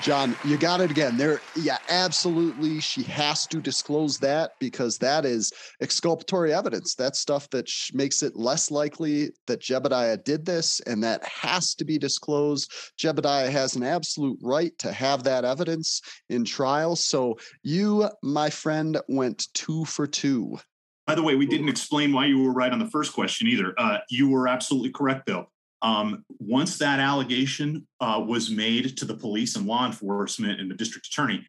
John, 0.00 0.36
you 0.44 0.56
got 0.56 0.80
it 0.80 0.90
again. 0.90 1.16
There, 1.16 1.40
yeah, 1.56 1.78
absolutely. 1.88 2.80
She 2.80 3.02
has 3.04 3.46
to 3.48 3.60
disclose 3.60 4.18
that 4.18 4.52
because 4.60 4.98
that 4.98 5.24
is 5.24 5.52
exculpatory 5.80 6.54
evidence. 6.54 6.94
That's 6.94 7.18
stuff 7.18 7.50
that 7.50 7.68
sh- 7.68 7.92
makes 7.92 8.22
it 8.22 8.36
less 8.36 8.70
likely 8.70 9.30
that 9.46 9.60
Jebediah 9.60 10.22
did 10.24 10.44
this, 10.44 10.80
and 10.80 11.02
that 11.02 11.24
has 11.24 11.74
to 11.76 11.84
be 11.84 11.98
disclosed. 11.98 12.70
Jebediah 12.98 13.50
has 13.50 13.76
an 13.76 13.82
absolute 13.82 14.38
right 14.42 14.76
to 14.78 14.92
have 14.92 15.24
that 15.24 15.44
evidence 15.44 16.00
in 16.28 16.44
trial. 16.44 16.96
So 16.96 17.38
you, 17.62 18.08
my 18.22 18.50
friend, 18.50 19.00
went 19.08 19.48
two 19.54 19.84
for 19.84 20.06
two. 20.06 20.58
By 21.06 21.16
the 21.16 21.22
way, 21.22 21.34
we 21.34 21.46
didn't 21.46 21.68
explain 21.68 22.12
why 22.12 22.26
you 22.26 22.40
were 22.42 22.52
right 22.52 22.72
on 22.72 22.78
the 22.78 22.88
first 22.88 23.12
question 23.12 23.48
either. 23.48 23.74
Uh, 23.76 23.98
you 24.08 24.28
were 24.28 24.46
absolutely 24.46 24.90
correct, 24.90 25.26
Bill. 25.26 25.48
Um, 25.82 26.24
once 26.38 26.78
that 26.78 27.00
allegation 27.00 27.86
uh, 28.00 28.22
was 28.24 28.50
made 28.50 28.96
to 28.98 29.04
the 29.04 29.14
police 29.14 29.56
and 29.56 29.66
law 29.66 29.84
enforcement 29.84 30.60
and 30.60 30.70
the 30.70 30.76
district 30.76 31.08
attorney, 31.08 31.44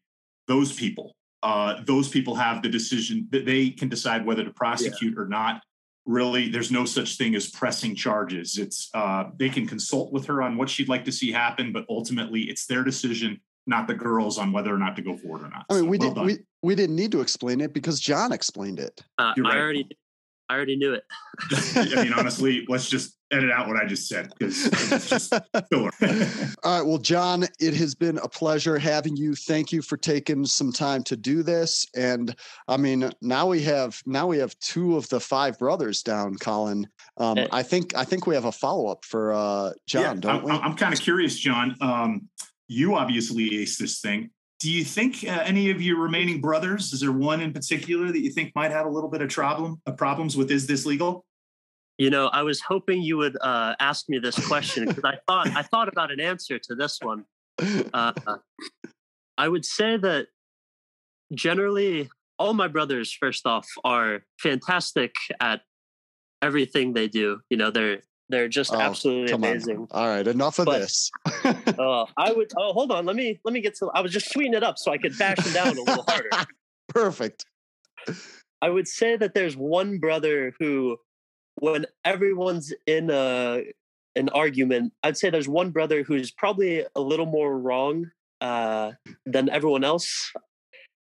those 0.48 0.74
people, 0.74 1.16
uh, 1.44 1.82
those 1.86 2.10
people 2.10 2.34
have 2.36 2.64
the 2.64 2.70
decision 2.70 3.28
that 3.32 3.46
they 3.46 3.70
can 3.70 3.90
decide 3.90 4.26
whether 4.26 4.44
to 4.44 4.52
prosecute 4.52 5.18
or 5.18 5.28
not. 5.28 5.62
Really, 6.06 6.50
there's 6.50 6.72
no 6.72 6.84
such 6.84 7.18
thing 7.18 7.36
as 7.36 7.50
pressing 7.50 7.96
charges. 7.96 8.58
It's 8.58 8.90
uh, 8.94 9.26
they 9.38 9.50
can 9.50 9.66
consult 9.66 10.12
with 10.12 10.26
her 10.26 10.42
on 10.42 10.58
what 10.58 10.68
she'd 10.70 10.90
like 10.90 11.06
to 11.06 11.12
see 11.14 11.32
happen, 11.32 11.72
but 11.72 11.86
ultimately, 11.88 12.42
it's 12.42 12.66
their 12.66 12.84
decision, 12.84 13.40
not 13.68 13.88
the 13.88 13.94
girls, 13.94 14.38
on 14.38 14.52
whether 14.52 14.74
or 14.74 14.78
not 14.78 14.98
to 14.98 15.02
go 15.02 15.16
forward 15.16 15.44
or 15.44 15.50
not. 15.50 15.66
I 15.70 15.76
mean, 15.76 15.84
So, 15.84 15.90
we 15.90 15.98
well 15.98 16.10
did 16.10 16.16
done. 16.16 16.26
we 16.26 16.38
we 16.62 16.76
didn't 16.76 16.98
need 16.98 17.14
to 17.14 17.22
explain 17.22 17.62
it 17.62 17.74
because 17.74 18.02
John 18.02 18.34
explained 18.34 18.80
it. 18.80 19.02
Uh, 19.18 19.34
You're 19.38 19.46
I 19.46 19.58
already, 19.58 19.88
I 20.54 20.56
already 20.56 20.76
knew 20.76 20.94
it. 20.94 21.04
I 21.76 22.04
mean, 22.04 22.14
honestly, 22.14 22.64
let's 22.70 22.88
just 22.88 23.18
edit 23.32 23.50
out 23.50 23.68
what 23.68 23.76
I 23.76 23.86
just 23.86 24.08
said 24.08 24.30
because 24.38 24.68
it's 24.68 25.10
just 25.10 25.34
filler. 25.72 25.90
All 26.64 26.78
right. 26.78 26.86
Well, 26.86 27.00
John, 27.00 27.46
it 27.60 27.74
has 27.74 27.96
been 27.96 28.20
a 28.20 28.28
pleasure 28.30 28.78
having 28.78 29.18
you. 29.18 29.34
Thank 29.34 29.72
you 29.72 29.82
for 29.82 29.98
taking 29.98 30.46
some 30.46 30.72
time 30.72 31.02
to 31.06 31.18
do 31.18 31.42
this. 31.42 31.88
And 31.96 32.36
I 32.68 32.78
mean, 32.78 33.12
now 33.20 33.48
we 33.48 33.64
have 33.64 34.00
now 34.06 34.28
we 34.28 34.38
have 34.38 34.58
two 34.60 34.96
of 34.96 35.10
the 35.10 35.20
five 35.20 35.58
brothers 35.58 36.04
down, 36.04 36.36
Colin. 36.36 36.88
Um, 37.18 37.40
Eh. 37.40 37.48
I 37.52 37.64
think 37.64 37.96
I 37.96 38.04
think 38.04 38.28
we 38.28 38.36
have 38.36 38.46
a 38.46 38.52
follow 38.52 38.88
up 38.92 39.06
for 39.06 39.34
uh, 39.34 39.72
John, 39.88 40.02
Yeah, 40.04 40.14
don't 40.22 40.36
I'm, 40.36 40.44
we? 40.44 40.52
I'm 40.52 40.76
kind 40.76 40.94
of 40.94 41.00
curious, 41.00 41.36
John. 41.36 41.76
Um, 41.82 42.30
you 42.68 42.94
obviously 42.94 43.60
ace 43.60 43.80
this 43.80 44.02
thing. 44.02 44.30
Do 44.64 44.72
you 44.72 44.86
think 44.86 45.26
uh, 45.26 45.42
any 45.44 45.72
of 45.72 45.82
your 45.82 46.00
remaining 46.00 46.40
brothers, 46.40 46.94
is 46.94 47.02
there 47.02 47.12
one 47.12 47.42
in 47.42 47.52
particular 47.52 48.14
that 48.14 48.22
you 48.22 48.30
think 48.30 48.54
might 48.56 48.72
have 48.72 48.86
a 48.86 48.90
little 48.90 49.10
bit 49.10 49.22
of 49.22 49.30
problem, 49.30 49.82
uh, 49.86 49.92
problems 49.92 50.38
with 50.38 50.50
is 50.52 50.68
this 50.68 50.86
legal? 50.86 51.26
You 51.98 52.10
know, 52.10 52.28
I 52.28 52.44
was 52.44 52.62
hoping 52.62 53.02
you 53.02 53.18
would 53.18 53.36
uh, 53.42 53.76
ask 53.82 54.08
me 54.08 54.20
this 54.20 54.40
question 54.48 54.88
because 54.88 55.04
I 55.04 55.18
thought 55.28 55.48
I 55.50 55.64
thought 55.64 55.90
about 55.90 56.14
an 56.14 56.22
answer 56.22 56.60
to 56.60 56.76
this 56.76 57.00
one. 57.02 57.26
Uh, 57.94 58.14
I 59.38 59.48
would 59.48 59.66
say 59.66 59.98
that 59.98 60.28
generally, 61.34 62.10
all 62.40 62.54
my 62.54 62.68
brothers, 62.68 63.14
first 63.14 63.46
off, 63.46 63.68
are 63.84 64.24
fantastic 64.40 65.14
at 65.42 65.62
everything 66.42 66.94
they 66.94 67.10
do. 67.10 67.42
You 67.50 67.58
know, 67.58 67.70
they're 67.70 68.02
they're 68.34 68.48
just 68.50 68.74
Oh, 68.74 68.80
absolutely 68.80 69.32
amazing. 69.34 69.78
on. 69.78 69.88
All 69.92 70.08
right. 70.08 70.28
Enough 70.28 70.60
of 70.60 70.66
But- 70.66 70.80
this. 70.80 71.12
Oh, 71.80 72.08
I 72.18 72.32
would. 72.32 72.52
Oh, 72.58 72.74
hold 72.74 72.92
on. 72.92 73.06
Let 73.06 73.16
me 73.16 73.40
let 73.44 73.54
me 73.54 73.62
get 73.62 73.76
to. 73.78 73.90
I 73.94 74.02
was 74.02 74.12
just 74.12 74.32
sweetening 74.32 74.58
it 74.58 74.64
up 74.64 74.78
so 74.78 74.92
I 74.92 74.98
could 74.98 75.18
bash 75.18 75.38
them 75.38 75.54
down 75.54 75.78
a 75.78 75.82
little 75.82 76.04
harder. 76.08 76.30
Perfect. 76.90 77.46
I 78.62 78.70
would 78.70 78.88
say 78.88 79.18
that 79.18 79.34
there's 79.34 79.58
one 79.58 79.98
brother 79.98 80.54
who, 80.60 80.98
when 81.56 81.86
everyone's 82.06 82.74
in 82.88 83.10
a 83.10 83.64
an 84.16 84.30
argument, 84.30 84.94
I'd 85.04 85.18
say 85.18 85.30
there's 85.30 85.48
one 85.50 85.72
brother 85.72 86.04
who's 86.04 86.32
probably 86.32 86.86
a 86.96 87.02
little 87.02 87.26
more 87.26 87.58
wrong 87.58 88.12
uh, 88.42 88.92
than 89.26 89.50
everyone 89.50 89.84
else. 89.84 90.32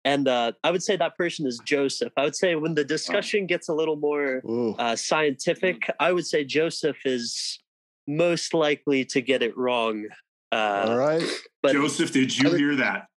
And 0.07 0.29
uh, 0.29 0.53
I 0.63 0.71
would 0.71 0.85
say 0.85 0.95
that 0.97 1.17
person 1.17 1.49
is 1.49 1.61
Joseph. 1.65 2.13
I 2.17 2.23
would 2.23 2.37
say 2.37 2.55
when 2.55 2.77
the 2.77 2.85
discussion 2.85 3.45
gets 3.45 3.69
a 3.69 3.75
little 3.75 3.97
more 3.97 4.41
uh, 4.79 4.95
scientific, 4.95 5.91
I 5.99 6.13
would 6.13 6.25
say 6.25 6.45
Joseph 6.45 6.99
is 7.05 7.59
most 8.07 8.55
likely 8.55 9.05
to 9.07 9.21
get 9.21 9.43
it 9.43 9.59
wrong. 9.59 10.07
Uh, 10.53 10.87
All 10.87 10.97
right. 10.97 11.25
but 11.63 11.73
Joseph, 11.73 12.13
did 12.13 12.39
you 12.39 12.55
hear 12.55 12.77
that? 12.77 13.09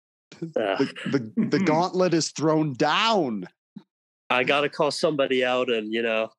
uh, 0.42 0.46
The, 0.78 1.30
the, 1.36 1.46
the 1.48 1.58
gauntlet 1.58 2.14
is 2.14 2.30
thrown 2.30 2.72
down. 2.72 3.46
I 4.30 4.44
got 4.44 4.62
to 4.62 4.70
call 4.70 4.90
somebody 4.90 5.44
out, 5.44 5.70
and 5.70 5.92
you 5.92 6.00
know, 6.00 6.30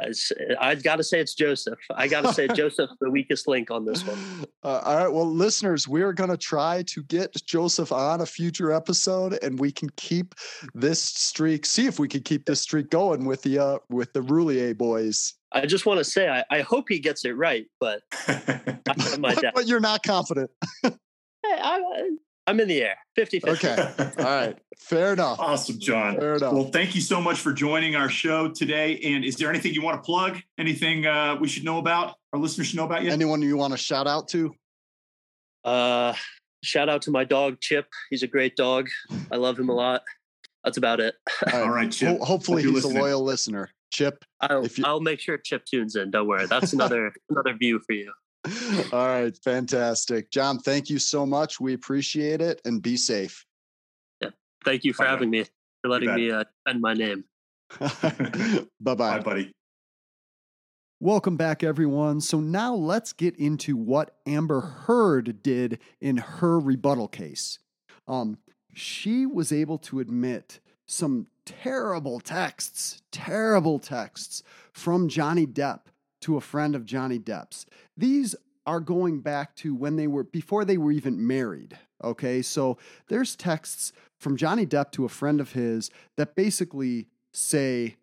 I, 0.00 0.08
s- 0.08 0.32
I 0.60 0.74
got 0.74 0.96
to 0.96 1.04
say 1.04 1.20
it's 1.20 1.34
Joseph. 1.34 1.78
I 1.94 2.08
got 2.08 2.22
to 2.22 2.32
say 2.32 2.48
Joseph's 2.54 2.94
the 3.00 3.10
weakest 3.10 3.46
link 3.46 3.70
on 3.70 3.84
this 3.84 4.04
one. 4.06 4.18
Uh, 4.64 4.80
all 4.84 4.96
right. 4.96 5.08
Well, 5.12 5.30
listeners, 5.30 5.86
we're 5.86 6.12
going 6.12 6.30
to 6.30 6.36
try 6.36 6.82
to 6.88 7.02
get 7.04 7.34
Joseph 7.44 7.92
on 7.92 8.20
a 8.20 8.26
future 8.26 8.72
episode 8.72 9.38
and 9.42 9.58
we 9.58 9.70
can 9.72 9.90
keep 9.96 10.34
this 10.74 11.02
streak, 11.02 11.66
see 11.66 11.86
if 11.86 11.98
we 11.98 12.08
can 12.08 12.22
keep 12.22 12.46
this 12.46 12.60
streak 12.60 12.90
going 12.90 13.24
with 13.24 13.42
the, 13.42 13.58
uh, 13.58 13.78
with 13.88 14.12
the 14.12 14.20
Roulier 14.20 14.76
boys. 14.76 15.34
I 15.52 15.66
just 15.66 15.84
want 15.84 15.98
to 15.98 16.04
say 16.04 16.28
I, 16.28 16.44
I 16.50 16.60
hope 16.60 16.86
he 16.88 17.00
gets 17.00 17.24
it 17.24 17.32
right, 17.36 17.66
but 17.80 18.02
I 18.28 19.16
my 19.18 19.34
But, 19.40 19.54
but 19.54 19.66
you're 19.66 19.80
not 19.80 20.02
confident. 20.04 20.50
Hey, 20.82 20.92
I, 21.44 22.10
I'm 22.50 22.58
in 22.58 22.66
the 22.66 22.82
air, 22.82 22.96
50 23.14 23.38
50. 23.38 23.68
Okay. 23.68 23.94
All 24.18 24.24
right. 24.24 24.58
Fair 24.76 25.12
enough. 25.12 25.38
Awesome, 25.38 25.78
John. 25.78 26.16
Fair 26.16 26.34
enough. 26.34 26.52
Well, 26.52 26.64
thank 26.64 26.96
you 26.96 27.00
so 27.00 27.20
much 27.20 27.38
for 27.38 27.52
joining 27.52 27.94
our 27.94 28.08
show 28.08 28.48
today. 28.48 28.98
And 29.04 29.24
is 29.24 29.36
there 29.36 29.48
anything 29.48 29.72
you 29.72 29.82
want 29.82 30.02
to 30.02 30.04
plug? 30.04 30.36
Anything 30.58 31.06
uh, 31.06 31.36
we 31.40 31.46
should 31.46 31.62
know 31.62 31.78
about? 31.78 32.16
Our 32.32 32.40
listeners 32.40 32.66
should 32.66 32.76
know 32.78 32.86
about 32.86 33.04
you? 33.04 33.10
Anyone 33.12 33.40
you 33.40 33.56
want 33.56 33.72
to 33.72 33.76
shout 33.76 34.08
out 34.08 34.26
to? 34.30 34.52
Uh, 35.64 36.12
shout 36.64 36.88
out 36.88 37.02
to 37.02 37.12
my 37.12 37.22
dog, 37.22 37.60
Chip. 37.60 37.86
He's 38.10 38.24
a 38.24 38.26
great 38.26 38.56
dog. 38.56 38.88
I 39.30 39.36
love 39.36 39.56
him 39.56 39.68
a 39.68 39.74
lot. 39.74 40.02
That's 40.64 40.76
about 40.76 40.98
it. 40.98 41.14
All 41.52 41.62
All 41.62 41.70
right, 41.70 41.92
Chip. 41.92 42.18
Ho- 42.18 42.24
hopefully 42.24 42.64
Hope 42.64 42.72
you're 42.72 42.82
he's 42.82 42.84
a 42.96 42.98
loyal 42.98 43.22
listener. 43.22 43.70
Chip. 43.92 44.24
I'll, 44.40 44.64
If 44.64 44.76
you- 44.76 44.84
I'll 44.84 45.00
make 45.00 45.20
sure 45.20 45.38
Chip 45.38 45.64
tunes 45.66 45.94
in. 45.94 46.10
Don't 46.10 46.26
worry. 46.26 46.46
That's 46.46 46.72
another 46.78 47.12
another 47.28 47.54
view 47.54 47.78
for 47.86 47.92
you. 47.92 48.12
All 48.92 49.06
right. 49.06 49.36
Fantastic. 49.44 50.30
John, 50.30 50.58
thank 50.58 50.88
you 50.88 50.98
so 50.98 51.26
much. 51.26 51.60
We 51.60 51.74
appreciate 51.74 52.40
it 52.40 52.60
and 52.64 52.82
be 52.82 52.96
safe. 52.96 53.44
Yeah. 54.20 54.30
Thank 54.64 54.84
you 54.84 54.92
for 54.92 55.04
Bye, 55.04 55.04
man. 55.04 55.12
having 55.12 55.30
me, 55.30 55.44
for 55.82 55.88
letting 55.88 56.14
me 56.14 56.30
uh, 56.30 56.44
spend 56.66 56.80
my 56.80 56.94
name. 56.94 57.24
Bye 57.80 58.66
bye. 58.80 58.94
Bye, 58.94 59.18
buddy. 59.20 59.52
Welcome 61.02 61.38
back, 61.38 61.64
everyone. 61.64 62.20
So 62.20 62.40
now 62.40 62.74
let's 62.74 63.14
get 63.14 63.34
into 63.36 63.74
what 63.74 64.16
Amber 64.26 64.60
Heard 64.60 65.42
did 65.42 65.78
in 65.98 66.18
her 66.18 66.58
rebuttal 66.58 67.08
case. 67.08 67.58
Um, 68.06 68.36
she 68.74 69.24
was 69.24 69.50
able 69.50 69.78
to 69.78 70.00
admit 70.00 70.60
some 70.86 71.28
terrible 71.46 72.20
texts, 72.20 73.00
terrible 73.12 73.78
texts 73.78 74.42
from 74.72 75.08
Johnny 75.08 75.46
Depp 75.46 75.80
to 76.20 76.36
a 76.36 76.40
friend 76.40 76.74
of 76.74 76.84
Johnny 76.84 77.18
Depp's. 77.18 77.66
These 77.96 78.34
are 78.66 78.80
going 78.80 79.20
back 79.20 79.54
to 79.56 79.74
when 79.74 79.96
they 79.96 80.06
were 80.06 80.24
before 80.24 80.64
they 80.64 80.76
were 80.76 80.92
even 80.92 81.26
married. 81.26 81.78
Okay, 82.02 82.42
so 82.42 82.78
there's 83.08 83.36
texts 83.36 83.92
from 84.18 84.36
Johnny 84.36 84.66
Depp 84.66 84.92
to 84.92 85.04
a 85.04 85.08
friend 85.08 85.40
of 85.40 85.52
his 85.52 85.90
that 86.16 86.34
basically 86.34 87.08
say 87.32 87.96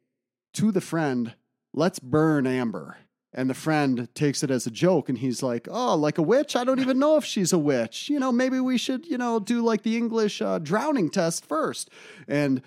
to 0.54 0.72
the 0.72 0.82
friend, 0.82 1.36
let's 1.74 2.00
burn 2.00 2.48
Amber. 2.48 2.98
And 3.34 3.50
the 3.50 3.54
friend 3.54 4.08
takes 4.16 4.42
it 4.42 4.50
as 4.50 4.66
a 4.66 4.72
joke 4.72 5.10
and 5.10 5.18
he's 5.18 5.44
like, 5.44 5.68
oh, 5.70 5.96
like 5.96 6.18
a 6.18 6.24
witch? 6.24 6.56
I 6.56 6.64
don't 6.64 6.80
even 6.80 6.98
know 6.98 7.18
if 7.18 7.26
she's 7.26 7.54
a 7.54 7.60
witch. 7.60 8.10
You 8.10 8.20
know, 8.20 8.32
maybe 8.32 8.60
we 8.60 8.78
should, 8.78 9.06
you 9.06 9.18
know, 9.18 9.40
do 9.40 9.62
like 9.62 9.84
the 9.84 9.96
English 9.96 10.42
uh, 10.42 10.58
drowning 10.60 11.10
test 11.10 11.46
first. 11.46 11.90
And 12.28 12.62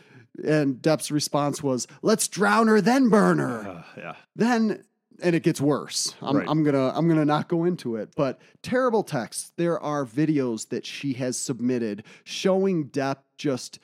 and 0.45 0.77
Depp's 0.77 1.11
response 1.11 1.63
was, 1.63 1.89
let's 2.03 2.29
drown 2.29 2.69
her, 2.69 2.81
then 2.81 3.09
burn 3.09 3.39
her. 3.39 3.69
Uh, 3.69 3.83
yeah. 3.97 4.15
Then 4.37 4.85
and 5.23 5.35
it 5.35 5.43
gets 5.43 5.61
worse. 5.61 6.15
I'm, 6.23 6.37
Right. 6.37 6.47
I'm 6.49 6.63
gonna 6.65 6.93
I'm 6.95 7.09
gonna 7.09 7.25
not 7.25 7.49
go 7.49 7.65
into 7.65 7.97
it, 7.97 8.11
but 8.17 8.41
terrible 8.63 9.03
texts. 9.03 9.53
There 9.57 9.79
are 9.81 10.05
videos 10.05 10.69
that 10.69 10.85
she 10.87 11.13
has 11.15 11.37
submitted 11.37 12.05
showing 12.25 12.89
Depp 12.89 13.19
just 13.39 13.79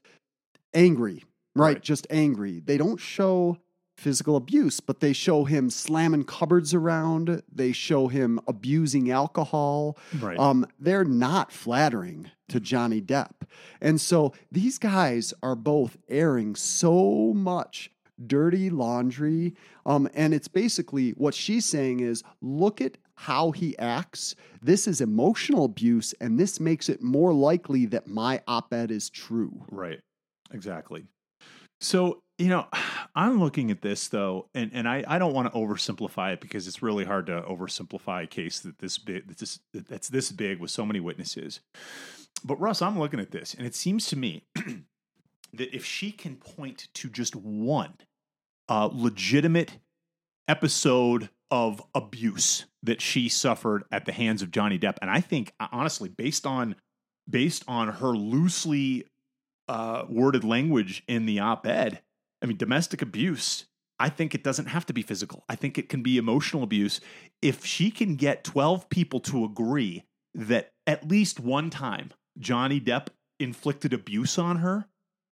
angry, 0.75 1.25
right? 1.55 1.75
Right. 1.75 1.83
Just 1.83 2.07
angry. 2.11 2.61
They 2.61 2.77
don't 2.77 2.99
show 3.01 3.59
physical 3.97 4.37
abuse, 4.37 4.79
but 4.81 5.01
they 5.01 5.15
show 5.15 5.45
him 5.45 5.71
slamming 5.71 6.25
cupboards 6.25 6.75
around. 6.75 7.43
They 7.51 7.73
show 7.73 8.09
him 8.09 8.39
abusing 8.47 9.11
alcohol. 9.11 9.97
Right. 10.21 10.39
Um, 10.39 10.67
they're 10.79 11.05
not 11.05 11.51
flattering 11.51 12.31
to 12.49 12.61
Johnny 12.61 13.01
Depp. 13.01 13.33
And 13.81 13.99
so 13.99 14.35
these 14.53 14.79
guys 14.79 15.33
are 15.43 15.57
both 15.57 15.97
airing 16.11 16.57
so 16.57 17.33
much 17.35 17.91
dirty 18.27 18.71
laundry. 18.71 19.55
Um, 19.85 20.09
and 20.15 20.33
it's 20.33 20.49
basically 20.49 21.11
what 21.11 21.35
she's 21.35 21.67
saying 21.67 22.01
is 22.01 22.23
look 22.41 22.81
at 22.81 22.99
how 23.15 23.51
he 23.51 23.77
acts. 23.79 24.35
This 24.63 24.87
is 24.87 25.01
emotional 25.01 25.65
abuse, 25.65 26.15
and 26.21 26.39
this 26.39 26.61
makes 26.61 26.89
it 26.89 27.03
more 27.03 27.33
likely 27.33 27.87
that 27.87 28.07
my 28.07 28.41
op 28.47 28.73
ed 28.73 28.91
is 28.91 29.11
true. 29.11 29.65
Right. 29.71 30.01
Exactly. 30.53 31.07
So, 31.81 32.21
you 32.39 32.49
know, 32.49 32.67
I'm 33.15 33.41
looking 33.41 33.71
at 33.71 33.81
this 33.81 34.09
though, 34.09 34.49
and, 34.55 34.71
and 34.75 34.87
I, 34.87 35.03
I 35.09 35.19
don't 35.19 35.33
want 35.33 35.51
to 35.51 35.59
oversimplify 35.59 36.35
it 36.35 36.41
because 36.41 36.69
it's 36.69 36.83
really 36.83 37.05
hard 37.05 37.27
to 37.27 37.41
oversimplify 37.43 38.25
a 38.25 38.27
case 38.27 38.61
that 38.61 38.79
this 38.79 38.99
big 38.99 39.27
that's 39.73 40.09
this 40.09 40.31
big 40.33 40.61
with 40.61 40.71
so 40.71 40.85
many 40.85 41.01
witnesses. 41.01 41.61
But 42.45 42.61
Russ, 42.61 42.83
I'm 42.83 42.99
looking 42.99 43.21
at 43.21 43.31
this, 43.31 43.55
and 43.55 43.67
it 43.67 43.75
seems 43.75 44.07
to 44.09 44.17
me 44.17 44.45
that 45.57 45.75
if 45.75 45.85
she 45.85 46.13
can 46.13 46.37
point 46.37 46.89
to 46.95 47.09
just 47.09 47.35
one 47.35 47.95
uh, 48.69 48.89
legitimate 48.93 49.79
episode 50.49 51.31
of 51.51 51.83
abuse 51.95 52.67
that 52.83 53.01
she 53.01 53.29
suffered 53.29 53.85
at 53.93 54.05
the 54.05 54.13
hands 54.13 54.43
of 54.43 54.51
Johnny 54.51 54.79
Depp, 54.79 54.97
and 55.01 55.11
I 55.11 55.21
think 55.21 55.53
honestly, 55.73 56.09
based 56.09 56.47
on 56.47 56.77
based 57.29 57.65
on 57.67 57.89
her 57.89 58.11
loosely 58.11 59.07
uh, 59.69 60.05
worded 60.09 60.45
language 60.45 61.03
in 61.09 61.27
the 61.27 61.41
op-ed, 61.41 62.01
I 62.43 62.47
mean, 62.47 62.57
domestic 62.57 63.03
abuse. 63.03 63.67
I 63.99 64.11
think 64.11 64.35
it 64.35 64.45
doesn't 64.45 64.67
have 64.67 64.85
to 64.87 64.93
be 64.93 65.03
physical. 65.03 65.45
I 65.49 65.57
think 65.57 65.79
it 65.79 65.89
can 65.89 66.03
be 66.03 66.19
emotional 66.19 66.63
abuse. 66.63 67.01
If 67.41 67.65
she 67.65 67.91
can 67.91 68.17
get 68.17 68.45
12 68.45 68.91
people 68.91 69.21
to 69.21 69.45
agree 69.45 70.05
that 70.35 70.73
at 70.87 71.09
least 71.09 71.41
one 71.41 71.71
time 71.71 72.13
Johnny 72.39 72.79
Depp 72.79 73.09
inflicted 73.41 73.95
abuse 73.95 74.39
on 74.39 74.59
her, 74.59 74.87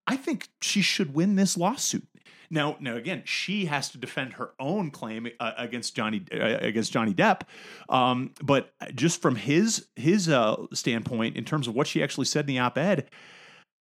I 0.06 0.16
think 0.16 0.48
she 0.60 0.82
should 0.82 1.14
win 1.14 1.36
this 1.36 1.56
lawsuit. 1.56 2.06
Now, 2.50 2.76
now 2.78 2.94
again, 2.96 3.22
she 3.24 3.66
has 3.66 3.88
to 3.90 3.98
defend 3.98 4.34
her 4.34 4.52
own 4.60 4.90
claim 4.90 5.28
uh, 5.40 5.52
against 5.56 5.96
Johnny 5.96 6.24
uh, 6.32 6.58
against 6.60 6.92
Johnny 6.92 7.14
Depp. 7.14 7.42
Um, 7.88 8.32
but 8.42 8.72
just 8.94 9.22
from 9.22 9.36
his 9.36 9.86
his 9.96 10.28
uh, 10.28 10.66
standpoint, 10.72 11.36
in 11.36 11.44
terms 11.44 11.66
of 11.66 11.74
what 11.74 11.86
she 11.86 12.02
actually 12.02 12.26
said 12.26 12.40
in 12.48 12.54
the 12.54 12.58
op-ed, 12.58 13.10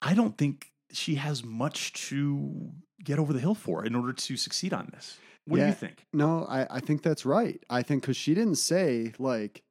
I 0.02 0.14
don't 0.14 0.38
think 0.38 0.72
she 0.92 1.16
has 1.16 1.44
much 1.44 1.94
to 2.08 2.72
get 3.04 3.20
over 3.20 3.34
the 3.34 3.40
hill 3.40 3.56
for 3.56 3.86
in 3.86 3.94
order 3.94 4.14
to 4.14 4.38
succeed 4.38 4.74
on 4.74 4.90
this. 4.94 5.18
What 5.48 5.60
do 5.60 5.66
you 5.68 5.74
think? 5.74 6.06
No, 6.12 6.46
I, 6.50 6.78
I 6.78 6.80
think 6.80 7.04
that's 7.04 7.24
right. 7.26 7.64
I 7.70 7.84
think 7.84 8.02
because 8.02 8.18
she 8.18 8.34
didn't 8.34 8.56
say 8.56 9.14
like, 9.20 9.62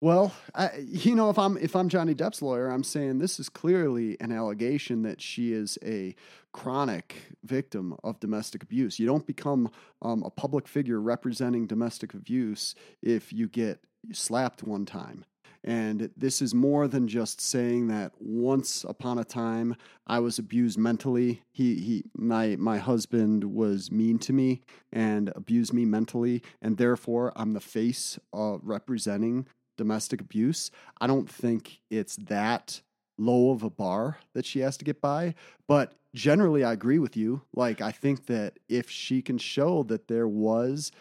well, 0.00 0.32
I, 0.54 0.70
you 0.86 1.14
know, 1.14 1.28
if 1.28 1.38
I'm 1.38 1.58
if 1.58 1.76
I'm 1.76 1.90
Johnny 1.90 2.14
Depp's 2.14 2.40
lawyer, 2.40 2.68
I'm 2.68 2.82
saying 2.84 3.18
this 3.18 3.38
is 3.38 3.48
clearly 3.50 4.16
an 4.20 4.32
allegation 4.32 5.02
that 5.02 5.20
she 5.20 5.52
is 5.52 5.78
a 5.84 6.14
chronic 6.52 7.16
victim 7.44 7.94
of 8.02 8.18
domestic 8.18 8.62
abuse. 8.62 8.98
You 8.98 9.06
don't 9.06 9.26
become 9.26 9.70
um, 10.00 10.22
a 10.22 10.30
public 10.30 10.66
figure 10.66 11.00
representing 11.00 11.66
domestic 11.66 12.14
abuse 12.14 12.74
if 13.02 13.32
you 13.32 13.46
get 13.46 13.80
slapped 14.12 14.62
one 14.62 14.86
time. 14.86 15.24
And 15.62 16.10
this 16.16 16.40
is 16.40 16.54
more 16.54 16.88
than 16.88 17.06
just 17.06 17.38
saying 17.38 17.88
that 17.88 18.12
once 18.18 18.82
upon 18.84 19.18
a 19.18 19.24
time 19.24 19.76
I 20.06 20.18
was 20.20 20.38
abused 20.38 20.78
mentally. 20.78 21.42
He 21.50 21.74
he 21.74 22.04
my 22.14 22.56
my 22.58 22.78
husband 22.78 23.44
was 23.44 23.92
mean 23.92 24.18
to 24.20 24.32
me 24.32 24.62
and 24.90 25.30
abused 25.36 25.74
me 25.74 25.84
mentally 25.84 26.42
and 26.62 26.78
therefore 26.78 27.34
I'm 27.36 27.52
the 27.52 27.60
face 27.60 28.18
of 28.32 28.60
representing 28.62 29.46
domestic 29.80 30.20
abuse. 30.20 30.70
I 31.00 31.06
don't 31.06 31.28
think 31.28 31.80
it's 31.90 32.16
that 32.16 32.82
low 33.16 33.50
of 33.50 33.62
a 33.62 33.70
bar 33.70 34.18
that 34.34 34.44
she 34.44 34.60
has 34.60 34.76
to 34.76 34.84
get 34.84 35.00
by, 35.00 35.34
but 35.66 35.94
generally 36.14 36.62
I 36.62 36.72
agree 36.72 36.98
with 36.98 37.16
you. 37.16 37.40
Like 37.54 37.80
I 37.80 37.90
think 37.90 38.26
that 38.26 38.58
if 38.68 38.90
she 38.90 39.22
can 39.22 39.38
show 39.38 39.82
that 39.84 40.06
there 40.06 40.28
was 40.28 40.92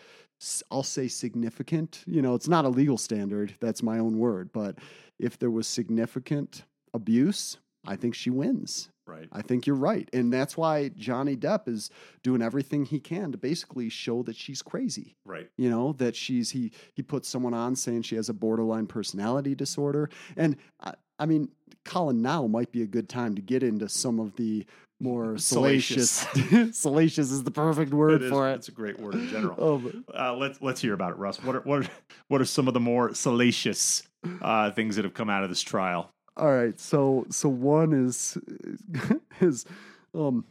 I'll 0.72 0.84
say 0.84 1.10
significant, 1.10 2.04
you 2.08 2.22
know, 2.22 2.34
it's 2.34 2.48
not 2.48 2.64
a 2.64 2.70
legal 2.70 2.98
standard, 2.98 3.56
that's 3.60 3.84
my 3.84 4.00
own 4.00 4.18
word, 4.18 4.52
but 4.54 4.78
if 5.20 5.38
there 5.38 5.52
was 5.52 5.68
significant 5.68 6.64
abuse, 6.94 7.58
I 7.86 7.98
think 7.98 8.16
she 8.16 8.30
wins. 8.30 8.90
Right. 9.10 9.28
I 9.32 9.42
think 9.42 9.66
you're 9.68 9.76
right. 9.76 10.08
And 10.14 10.32
that's 10.32 10.56
why 10.56 10.90
Johnny 10.90 11.36
Depp 11.36 11.68
is 11.68 11.90
doing 12.24 12.42
everything 12.42 12.86
he 12.86 13.00
can 13.00 13.32
to 13.32 13.38
basically 13.38 13.90
show 13.90 14.24
that 14.24 14.36
she's 14.36 14.62
crazy. 14.62 15.16
Right. 15.26 15.50
You 15.58 15.70
know, 15.70 15.94
that 15.94 16.16
she's 16.16 16.52
he 16.52 16.72
he 16.94 17.02
puts 17.02 17.28
someone 17.28 17.54
on 17.54 17.76
saying 17.76 18.04
she 18.04 18.16
has 18.16 18.30
a 18.30 18.34
borderline 18.34 18.88
personality 18.88 19.56
disorder. 19.56 20.10
And 20.38 20.56
I, 20.82 20.94
I 21.18 21.26
mean, 21.26 21.50
Colin, 21.86 22.22
now 22.22 22.48
might 22.48 22.72
be 22.72 22.84
a 22.84 22.88
good 22.88 23.10
time 23.10 23.36
to 23.36 23.42
get 23.42 23.64
into 23.64 23.90
some 23.90 24.20
of 24.20 24.36
the 24.36 24.66
more 25.02 25.38
salacious 25.52 26.26
salacious 26.72 27.32
is 27.32 27.44
the 27.44 27.52
perfect 27.52 27.94
word 27.94 28.14
It 28.14 28.24
is- 28.24 28.30
for 28.32 28.50
it. 28.50 28.54
It's 28.56 28.68
a 28.68 28.72
great 28.72 29.00
word 29.00 29.16
in 29.16 29.28
general. 29.30 29.56
Oh, 29.60 29.92
Uh, 30.14 30.36
let's 30.36 30.62
let's 30.62 30.82
hear 30.82 30.94
about 30.94 31.12
it, 31.12 31.18
Russ. 31.18 31.42
What 31.44 31.56
are 31.56 31.62
what 31.62 31.86
are 31.86 31.90
what 32.28 32.42
are 32.42 32.46
some 32.46 32.68
of 32.68 32.74
the 32.74 32.80
more 32.80 33.14
salacious 33.14 34.04
uh, 34.42 34.72
things 34.72 34.96
that 34.98 35.06
have 35.06 35.14
come 35.14 35.30
out 35.30 35.44
of 35.44 35.50
this 35.50 35.62
trial? 35.62 36.12
All 36.40 36.52
right, 36.52 36.80
so 36.80 37.26
so 37.30 37.50
one 37.50 37.92
is 37.92 38.38
is 39.42 39.66
um 40.14 40.46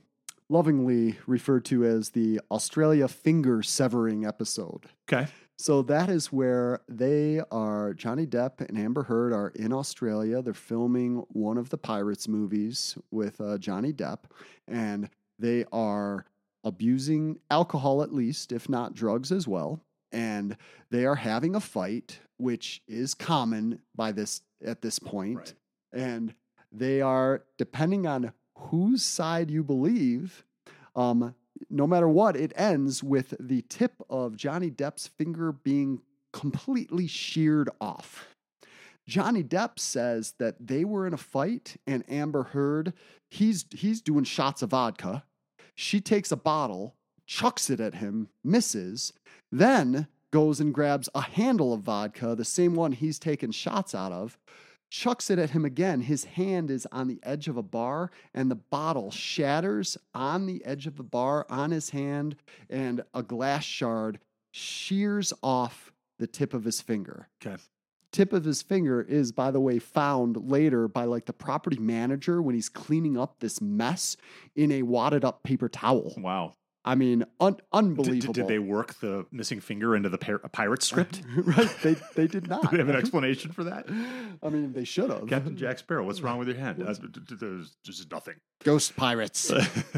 lovingly 0.50 1.18
referred 1.26 1.64
to 1.66 1.84
as 1.84 2.10
the 2.10 2.40
Australia 2.50 3.08
finger 3.08 3.62
severing 3.62 4.24
episode. 4.26 4.86
Okay. 5.10 5.30
So 5.56 5.82
that 5.82 6.08
is 6.08 6.32
where 6.32 6.80
they 6.88 7.40
are 7.50 7.92
Johnny 7.94 8.26
Depp 8.26 8.60
and 8.60 8.78
Amber 8.78 9.02
Heard 9.02 9.32
are 9.32 9.48
in 9.56 9.72
Australia. 9.72 10.40
They're 10.40 10.54
filming 10.54 11.24
one 11.30 11.58
of 11.58 11.70
the 11.70 11.78
Pirates 11.78 12.28
movies 12.28 12.96
with 13.10 13.40
uh, 13.40 13.58
Johnny 13.58 13.92
Depp 13.92 14.20
and 14.68 15.10
they 15.38 15.64
are 15.72 16.26
abusing 16.64 17.38
alcohol 17.50 18.02
at 18.02 18.12
least 18.12 18.52
if 18.52 18.68
not 18.68 18.94
drugs 18.94 19.32
as 19.32 19.48
well 19.48 19.80
and 20.12 20.56
they 20.90 21.06
are 21.06 21.14
having 21.14 21.54
a 21.54 21.60
fight 21.60 22.20
which 22.36 22.82
is 22.86 23.14
common 23.14 23.80
by 23.94 24.12
this 24.12 24.42
at 24.64 24.82
this 24.82 24.98
point 24.98 25.38
Right. 25.38 25.54
And 25.92 26.34
they 26.70 27.00
are 27.00 27.44
depending 27.56 28.06
on 28.06 28.32
whose 28.56 29.02
side 29.02 29.50
you 29.50 29.62
believe 29.62 30.44
um, 30.96 31.34
no 31.70 31.86
matter 31.86 32.08
what 32.08 32.36
it 32.36 32.52
ends 32.56 33.02
with 33.02 33.34
the 33.40 33.62
tip 33.62 33.94
of 34.10 34.36
johnny 34.36 34.70
depp's 34.70 35.06
finger 35.06 35.52
being 35.52 36.00
completely 36.32 37.06
sheared 37.06 37.70
off. 37.80 38.34
Johnny 39.06 39.42
depp 39.42 39.78
says 39.78 40.34
that 40.38 40.54
they 40.60 40.84
were 40.84 41.06
in 41.06 41.14
a 41.14 41.18
fight 41.18 41.76
and 41.86 42.04
amber 42.08 42.42
heard 42.42 42.92
he's 43.30 43.64
he's 43.70 44.02
doing 44.02 44.24
shots 44.24 44.62
of 44.62 44.70
vodka. 44.70 45.24
She 45.74 46.00
takes 46.00 46.30
a 46.30 46.36
bottle 46.36 46.94
chucks 47.26 47.68
it 47.68 47.78
at 47.78 47.96
him 47.96 48.28
misses 48.42 49.12
then 49.52 50.06
goes 50.30 50.60
and 50.60 50.72
grabs 50.72 51.10
a 51.14 51.20
handle 51.20 51.74
of 51.74 51.80
vodka 51.80 52.34
the 52.34 52.44
same 52.44 52.74
one 52.74 52.92
he's 52.92 53.18
taken 53.18 53.52
shots 53.52 53.94
out 53.94 54.12
of 54.12 54.38
chucks 54.90 55.30
it 55.30 55.38
at 55.38 55.50
him 55.50 55.64
again. 55.64 56.00
His 56.00 56.24
hand 56.24 56.70
is 56.70 56.86
on 56.92 57.08
the 57.08 57.20
edge 57.22 57.48
of 57.48 57.56
a 57.56 57.62
bar, 57.62 58.10
and 58.34 58.50
the 58.50 58.56
bottle 58.56 59.10
shatters 59.10 59.96
on 60.14 60.46
the 60.46 60.64
edge 60.64 60.86
of 60.86 60.96
the 60.96 61.02
bar 61.02 61.46
on 61.48 61.70
his 61.70 61.90
hand, 61.90 62.36
and 62.70 63.02
a 63.14 63.22
glass 63.22 63.64
shard 63.64 64.18
shears 64.50 65.32
off 65.42 65.92
the 66.18 66.26
tip 66.26 66.54
of 66.54 66.64
his 66.64 66.80
finger. 66.80 67.28
Okay. 67.44 67.60
Tip 68.10 68.32
of 68.32 68.44
his 68.44 68.62
finger 68.62 69.02
is, 69.02 69.32
by 69.32 69.50
the 69.50 69.60
way, 69.60 69.78
found 69.78 70.50
later 70.50 70.88
by 70.88 71.04
like 71.04 71.26
the 71.26 71.32
property 71.32 71.78
manager 71.78 72.40
when 72.40 72.54
he's 72.54 72.70
cleaning 72.70 73.18
up 73.18 73.38
this 73.38 73.60
mess 73.60 74.16
in 74.56 74.72
a 74.72 74.82
wadded 74.82 75.24
up 75.24 75.42
paper 75.42 75.68
towel. 75.68 76.14
Wow. 76.16 76.54
I 76.88 76.94
mean, 76.94 77.24
un- 77.38 77.58
unbelievable. 77.70 78.32
did, 78.32 78.40
did 78.42 78.48
they 78.48 78.58
work 78.58 78.94
the 79.00 79.26
missing 79.30 79.60
finger 79.60 79.94
into 79.94 80.08
the 80.08 80.16
pirate 80.16 80.82
script? 80.90 81.20
right? 81.36 81.68
They 81.82 81.96
they 82.14 82.26
did 82.26 82.48
not. 82.48 82.62
Do 82.70 82.76
they 82.76 82.78
have 82.78 82.88
an 82.88 82.96
explanation 82.96 83.52
for 83.52 83.64
that? 83.64 83.86
I 84.42 84.48
mean, 84.48 84.72
they 84.72 84.84
should 84.84 85.10
have. 85.10 85.26
Captain 85.28 85.54
Jack 85.56 85.78
Sparrow, 85.80 86.04
what's 86.04 86.22
wrong 86.22 86.38
with 86.38 86.48
your 86.48 86.56
hand? 86.56 86.82
Uh, 86.82 86.94
there's 87.38 87.76
just 87.84 88.10
nothing. 88.10 88.36
Ghost 88.64 88.96
pirates. 88.96 89.52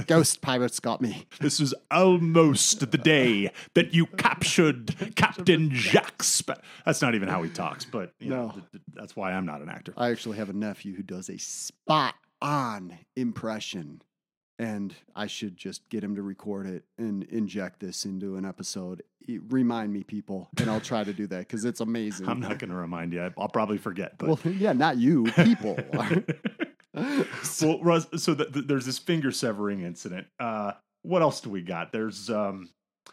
Ghost 0.06 0.40
pirates 0.40 0.80
got 0.80 1.00
me. 1.00 1.26
This 1.40 1.60
is 1.60 1.74
almost 1.92 2.90
the 2.90 2.98
day 2.98 3.50
that 3.74 3.94
you 3.94 4.06
captured 4.06 5.14
Captain 5.14 5.70
Jack 5.70 6.22
Sparrow. 6.24 6.60
That's 6.84 7.00
not 7.02 7.14
even 7.14 7.28
how 7.28 7.42
he 7.42 7.50
talks, 7.50 7.84
but 7.84 8.14
you 8.18 8.30
know, 8.30 8.46
No. 8.48 8.52
th- 8.52 8.64
th- 8.72 8.82
that's 8.94 9.14
why 9.14 9.32
I'm 9.32 9.46
not 9.46 9.62
an 9.62 9.68
actor. 9.68 9.94
I 9.96 10.10
actually 10.10 10.38
have 10.38 10.50
a 10.50 10.54
nephew 10.54 10.94
who 10.96 11.02
does 11.04 11.30
a 11.30 11.38
spot 11.38 12.14
on 12.42 12.98
impression. 13.16 14.02
And 14.60 14.94
I 15.16 15.26
should 15.26 15.56
just 15.56 15.88
get 15.88 16.04
him 16.04 16.16
to 16.16 16.22
record 16.22 16.66
it 16.66 16.84
and 16.98 17.22
inject 17.24 17.80
this 17.80 18.04
into 18.04 18.36
an 18.36 18.44
episode. 18.44 19.02
Remind 19.48 19.90
me, 19.90 20.02
people, 20.02 20.50
and 20.58 20.68
I'll 20.68 20.80
try 20.82 21.02
to 21.02 21.14
do 21.14 21.26
that 21.28 21.38
because 21.40 21.64
it's 21.64 21.80
amazing. 21.80 22.28
I'm 22.28 22.40
not 22.40 22.58
going 22.58 22.68
to 22.70 22.76
remind 22.76 23.14
you. 23.14 23.32
I'll 23.38 23.48
probably 23.48 23.78
forget. 23.78 24.18
But 24.18 24.28
Well, 24.28 24.38
yeah, 24.44 24.74
not 24.74 24.98
you, 24.98 25.24
people. 25.44 25.78
well, 26.94 27.80
Russ, 27.80 28.06
so 28.16 28.34
th- 28.34 28.52
th- 28.52 28.66
there's 28.66 28.84
this 28.84 28.98
finger 28.98 29.30
severing 29.30 29.80
incident. 29.80 30.26
Uh, 30.38 30.72
what 31.02 31.22
else 31.22 31.40
do 31.40 31.48
we 31.48 31.62
got? 31.62 31.92
There's 31.92 32.28
um, 32.28 32.68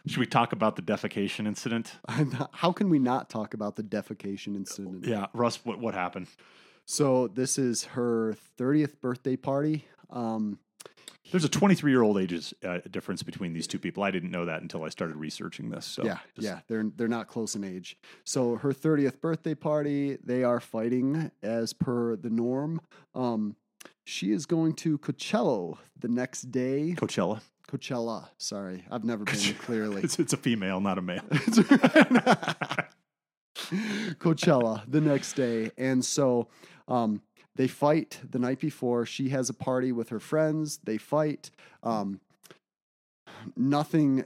should 0.06 0.20
we 0.20 0.26
talk 0.26 0.52
about 0.52 0.76
the 0.76 0.82
defecation 0.82 1.48
incident? 1.48 1.94
Not- 2.10 2.50
How 2.52 2.72
can 2.74 2.90
we 2.90 3.00
not 3.00 3.30
talk 3.30 3.54
about 3.54 3.76
the 3.76 3.84
defecation 3.84 4.56
incident? 4.56 5.06
Yeah, 5.06 5.28
Russ, 5.34 5.64
what 5.64 5.80
what 5.80 5.94
happened? 5.94 6.28
So 6.86 7.28
this 7.28 7.58
is 7.58 7.84
her 7.86 8.36
30th 8.58 9.00
birthday 9.02 9.36
party. 9.36 9.86
Um, 10.10 10.60
There's 11.32 11.44
a 11.44 11.50
23 11.50 11.92
year 11.92 12.04
old 12.04 12.18
ages 12.18 12.54
uh, 12.66 12.80
difference 12.90 13.22
between 13.24 13.54
these 13.54 13.68
two 13.68 13.80
people. 13.80 14.04
I 14.04 14.12
didn't 14.12 14.32
know 14.32 14.46
that 14.46 14.62
until 14.62 14.84
I 14.84 14.90
started 14.90 15.18
researching 15.18 15.70
this. 15.70 15.86
So 15.86 16.06
yeah, 16.06 16.20
just- 16.36 16.46
yeah, 16.46 16.60
they're 16.68 16.86
they're 16.96 17.08
not 17.08 17.28
close 17.28 17.56
in 17.56 17.64
age. 17.64 17.98
So 18.24 18.56
her 18.58 18.72
30th 18.72 19.20
birthday 19.20 19.56
party, 19.56 20.18
they 20.24 20.44
are 20.44 20.60
fighting 20.60 21.32
as 21.44 21.74
per 21.74 22.16
the 22.16 22.30
norm. 22.30 22.80
Um, 23.14 23.56
she 24.06 24.32
is 24.32 24.46
going 24.46 24.74
to 24.76 24.98
Coachella 25.00 25.78
the 26.00 26.08
next 26.08 26.44
day. 26.52 26.96
Coachella. 26.98 27.42
Coachella, 27.70 28.30
sorry, 28.38 28.86
I've 28.90 29.04
never 29.04 29.26
been 29.26 29.36
Coach- 29.36 29.58
clearly. 29.60 30.02
It's, 30.02 30.18
it's 30.24 30.32
a 30.32 30.38
female, 30.38 30.80
not 30.80 30.98
a 30.98 31.02
male. 31.02 31.20
Coachella 34.20 34.84
the 34.88 35.02
next 35.02 35.34
day. 35.34 35.72
And 35.78 36.04
so 36.04 36.48
um, 36.88 37.22
they 37.58 37.68
fight 37.68 38.22
the 38.30 38.40
night 38.40 38.60
before. 38.60 39.06
She 39.06 39.30
has 39.30 39.50
a 39.50 39.54
party 39.54 39.92
with 39.92 40.10
her 40.10 40.20
friends. 40.20 40.80
They 40.84 40.98
fight. 40.98 41.52
Um, 41.84 42.22
nothing 43.56 44.26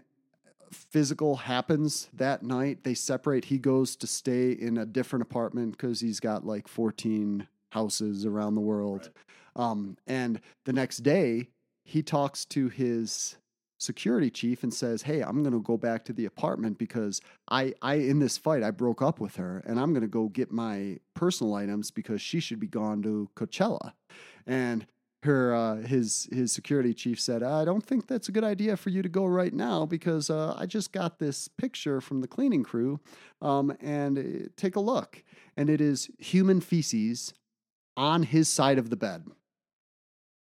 physical 0.71 1.37
happens 1.37 2.09
that 2.13 2.43
night. 2.43 2.83
They 2.83 2.93
separate. 2.93 3.45
He 3.45 3.57
goes 3.57 3.95
to 3.97 4.07
stay 4.07 4.51
in 4.51 4.77
a 4.77 4.85
different 4.85 5.23
apartment 5.23 5.71
because 5.71 6.01
he's 6.01 6.19
got 6.19 6.45
like 6.45 6.67
14 6.67 7.47
houses 7.71 8.25
around 8.25 8.55
the 8.55 8.61
world. 8.61 9.09
Um, 9.55 9.97
and 10.07 10.39
the 10.65 10.73
next 10.73 10.97
day, 10.97 11.49
he 11.83 12.03
talks 12.03 12.45
to 12.45 12.69
his 12.69 13.37
security 13.81 14.29
chief 14.29 14.63
and 14.63 14.73
says, 14.73 15.01
"Hey, 15.01 15.21
I'm 15.21 15.41
going 15.41 15.53
to 15.53 15.61
go 15.61 15.77
back 15.77 16.05
to 16.05 16.13
the 16.13 16.25
apartment 16.25 16.77
because 16.77 17.19
I 17.49 17.73
I 17.81 17.95
in 17.95 18.19
this 18.19 18.37
fight 18.37 18.63
I 18.63 18.71
broke 18.71 19.01
up 19.01 19.19
with 19.19 19.35
her 19.37 19.63
and 19.65 19.79
I'm 19.79 19.91
going 19.91 20.01
to 20.01 20.07
go 20.07 20.29
get 20.29 20.51
my 20.51 20.99
personal 21.15 21.55
items 21.55 21.91
because 21.91 22.21
she 22.21 22.39
should 22.39 22.59
be 22.59 22.67
gone 22.67 23.01
to 23.03 23.29
Coachella." 23.35 23.93
And 24.45 24.85
her 25.23 25.53
uh, 25.53 25.75
his 25.75 26.29
his 26.31 26.51
security 26.51 26.93
chief 26.93 27.19
said, 27.19 27.43
"I 27.43 27.65
don't 27.65 27.85
think 27.85 28.07
that's 28.07 28.29
a 28.29 28.31
good 28.31 28.43
idea 28.43 28.77
for 28.77 28.89
you 28.89 29.01
to 29.01 29.09
go 29.09 29.25
right 29.25 29.53
now 29.53 29.85
because 29.85 30.29
uh, 30.29 30.55
I 30.57 30.65
just 30.65 30.91
got 30.91 31.19
this 31.19 31.47
picture 31.47 32.01
from 32.01 32.21
the 32.21 32.27
cleaning 32.27 32.63
crew, 32.63 32.99
um, 33.41 33.75
and 33.81 34.17
uh, 34.17 34.49
take 34.57 34.75
a 34.75 34.79
look, 34.79 35.23
and 35.57 35.69
it 35.69 35.81
is 35.81 36.09
human 36.19 36.61
feces 36.61 37.33
on 37.97 38.23
his 38.23 38.47
side 38.47 38.77
of 38.77 38.89
the 38.89 38.95
bed." 38.95 39.25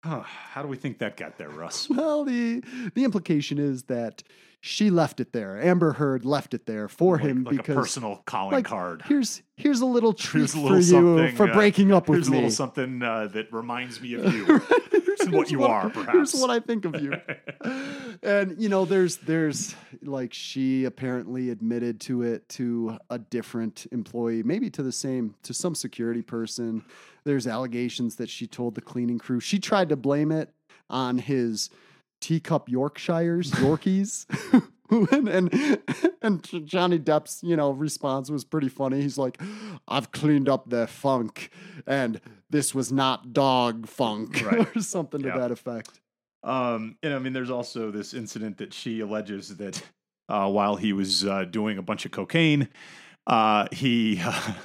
Huh, 0.05 0.21
How 0.23 0.61
do 0.61 0.69
we 0.69 0.77
think 0.77 0.99
that 0.99 1.17
got 1.17 1.39
there, 1.39 1.49
Russ? 1.49 1.89
Well, 1.95 2.25
the 2.25 2.63
the 2.95 3.05
implication 3.05 3.59
is 3.59 3.85
that 3.85 4.23
she 4.61 4.91
left 4.91 5.19
it 5.21 5.33
there. 5.33 5.59
Amber 5.63 5.93
Heard 5.95 6.25
left 6.27 6.53
it 6.55 6.67
there 6.67 6.89
for 6.89 7.17
Like, 7.17 7.25
him 7.25 7.45
like 7.45 7.57
because 7.57 7.75
a 7.77 7.79
personal 7.81 8.23
calling 8.27 8.53
like, 8.53 8.65
card. 8.67 9.03
here's 9.07 9.43
here's 9.57 9.81
a 9.81 9.87
little 9.87 10.13
treat 10.13 10.51
Here's 10.53 10.91
a 10.93 10.99
for 10.99 11.23
you 11.27 11.33
for 11.37 11.49
uh, 11.51 11.55
breaking 11.55 11.91
up 11.93 12.09
with 12.09 12.19
Here's 12.19 12.29
a 12.29 12.31
me. 12.33 12.37
little 12.39 12.51
something 12.51 13.03
uh, 13.03 13.29
that 13.29 13.51
reminds 13.53 14.01
me 14.01 14.15
of 14.15 14.25
you. 14.35 14.61
Here's 15.27 15.37
what 15.37 15.51
you 15.51 15.59
what- 15.61 15.71
are, 15.71 15.89
Here's 15.91 16.07
perhaps. 16.07 16.35
what 16.41 16.51
I 16.51 16.61
think 16.61 16.85
of 16.85 17.01
you. 17.01 17.13
and 18.23 18.61
you 18.61 18.69
know, 18.69 18.85
there's 18.85 19.17
there's 19.19 19.75
like 20.03 20.33
she 20.33 20.85
apparently 20.85 21.51
admitted 21.51 22.01
to 22.03 22.23
it 22.23 22.49
to 22.51 22.99
a 23.11 23.19
different 23.19 23.87
employee, 23.93 24.43
maybe 24.43 24.71
to 24.71 24.83
the 24.83 24.93
same 24.93 25.35
to 25.43 25.55
some 25.55 25.75
security 25.75 26.23
person. 26.23 26.85
There's 27.25 27.47
allegations 27.47 28.17
that 28.17 28.29
she 28.29 28.47
told 28.47 28.75
the 28.75 28.81
cleaning 28.83 29.19
crew. 29.19 29.41
She 29.41 29.59
tried 29.59 29.89
to 29.91 29.97
blame 29.97 30.31
it 30.33 30.51
on 30.91 31.19
his 31.19 31.71
teacup 32.21 32.69
Yorkshires, 32.69 33.51
Yorkies. 33.53 34.27
and, 35.11 35.29
and 35.29 35.83
and 36.21 36.67
Johnny 36.67 36.99
Depp's 36.99 37.43
you 37.43 37.57
know 37.57 37.71
response 37.71 38.31
was 38.31 38.45
pretty 38.45 38.69
funny. 38.69 39.01
He's 39.01 39.17
like, 39.19 39.41
"I've 39.89 40.13
cleaned 40.13 40.49
up 40.49 40.69
their 40.69 40.87
funk, 40.87 41.51
and 41.87 42.21
this 42.51 42.75
was 42.75 42.93
not 42.93 43.33
dog 43.33 43.87
funk, 43.89 44.43
Right. 44.45 44.77
or 44.77 44.81
something 44.81 45.23
to 45.23 45.29
that 45.31 45.51
effect." 45.51 46.01
Um, 46.43 46.97
and 47.03 47.15
I 47.15 47.19
mean, 47.19 47.33
there's 47.33 47.51
also 47.51 47.91
this 47.91 48.13
incident 48.13 48.59
that 48.59 48.75
she 48.75 49.01
alleges 49.01 49.57
that 49.57 49.83
uh, 50.29 50.51
while 50.51 50.77
he 50.77 50.93
was 50.93 51.25
uh, 51.25 51.45
doing 51.45 51.79
a 51.79 51.83
bunch 51.83 52.05
of 52.05 52.11
cocaine, 52.13 52.69
uh, 53.27 53.67
he 53.73 54.21
uh, 54.23 54.33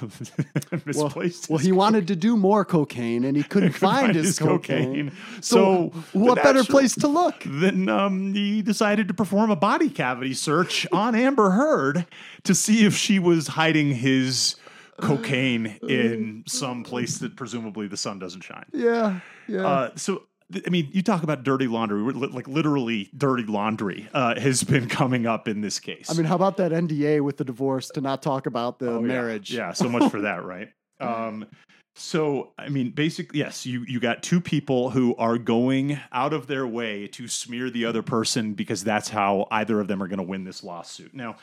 Well, 0.70 0.80
misplaced. 0.84 1.48
well, 1.48 1.58
his 1.58 1.66
he 1.66 1.72
wanted 1.72 2.08
to 2.08 2.16
do 2.16 2.36
more 2.36 2.64
cocaine, 2.64 3.24
and 3.24 3.36
he 3.36 3.42
couldn't 3.42 3.72
couldn't 3.72 3.90
find, 3.90 4.14
his, 4.14 4.38
cocaine. 4.38 5.12
So, 5.40 5.92
So, 5.94 6.02
what 6.12 6.42
better 6.42 6.64
place 6.64 6.94
to 6.96 7.08
look? 7.08 7.42
Then 7.46 7.88
um, 7.88 8.34
he 8.34 8.60
decided 8.62 9.08
to 9.08 9.14
perform 9.14 9.50
a 9.50 9.56
body 9.56 9.88
cavity 9.88 10.34
search 10.34 10.86
on 10.92 11.14
Amber 11.14 11.50
Heard 11.50 12.06
to 12.44 12.54
see 12.54 12.84
if 12.84 12.94
she 12.94 13.18
was 13.18 13.48
hiding 13.48 13.94
his 13.94 14.56
cocaine 15.00 15.78
in 15.88 16.44
some 16.46 16.84
place 16.84 17.18
that 17.18 17.34
presumably 17.34 17.86
the 17.88 17.96
sun 17.96 18.18
doesn't 18.18 18.42
shine. 18.42 18.66
Yeah, 18.72 19.20
yeah. 19.48 19.66
Uh, 19.66 19.90
so, 19.96 20.24
I 20.66 20.70
mean, 20.70 20.88
you 20.92 21.02
talk 21.02 21.22
about 21.22 21.42
dirty 21.44 21.66
laundry, 21.68 22.00
like 22.12 22.48
literally 22.48 23.08
dirty 23.16 23.44
laundry 23.44 24.08
uh, 24.12 24.38
has 24.40 24.62
been 24.64 24.88
coming 24.88 25.26
up 25.26 25.46
in 25.48 25.60
this 25.60 25.78
case. 25.78 26.10
I 26.10 26.14
mean, 26.14 26.24
how 26.26 26.34
about 26.34 26.56
that 26.56 26.72
NDA 26.72 27.20
with 27.20 27.36
the 27.36 27.44
divorce 27.44 27.88
to 27.90 28.00
not 28.00 28.22
talk 28.22 28.46
about 28.46 28.78
the 28.78 28.90
Oh, 28.90 29.00
yeah. 29.00 29.06
marriage? 29.06 29.52
Yeah, 29.52 29.72
so 29.72 29.88
much 29.88 30.10
for 30.10 30.20
that, 30.22 30.44
right? 30.44 30.68
Um, 30.98 31.46
so 31.94 32.52
I 32.58 32.68
mean, 32.68 32.90
basically, 32.90 33.38
yes, 33.40 33.64
you 33.66 33.84
you 33.86 34.00
got 34.00 34.22
two 34.22 34.40
people 34.40 34.90
who 34.90 35.14
are 35.16 35.38
going 35.38 35.98
out 36.12 36.32
of 36.32 36.46
their 36.46 36.66
way 36.66 37.06
to 37.08 37.26
smear 37.28 37.68
the 37.70 37.84
other 37.84 38.02
person 38.02 38.54
because 38.54 38.82
that's 38.84 39.08
how 39.08 39.46
either 39.50 39.80
of 39.80 39.88
them 39.88 40.02
are 40.02 40.08
going 40.08 40.18
to 40.18 40.24
win 40.24 40.44
this 40.44 40.62
lawsuit. 40.62 41.14
Now, 41.14 41.36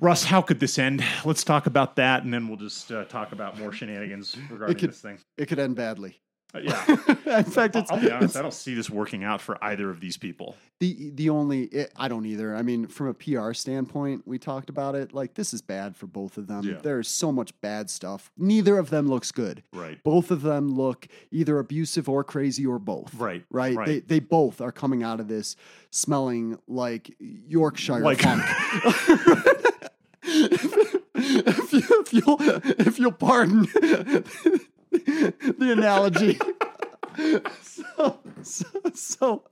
Russ, 0.00 0.24
how 0.24 0.42
could 0.42 0.58
this 0.60 0.78
end? 0.78 1.04
Let's 1.24 1.44
talk 1.44 1.66
about 1.66 1.96
that, 1.96 2.24
and 2.24 2.32
then 2.32 2.48
we'll 2.48 2.56
just 2.56 2.90
uh, 2.92 3.04
talk 3.04 3.32
about 3.32 3.58
more 3.58 3.72
shenanigans 3.72 4.36
regarding 4.50 4.76
could- 4.76 4.90
this 4.90 5.00
thing. 5.00 5.18
It 5.36 5.46
could 5.46 5.58
end 5.58 5.76
badly. 5.76 6.20
Uh, 6.54 6.60
yeah, 6.60 6.84
In 7.38 7.44
fact, 7.44 7.76
it's, 7.76 7.90
I'll 7.90 8.00
be 8.00 8.10
honest. 8.10 8.34
I 8.34 8.40
don't 8.40 8.54
see 8.54 8.74
this 8.74 8.88
working 8.88 9.22
out 9.22 9.42
for 9.42 9.62
either 9.62 9.90
of 9.90 10.00
these 10.00 10.16
people. 10.16 10.56
the 10.80 11.10
the 11.14 11.28
only 11.28 11.64
it, 11.64 11.92
I 11.94 12.08
don't 12.08 12.24
either. 12.24 12.56
I 12.56 12.62
mean, 12.62 12.86
from 12.86 13.08
a 13.08 13.14
PR 13.14 13.52
standpoint, 13.52 14.22
we 14.26 14.38
talked 14.38 14.70
about 14.70 14.94
it. 14.94 15.12
Like 15.12 15.34
this 15.34 15.52
is 15.52 15.60
bad 15.60 15.94
for 15.94 16.06
both 16.06 16.38
of 16.38 16.46
them. 16.46 16.64
Yeah. 16.64 16.78
There's 16.82 17.06
so 17.08 17.30
much 17.32 17.52
bad 17.60 17.90
stuff. 17.90 18.30
Neither 18.38 18.78
of 18.78 18.88
them 18.88 19.08
looks 19.08 19.30
good. 19.30 19.62
Right. 19.74 20.02
Both 20.02 20.30
of 20.30 20.40
them 20.40 20.68
look 20.74 21.06
either 21.30 21.58
abusive 21.58 22.08
or 22.08 22.24
crazy 22.24 22.64
or 22.64 22.78
both. 22.78 23.14
Right. 23.14 23.44
Right. 23.50 23.76
Right. 23.76 23.86
They 23.86 24.00
they 24.00 24.20
both 24.20 24.62
are 24.62 24.72
coming 24.72 25.02
out 25.02 25.20
of 25.20 25.28
this 25.28 25.54
smelling 25.90 26.58
like 26.66 27.14
Yorkshire 27.18 27.98
Like- 28.00 28.22
funk. 28.22 28.42
if, 30.22 31.72
you, 31.72 31.82
if 32.00 32.12
you'll 32.12 32.36
if 32.40 32.98
you'll 32.98 33.12
pardon 33.12 33.66
the 34.90 35.72
analogy. 35.72 36.38
So, 37.60 38.20
so 38.42 38.64
so 38.94 39.44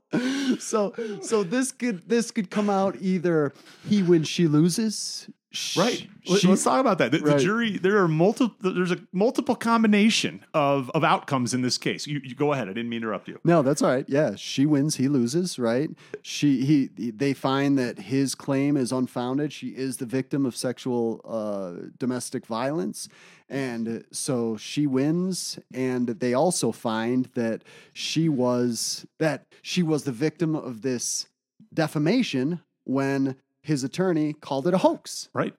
so 0.61 0.95
so 1.21 1.43
this 1.43 1.73
could 1.73 2.09
this 2.09 2.31
could 2.31 2.49
come 2.49 2.71
out 2.71 2.97
either 3.01 3.53
he 3.89 4.05
wins 4.05 4.29
she 4.29 4.47
loses 4.47 5.29
Right. 5.77 6.09
She- 6.25 6.49
Let's 6.49 6.65
talk 6.65 6.81
about 6.81 6.99
that. 6.99 7.13
The, 7.13 7.19
the 7.19 7.39
jury. 7.39 7.79
There 7.79 7.99
are 7.99 8.09
multiple. 8.09 8.73
There's 8.73 8.91
a 8.91 8.99
multiple 9.13 9.55
combination 9.55 10.45
of 10.53 10.91
of 10.91 11.05
outcomes 11.05 11.55
in 11.55 11.63
this 11.63 11.79
case. 11.79 12.07
You, 12.07 12.21
you 12.23 12.35
go 12.35 12.53
ahead. 12.53 12.69
I 12.69 12.73
didn't 12.73 12.89
mean 12.89 13.01
to 13.01 13.07
interrupt 13.07 13.29
you. 13.29 13.39
No, 13.45 13.63
that's 13.63 13.81
all 13.81 13.91
right. 13.91 14.05
Yeah, 14.09 14.35
she 14.37 14.67
wins, 14.67 14.97
he 14.97 15.09
loses, 15.09 15.59
right? 15.59 15.89
She 16.23 16.65
he 16.65 17.11
they 17.11 17.33
find 17.33 17.79
that 17.79 17.99
his 17.99 18.35
claim 18.35 18.77
is 18.77 18.93
unfounded. 18.93 19.53
She 19.53 19.69
is 19.69 19.99
the 19.99 20.07
victim 20.07 20.45
of 20.45 20.57
sexual 20.57 21.21
uh, 21.25 21.87
domestic 21.99 22.45
violence, 22.47 23.09
and 23.49 23.89
uh, 23.89 24.03
so 24.11 24.57
she 24.57 24.87
wins. 24.87 25.59
And 25.73 26.09
they 26.09 26.35
also 26.35 26.73
find 26.73 27.27
that 27.35 27.63
she 27.93 28.29
was 28.29 29.07
that 29.19 29.47
she 29.63 29.83
was 29.83 30.05
the 30.05 30.13
victim 30.13 30.55
of 30.55 30.83
this 30.83 31.27
defamation 31.73 32.61
when 32.85 33.37
his 33.63 33.85
attorney 33.85 34.33
called 34.33 34.67
it 34.67 34.75
a 34.75 34.79
hoax. 34.79 35.29
Right. 35.35 35.55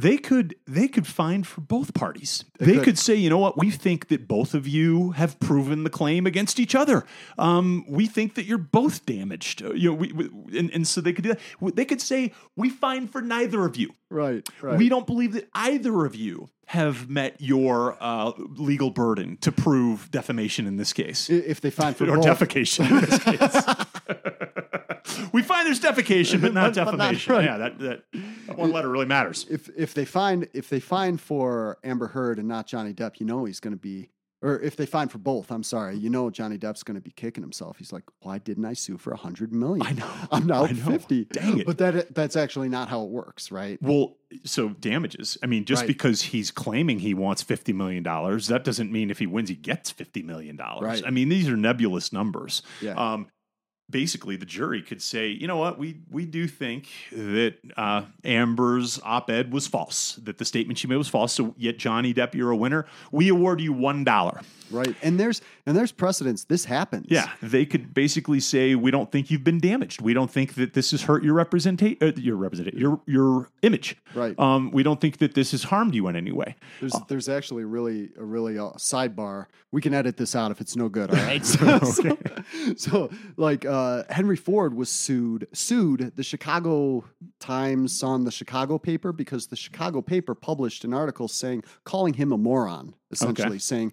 They 0.00 0.16
could 0.16 0.54
they 0.64 0.86
could 0.86 1.08
find 1.08 1.44
for 1.44 1.60
both 1.60 1.92
parties. 1.92 2.44
They 2.60 2.66
They, 2.66 2.74
could. 2.74 2.84
could. 2.84 2.98
say, 2.98 3.16
you 3.16 3.28
know 3.28 3.38
what, 3.38 3.58
we 3.58 3.70
think 3.72 4.06
that 4.08 4.28
both 4.28 4.54
of 4.54 4.68
you 4.68 5.10
have 5.12 5.40
proven 5.40 5.82
the 5.82 5.90
claim 5.90 6.24
against 6.24 6.60
each 6.60 6.76
other. 6.76 7.04
Um, 7.36 7.84
we 7.88 8.06
think 8.06 8.34
that 8.36 8.44
you're 8.44 8.58
both 8.58 9.04
damaged. 9.06 9.60
Uh, 9.62 9.72
You 9.72 9.88
know, 9.90 9.94
we, 9.96 10.12
we, 10.12 10.24
and, 10.56 10.70
and 10.72 10.86
so 10.86 11.00
they 11.00 11.12
could 11.12 11.24
do 11.24 11.30
that. 11.34 11.74
They 11.74 11.84
could 11.84 12.00
say, 12.00 12.32
we 12.54 12.70
find 12.70 13.10
for 13.10 13.20
neither 13.20 13.64
of 13.66 13.76
you. 13.76 13.90
Right. 14.08 14.48
Right. 14.62 14.78
We 14.78 14.88
don't 14.88 15.06
believe 15.06 15.32
that 15.32 15.48
either 15.54 16.04
of 16.04 16.14
you 16.14 16.48
have 16.66 17.08
met 17.10 17.34
your 17.40 17.96
uh, 18.00 18.32
legal 18.56 18.90
burden 18.90 19.36
to 19.38 19.50
prove 19.50 20.10
defamation 20.12 20.66
in 20.68 20.76
this 20.76 20.92
case. 20.92 21.28
If 21.28 21.60
they 21.60 21.70
find 21.70 21.96
for 21.98 22.04
or 22.08 22.18
both, 22.18 22.26
defecation 22.26 22.88
in 22.88 23.00
this 23.00 23.18
case. 23.24 24.64
we 25.32 25.42
find 25.42 25.66
there's 25.66 25.80
defecation, 25.80 26.40
but 26.40 26.52
not 26.54 26.74
But- 26.74 26.84
but 26.84 26.96
not 26.96 27.12
defamation. 27.12 27.32
right. 27.34 27.44
Yeah, 27.44 27.58
that, 27.58 27.78
that, 27.80 28.02
that 28.46 28.58
one 28.58 28.72
letter 28.72 28.88
really 28.88 29.06
matters. 29.06 29.46
if 29.50 29.68
if 29.76 29.94
they 29.94 30.04
find 30.04 30.48
if 30.54 30.68
they 30.68 30.80
find 30.80 31.20
for 31.20 31.78
Amber 31.84 32.08
Heard 32.08 32.38
and 32.38 32.48
not 32.48 32.66
Johnny 32.66 32.92
Depp, 32.92 33.20
you 33.20 33.26
know 33.26 33.44
he's 33.44 33.60
going 33.60 33.72
to 33.74 33.78
be, 33.80 34.10
or 34.42 34.58
if 34.60 34.76
they 34.76 34.86
find 34.86 35.10
for 35.10 35.18
both, 35.18 35.50
I'm 35.50 35.62
sorry, 35.62 35.96
you 35.96 36.10
know 36.10 36.30
Johnny 36.30 36.58
Depp's 36.58 36.82
going 36.82 36.94
to 36.94 37.00
be 37.00 37.10
kicking 37.10 37.42
himself. 37.42 37.78
He's 37.78 37.92
like, 37.92 38.04
why 38.20 38.38
didn't 38.38 38.64
I 38.64 38.72
sue 38.74 38.96
for 38.98 39.12
a 39.12 39.16
hundred 39.16 39.52
million? 39.52 39.84
I 39.86 39.92
know. 39.92 40.10
I'm 40.32 40.46
now 40.46 40.64
I 40.64 40.72
know. 40.72 40.84
fifty. 40.84 41.24
Dang 41.26 41.58
it. 41.60 41.66
But 41.66 41.78
that 41.78 42.14
that's 42.14 42.36
actually 42.36 42.68
not 42.68 42.88
how 42.88 43.02
it 43.02 43.10
works, 43.10 43.50
right? 43.50 43.78
Well, 43.82 44.16
so 44.44 44.68
damages. 44.70 45.38
I 45.42 45.46
mean, 45.46 45.64
just 45.64 45.80
Right. 45.82 45.86
because 45.88 46.20
he's 46.22 46.50
claiming 46.50 46.98
he 46.98 47.14
wants 47.14 47.42
$50 47.42 47.74
million, 47.74 48.02
that 48.02 48.60
doesn't 48.62 48.92
mean 48.92 49.10
if 49.10 49.18
he 49.18 49.26
wins, 49.26 49.48
he 49.48 49.54
gets 49.54 49.90
$50 49.90 50.22
million. 50.22 50.56
Right. 50.58 51.02
I 51.06 51.08
mean, 51.10 51.30
these 51.30 51.48
are 51.48 51.56
nebulous 51.56 52.12
numbers. 52.12 52.60
Yeah. 52.82 52.92
Um, 52.92 53.28
basically, 53.90 54.36
the 54.36 54.46
jury 54.46 54.82
could 54.82 55.02
say, 55.02 55.28
you 55.28 55.46
know 55.46 55.56
what, 55.56 55.78
we, 55.78 55.98
we 56.10 56.26
do 56.26 56.46
think 56.46 56.88
that 57.12 57.54
uh, 57.76 58.02
Amber's 58.24 59.00
op 59.02 59.30
ed 59.30 59.52
was 59.52 59.66
false, 59.66 60.16
that 60.22 60.38
the 60.38 60.44
statement 60.44 60.78
she 60.78 60.86
made 60.86 60.96
was 60.96 61.08
false. 61.08 61.32
So, 61.32 61.54
yet, 61.56 61.78
Johnny 61.78 62.12
Depp, 62.12 62.34
you're 62.34 62.50
a 62.50 62.56
winner. 62.56 62.86
We 63.10 63.28
award 63.28 63.60
you 63.60 63.72
$1. 63.74 64.42
Right. 64.70 64.94
And 65.02 65.18
there's 65.18 65.40
and 65.68 65.76
there's 65.76 65.92
precedence. 65.92 66.44
This 66.44 66.64
happens. 66.64 67.08
Yeah, 67.10 67.30
they 67.42 67.66
could 67.66 67.92
basically 67.92 68.40
say 68.40 68.74
we 68.74 68.90
don't 68.90 69.12
think 69.12 69.30
you've 69.30 69.44
been 69.44 69.60
damaged. 69.60 70.00
We 70.00 70.14
don't 70.14 70.30
think 70.30 70.54
that 70.54 70.72
this 70.72 70.92
has 70.92 71.02
hurt 71.02 71.22
your 71.22 71.34
representation, 71.34 71.98
uh, 72.00 72.12
your 72.16 72.36
representation, 72.36 72.80
your 72.80 73.02
your 73.04 73.50
image. 73.60 73.94
Right. 74.14 74.36
Um, 74.38 74.70
we 74.70 74.82
don't 74.82 74.98
think 74.98 75.18
that 75.18 75.34
this 75.34 75.50
has 75.50 75.64
harmed 75.64 75.94
you 75.94 76.08
in 76.08 76.16
any 76.16 76.32
way. 76.32 76.56
There's 76.80 76.94
there's 77.08 77.28
actually 77.28 77.64
really 77.64 78.08
a 78.16 78.24
really 78.24 78.58
uh, 78.58 78.70
sidebar. 78.78 79.44
We 79.70 79.82
can 79.82 79.92
edit 79.92 80.16
this 80.16 80.34
out 80.34 80.50
if 80.50 80.62
it's 80.62 80.74
no 80.74 80.88
good. 80.88 81.10
All 81.10 81.16
right. 81.26 81.44
so, 81.44 81.78
so, 81.80 82.16
so, 82.78 83.10
like 83.36 83.66
uh, 83.66 84.04
Henry 84.08 84.36
Ford 84.36 84.72
was 84.72 84.88
sued 84.88 85.48
sued 85.52 86.12
the 86.16 86.22
Chicago 86.22 87.04
Times 87.40 88.02
on 88.02 88.24
the 88.24 88.32
Chicago 88.32 88.78
paper 88.78 89.12
because 89.12 89.48
the 89.48 89.56
Chicago 89.56 90.00
paper 90.00 90.34
published 90.34 90.86
an 90.86 90.94
article 90.94 91.28
saying 91.28 91.62
calling 91.84 92.14
him 92.14 92.32
a 92.32 92.38
moron, 92.38 92.94
essentially 93.10 93.58
saying 93.58 93.92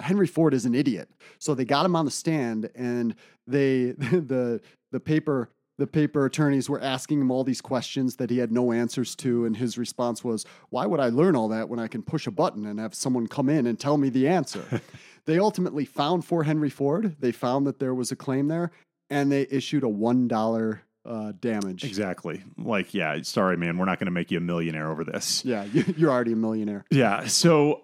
Henry 0.00 0.26
Ford 0.26 0.54
is 0.54 0.64
an 0.64 0.74
idiot. 0.74 1.08
So 1.38 1.54
they 1.54 1.64
got 1.64 1.86
him 1.86 1.96
on 1.96 2.04
the 2.04 2.10
stand 2.10 2.70
and 2.74 3.14
they 3.46 3.92
the 3.92 4.60
the 4.92 5.00
paper 5.00 5.50
the 5.78 5.86
paper 5.86 6.26
attorneys 6.26 6.68
were 6.68 6.80
asking 6.80 7.20
him 7.20 7.30
all 7.30 7.44
these 7.44 7.60
questions 7.60 8.16
that 8.16 8.30
he 8.30 8.38
had 8.38 8.50
no 8.50 8.72
answers 8.72 9.14
to. 9.14 9.44
And 9.44 9.56
his 9.56 9.78
response 9.78 10.24
was 10.24 10.44
why 10.70 10.86
would 10.86 11.00
i 11.00 11.08
learn 11.08 11.36
all 11.36 11.48
that 11.48 11.68
when 11.68 11.78
i 11.78 11.86
can 11.86 12.02
push 12.02 12.26
a 12.26 12.30
button 12.30 12.66
and 12.66 12.78
have 12.80 12.94
someone 12.94 13.26
come 13.26 13.48
in 13.48 13.66
and 13.66 13.78
tell 13.78 13.96
me 13.96 14.08
the 14.08 14.28
answer? 14.28 14.80
They 15.24 15.38
ultimately 15.38 15.84
found 15.84 16.24
for 16.24 16.44
henry 16.44 16.70
ford. 16.70 17.16
They 17.20 17.32
found 17.32 17.66
that 17.66 17.78
there 17.78 17.94
was 17.94 18.10
a 18.10 18.16
claim 18.16 18.48
there 18.48 18.70
and 19.10 19.30
they 19.30 19.46
issued 19.50 19.82
a 19.82 19.88
one 19.88 20.26
dollar 20.26 20.84
uh, 21.08 21.32
damage 21.40 21.84
Exactly. 21.84 22.42
Like, 22.56 22.92
yeah, 22.94 23.18
sorry, 23.22 23.56
man, 23.56 23.78
we're 23.78 23.86
not 23.86 23.98
going 23.98 24.06
to 24.06 24.12
make 24.12 24.30
you 24.30 24.38
a 24.38 24.42
millionaire 24.42 24.90
over 24.90 25.04
this. 25.04 25.44
yeah 25.48 25.64
you, 25.64 25.84
you're 25.96 26.10
already 26.10 26.32
a 26.32 26.36
millionaire 26.36 26.84
Yeah. 26.90 27.26
So, 27.26 27.82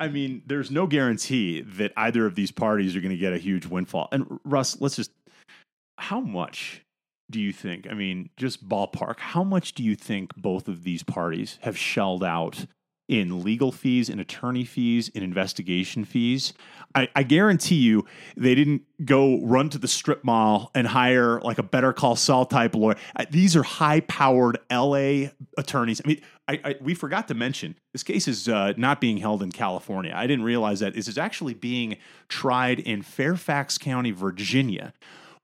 I 0.00 0.08
mean, 0.08 0.42
there's 0.46 0.70
no 0.70 0.86
guarantee 0.86 1.60
that 1.62 1.92
either 1.96 2.26
of 2.26 2.34
these 2.34 2.50
parties 2.50 2.96
are 2.96 3.00
going 3.00 3.10
to 3.10 3.16
get 3.16 3.32
a 3.32 3.38
huge 3.38 3.66
windfall. 3.66 4.08
And 4.12 4.40
Russ, 4.44 4.80
let's 4.80 4.96
just, 4.96 5.12
how 5.98 6.20
much 6.20 6.82
do 7.30 7.40
you 7.40 7.52
think? 7.52 7.86
I 7.88 7.94
mean, 7.94 8.30
just 8.36 8.68
ballpark, 8.68 9.18
how 9.18 9.44
much 9.44 9.74
do 9.74 9.82
you 9.82 9.94
think 9.94 10.34
both 10.36 10.68
of 10.68 10.84
these 10.84 11.02
parties 11.02 11.58
have 11.62 11.78
shelled 11.78 12.24
out 12.24 12.66
in 13.08 13.42
legal 13.42 13.72
fees, 13.72 14.08
in 14.08 14.18
attorney 14.18 14.64
fees, 14.64 15.08
in 15.10 15.22
investigation 15.22 16.04
fees? 16.04 16.52
I, 16.94 17.08
I 17.14 17.22
guarantee 17.22 17.76
you 17.76 18.06
they 18.36 18.54
didn't 18.54 18.82
go 19.04 19.40
run 19.42 19.68
to 19.70 19.78
the 19.78 19.88
strip 19.88 20.24
mall 20.24 20.70
and 20.74 20.86
hire 20.86 21.40
like 21.40 21.58
a 21.58 21.62
better 21.62 21.92
call 21.92 22.16
Saul 22.16 22.46
type 22.46 22.74
lawyer. 22.74 22.96
These 23.30 23.54
are 23.54 23.62
high 23.62 24.00
powered 24.00 24.58
LA 24.70 25.28
attorneys. 25.58 26.00
I 26.04 26.08
mean, 26.08 26.20
I, 26.48 26.60
I, 26.64 26.74
we 26.80 26.94
forgot 26.94 27.28
to 27.28 27.34
mention 27.34 27.76
this 27.92 28.02
case 28.02 28.28
is 28.28 28.48
uh, 28.48 28.72
not 28.76 29.00
being 29.00 29.18
held 29.18 29.42
in 29.42 29.52
California. 29.52 30.12
I 30.14 30.26
didn't 30.26 30.44
realize 30.44 30.80
that. 30.80 30.94
This 30.94 31.08
is 31.08 31.18
actually 31.18 31.54
being 31.54 31.96
tried 32.28 32.80
in 32.80 33.02
Fairfax 33.02 33.78
County, 33.78 34.10
Virginia. 34.12 34.92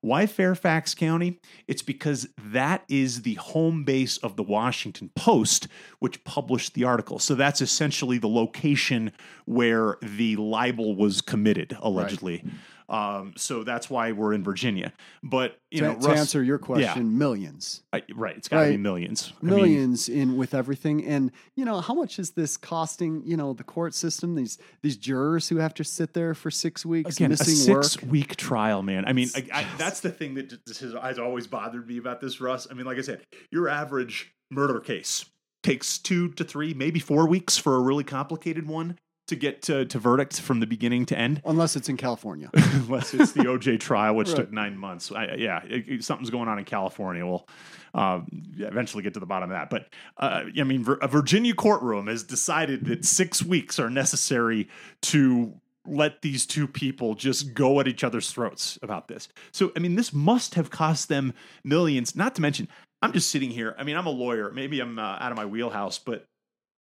Why 0.02 0.26
Fairfax 0.26 0.96
County? 0.96 1.40
It's 1.68 1.80
because 1.80 2.28
that 2.36 2.82
is 2.88 3.22
the 3.22 3.34
home 3.34 3.84
base 3.84 4.16
of 4.18 4.34
the 4.34 4.42
Washington 4.42 5.10
Post, 5.14 5.68
which 6.00 6.22
published 6.24 6.74
the 6.74 6.82
article. 6.82 7.20
So 7.20 7.36
that's 7.36 7.60
essentially 7.60 8.18
the 8.18 8.28
location 8.28 9.12
where 9.44 9.98
the 10.02 10.34
libel 10.36 10.96
was 10.96 11.20
committed, 11.20 11.76
allegedly. 11.80 12.44
Um, 12.88 13.34
so 13.36 13.64
that's 13.64 13.88
why 13.88 14.12
we're 14.12 14.32
in 14.32 14.42
Virginia. 14.44 14.92
But 15.22 15.58
you 15.70 15.80
to, 15.80 15.86
know, 15.86 15.94
to 15.94 16.08
Russ- 16.08 16.18
answer 16.18 16.42
your 16.42 16.58
question 16.58 17.18
millions 17.18 17.82
I, 17.92 18.02
right? 18.14 18.36
It's 18.36 18.48
got 18.48 18.60
to 18.60 18.64
be 18.66 18.70
Right. 18.72 18.80
millions. 18.80 19.32
I 19.40 19.46
mean, 19.46 19.54
millions 19.54 20.08
in 20.08 20.36
with 20.36 20.54
everything 20.54 21.04
and 21.04 21.30
you 21.56 21.64
know 21.64 21.80
how 21.80 21.94
much 21.94 22.18
is 22.18 22.30
this 22.32 22.56
costing 22.56 23.22
you 23.24 23.36
know 23.36 23.52
the 23.52 23.64
court 23.64 23.94
system 23.94 24.34
these 24.34 24.58
these 24.82 24.96
jurors 24.96 25.48
who 25.48 25.56
have 25.56 25.74
to 25.74 25.84
sit 25.84 26.14
there 26.14 26.34
for 26.34 26.50
six 26.50 26.84
weeks 26.84 27.16
again, 27.16 27.26
a 27.26 27.30
missing 27.30 27.74
work 27.74 27.84
six-week 27.84 28.36
trial, 28.36 28.82
man. 28.82 29.04
I 29.06 29.12
mean, 29.12 29.28
I, 29.34 29.46
I, 29.52 29.66
that's 29.78 30.00
the 30.00 30.10
thing 30.10 30.34
that 30.34 30.58
has, 30.66 30.94
has 31.00 31.18
always 31.18 31.46
bothered 31.46 31.86
me 31.86 31.98
about 31.98 32.20
this, 32.20 32.40
Russ. 32.40 32.66
I 32.70 32.74
mean, 32.74 32.86
like 32.86 32.98
I 32.98 33.02
said, 33.02 33.22
your 33.50 33.68
average 33.68 34.32
murder 34.50 34.80
case 34.80 35.24
takes 35.62 35.98
two 35.98 36.28
to 36.32 36.44
three, 36.44 36.74
maybe 36.74 36.98
four 36.98 37.26
weeks 37.26 37.56
for 37.56 37.76
a 37.76 37.80
really 37.80 38.04
complicated 38.04 38.66
one 38.66 38.98
to 39.32 39.36
get 39.36 39.62
to, 39.62 39.84
to 39.86 39.98
verdict 39.98 40.40
from 40.40 40.60
the 40.60 40.66
beginning 40.66 41.04
to 41.06 41.18
end. 41.18 41.42
unless 41.44 41.74
it's 41.76 41.88
in 41.88 41.96
california 41.96 42.48
Unless 42.54 43.12
it's 43.14 43.32
the 43.32 43.44
OJ 43.44 43.80
trial, 43.80 44.14
which 44.14 44.28
Right. 44.28 44.36
took 44.36 44.52
nine 44.52 44.76
months. 44.78 45.10
I, 45.12 45.34
yeah, 45.34 45.62
it- 45.64 45.88
it- 45.88 46.04
something's 46.04 46.30
going 46.30 46.48
on 46.48 46.58
in 46.58 46.64
California. 46.64 47.26
We'll 47.26 47.46
uh, 47.94 48.20
eventually 48.58 49.02
get 49.02 49.14
to 49.14 49.20
the 49.20 49.26
bottom 49.26 49.50
of 49.50 49.54
that. 49.56 49.68
But 49.70 49.88
uh, 50.16 50.44
I 50.58 50.62
mean, 50.64 50.86
a 51.02 51.08
Virginia 51.08 51.52
courtroom 51.54 52.06
has 52.06 52.22
decided 52.22 52.86
that 52.86 53.04
six 53.04 53.42
weeks 53.42 53.78
are 53.78 53.90
necessary 53.90 54.68
to 55.02 55.54
let 55.86 56.22
these 56.22 56.46
two 56.46 56.66
people 56.68 57.14
just 57.14 57.54
go 57.54 57.80
at 57.80 57.88
each 57.88 58.04
other's 58.04 58.30
throats 58.30 58.78
about 58.82 59.08
this. 59.08 59.28
So, 59.50 59.72
I 59.76 59.80
mean, 59.80 59.96
this 59.96 60.12
must 60.12 60.54
have 60.54 60.70
cost 60.70 61.08
them 61.08 61.34
millions. 61.64 62.14
Not 62.16 62.34
to 62.36 62.40
mention, 62.42 62.68
I'm 63.02 63.12
just 63.12 63.30
sitting 63.30 63.50
here. 63.50 63.74
I 63.78 63.82
mean, 63.84 63.96
I'm 63.96 64.06
a 64.06 64.10
lawyer. 64.10 64.50
Maybe 64.52 64.78
I'm 64.80 64.98
uh, 64.98 65.16
out 65.20 65.32
of 65.32 65.36
my 65.36 65.44
wheelhouse, 65.46 65.98
but 65.98 66.24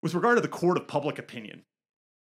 with 0.02 0.14
regard 0.14 0.38
to 0.38 0.41
the 0.41 0.48
court 0.48 0.78
of 0.78 0.88
public 0.88 1.20
opinion, 1.20 1.64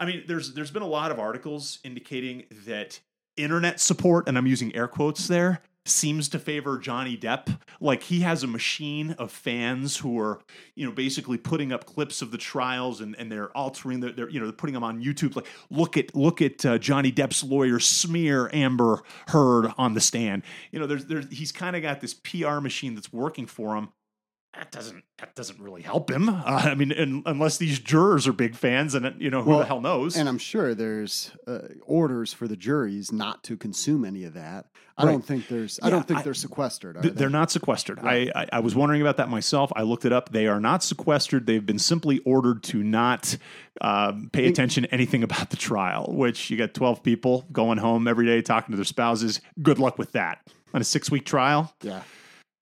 I 0.03 0.05
mean, 0.05 0.23
there's 0.27 0.53
there's 0.53 0.69
been 0.69 0.81
a 0.81 0.87
lot 0.87 1.11
of 1.11 1.19
articles 1.19 1.79
indicating 1.85 2.43
that 2.65 2.99
internet 3.37 3.79
support, 3.79 4.27
and 4.27 4.37
I'm 4.37 4.45
using 4.45 4.75
air 4.75 4.89
quotes 4.89 5.29
there, 5.29 5.61
seems 5.85 6.27
to 6.29 6.39
favor 6.39 6.77
Johnny 6.77 7.15
Depp. 7.15 7.57
Like 7.79 8.03
he 8.03 8.19
has 8.19 8.43
a 8.43 8.47
machine 8.47 9.11
of 9.11 9.31
fans 9.31 9.95
who 9.95 10.19
are, 10.19 10.41
you 10.75 10.85
know, 10.85 10.91
basically 10.91 11.37
putting 11.37 11.71
up 11.71 11.85
clips 11.85 12.21
of 12.21 12.31
the 12.31 12.37
trials 12.37 12.99
and, 12.99 13.15
and 13.17 13.31
they're 13.31 13.55
altering 13.55 14.01
they're, 14.01 14.29
you 14.29 14.41
know, 14.41 14.47
they're 14.47 14.51
putting 14.51 14.73
them 14.73 14.83
on 14.83 15.01
YouTube. 15.01 15.37
Like, 15.37 15.47
look 15.69 15.95
at 15.95 16.13
look 16.13 16.41
at 16.41 16.65
uh, 16.65 16.77
Johnny 16.79 17.13
Depp's 17.13 17.41
lawyer 17.41 17.79
smear 17.79 18.49
Amber 18.51 19.03
Heard 19.29 19.71
on 19.77 19.93
the 19.93 20.01
stand. 20.01 20.43
You 20.73 20.79
know, 20.79 20.85
there's 20.85 21.05
there's 21.05 21.31
he's 21.31 21.53
kind 21.53 21.77
of 21.77 21.81
got 21.81 22.01
this 22.01 22.13
PR 22.13 22.59
machine 22.59 22.93
that's 22.93 23.13
working 23.13 23.45
for 23.45 23.77
him. 23.77 23.87
That 24.55 24.71
doesn't 24.71 25.03
that 25.17 25.35
doesn't 25.35 25.59
really 25.59 25.81
help 25.81 26.11
him. 26.11 26.29
Uh, 26.29 26.41
I 26.45 26.75
mean, 26.75 26.91
un 26.93 27.23
unless 27.25 27.57
these 27.57 27.79
jurors 27.79 28.27
are 28.27 28.33
big 28.33 28.55
fans, 28.55 28.93
and 28.95 29.19
you 29.19 29.29
know 29.29 29.41
who 29.41 29.49
Well, 29.51 29.59
the 29.59 29.65
hell 29.65 29.81
knows. 29.81 30.15
And 30.15 30.29
I'm 30.29 30.37
sure 30.37 30.75
there's 30.75 31.31
uh, 31.47 31.59
orders 31.85 32.33
for 32.33 32.47
the 32.47 32.55
juries 32.55 33.11
not 33.11 33.43
to 33.45 33.57
consume 33.57 34.05
any 34.05 34.23
of 34.25 34.33
that. 34.33 34.67
I 34.95 35.05
Right. 35.05 35.11
don't 35.11 35.25
think 35.25 35.47
there's. 35.47 35.79
I 35.81 35.89
don't 35.89 36.07
think 36.07 36.19
I- 36.19 36.23
they're 36.23 36.35
sequestered. 36.35 36.97
Are 36.97 37.01
Th- 37.01 37.13
they? 37.13 37.17
They're 37.19 37.29
not 37.31 37.49
sequestered. 37.49 38.03
Right. 38.03 38.29
I, 38.35 38.41
I 38.43 38.47
I 38.53 38.59
was 38.59 38.75
wondering 38.75 39.01
about 39.01 39.17
that 39.17 39.27
myself. 39.29 39.71
I 39.75 39.81
looked 39.81 40.05
it 40.05 40.13
up. 40.13 40.31
They 40.31 40.45
are 40.45 40.59
not 40.59 40.83
sequestered. 40.83 41.47
They've 41.47 41.65
been 41.65 41.79
simply 41.79 42.19
ordered 42.19 42.61
to 42.63 42.83
not 42.83 43.35
um, 43.81 44.29
pay 44.31 44.47
attention 44.47 44.83
to 44.83 44.93
anything 44.93 45.23
about 45.23 45.49
the 45.49 45.57
trial. 45.57 46.11
Which 46.13 46.51
you 46.51 46.57
got 46.57 46.75
twelve 46.75 47.01
people 47.01 47.45
going 47.51 47.79
home 47.79 48.07
every 48.07 48.27
day 48.27 48.41
talking 48.43 48.71
to 48.73 48.75
their 48.75 48.85
spouses. 48.85 49.41
Good 49.63 49.79
luck 49.79 49.97
with 49.97 50.11
that 50.11 50.45
on 50.75 50.81
a 50.81 50.83
six 50.83 51.09
week 51.09 51.25
trial. 51.25 51.73
Yeah. 51.81 52.03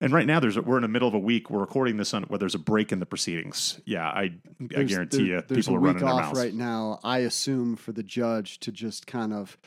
And 0.02 0.12
right 0.12 0.26
now, 0.26 0.40
there's 0.40 0.58
a, 0.58 0.62
we're 0.64 0.78
in 0.78 0.82
the 0.82 0.88
middle 0.88 1.08
of 1.08 1.14
a 1.14 1.20
week. 1.20 1.50
We're 1.52 1.60
recording 1.60 1.98
this 1.98 2.14
on 2.14 2.24
where 2.24 2.40
there's 2.40 2.56
a 2.56 2.60
break 2.60 2.92
in 2.92 3.00
the 3.00 3.06
proceedings. 3.06 3.80
Yeah, 3.86 4.08
I 4.08 4.22
I 4.24 4.32
There's- 4.60 4.90
guarantee 4.90 5.18
there- 5.18 5.26
you, 5.38 5.44
there's 5.48 5.66
people 5.68 5.76
a 5.76 5.78
are 5.78 5.82
week 5.82 5.88
running 5.94 6.06
their 6.06 6.14
off 6.16 6.22
mouths. 6.34 6.40
right 6.40 6.54
now. 6.54 7.00
I 7.04 7.20
assume 7.20 7.76
for 7.76 7.92
the 7.92 8.04
judge 8.04 8.60
to 8.62 8.72
just 8.72 9.06
kind 9.08 9.32
of 9.32 9.58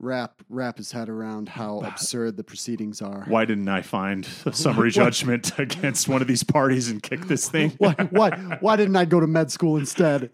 wrap 0.00 0.42
wrap 0.48 0.78
his 0.78 0.92
head 0.92 1.08
around 1.08 1.48
how 1.48 1.80
absurd 1.80 2.36
the 2.36 2.44
proceedings 2.44 3.02
are. 3.02 3.24
Why 3.28 3.44
didn't 3.44 3.68
I 3.68 3.82
find 3.82 4.28
a 4.46 4.52
summary 4.52 4.90
judgment 4.90 5.52
against 5.58 6.08
one 6.08 6.22
of 6.22 6.28
these 6.28 6.42
parties 6.42 6.88
and 6.90 7.00
kick 7.02 7.22
this 7.26 7.48
thing? 7.48 7.72
Why, 7.78 7.94
why, 8.10 8.30
why 8.60 8.76
didn't 8.76 8.96
I 8.96 9.04
go 9.04 9.20
to 9.20 9.26
med 9.28 9.50
school 9.52 9.76
instead? 9.76 10.30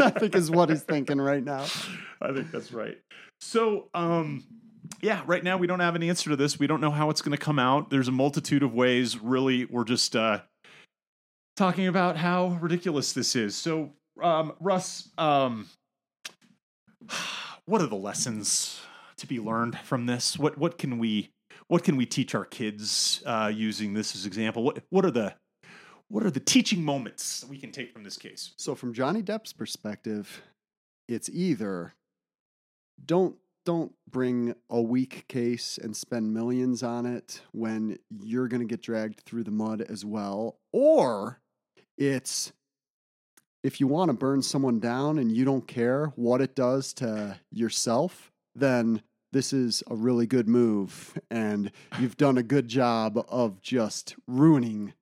I 0.00 0.10
think 0.10 0.34
is 0.36 0.50
what 0.52 0.70
he's 0.70 0.82
thinking 0.82 1.20
right 1.20 1.42
now. 1.44 1.64
I 2.22 2.32
think 2.32 2.50
that's 2.52 2.72
right. 2.72 2.98
So, 3.40 3.88
um, 3.94 4.44
yeah, 5.00 5.22
right 5.26 5.44
now 5.44 5.56
we 5.56 5.66
don't 5.66 5.80
have 5.80 5.94
an 5.94 6.02
answer 6.02 6.30
to 6.30 6.36
this. 6.36 6.58
We 6.58 6.66
don't 6.66 6.80
know 6.80 6.90
how 6.90 7.10
it's 7.10 7.22
going 7.22 7.36
to 7.36 7.42
come 7.42 7.58
out. 7.58 7.90
There's 7.90 8.08
a 8.08 8.12
multitude 8.12 8.62
of 8.62 8.74
ways. 8.74 9.20
Really, 9.20 9.64
we're 9.64 9.84
just 9.84 10.16
uh, 10.16 10.40
talking 11.56 11.86
about 11.86 12.16
how 12.16 12.58
ridiculous 12.60 13.12
this 13.12 13.36
is. 13.36 13.56
So, 13.56 13.92
um, 14.22 14.54
Russ, 14.60 15.08
um, 15.18 15.68
what 17.66 17.80
are 17.80 17.86
the 17.86 17.96
lessons 17.96 18.80
to 19.18 19.26
be 19.26 19.38
learned 19.38 19.78
from 19.78 20.06
this? 20.06 20.38
What 20.38 20.58
what 20.58 20.78
can 20.78 20.98
we 20.98 21.30
what 21.68 21.84
can 21.84 21.96
we 21.96 22.06
teach 22.06 22.34
our 22.34 22.44
kids 22.44 23.22
uh, 23.26 23.52
using 23.54 23.94
this 23.94 24.16
as 24.16 24.26
example? 24.26 24.62
What 24.64 24.82
what 24.90 25.04
are 25.04 25.10
the 25.10 25.34
what 26.08 26.24
are 26.24 26.30
the 26.30 26.40
teaching 26.40 26.82
moments 26.82 27.40
that 27.40 27.50
we 27.50 27.58
can 27.58 27.70
take 27.70 27.92
from 27.92 28.02
this 28.02 28.16
case? 28.16 28.52
So 28.56 28.74
from 28.74 28.94
Johnny 28.94 29.22
Depp's 29.22 29.52
perspective, 29.52 30.42
it's 31.06 31.28
either 31.28 31.94
don't 33.04 33.36
don't 33.68 33.92
bring 34.10 34.54
a 34.70 34.80
weak 34.80 35.26
case 35.28 35.78
and 35.82 35.94
spend 35.94 36.32
millions 36.32 36.82
on 36.82 37.04
it 37.04 37.42
when 37.52 37.98
you're 38.22 38.48
going 38.48 38.62
to 38.62 38.66
get 38.66 38.80
dragged 38.80 39.20
through 39.26 39.44
the 39.44 39.50
mud 39.50 39.82
as 39.82 40.06
well, 40.06 40.56
or 40.72 41.38
it's 41.98 42.50
if 43.62 43.78
you 43.78 43.86
want 43.86 44.08
to 44.08 44.14
burn 44.16 44.40
someone 44.40 44.80
down 44.80 45.18
and 45.18 45.30
you 45.30 45.44
don't 45.44 45.66
care 45.68 46.14
what 46.16 46.40
it 46.40 46.56
does 46.56 46.94
to 46.94 47.38
yourself, 47.52 48.32
then 48.54 49.02
this 49.32 49.52
is 49.52 49.82
a 49.90 49.94
really 49.94 50.26
good 50.26 50.48
move 50.48 51.18
and 51.30 51.70
you've 52.00 52.16
done 52.16 52.38
a 52.38 52.42
good 52.42 52.68
job 52.68 53.22
of 53.28 53.60
just 53.60 54.16
ruining 54.26 54.94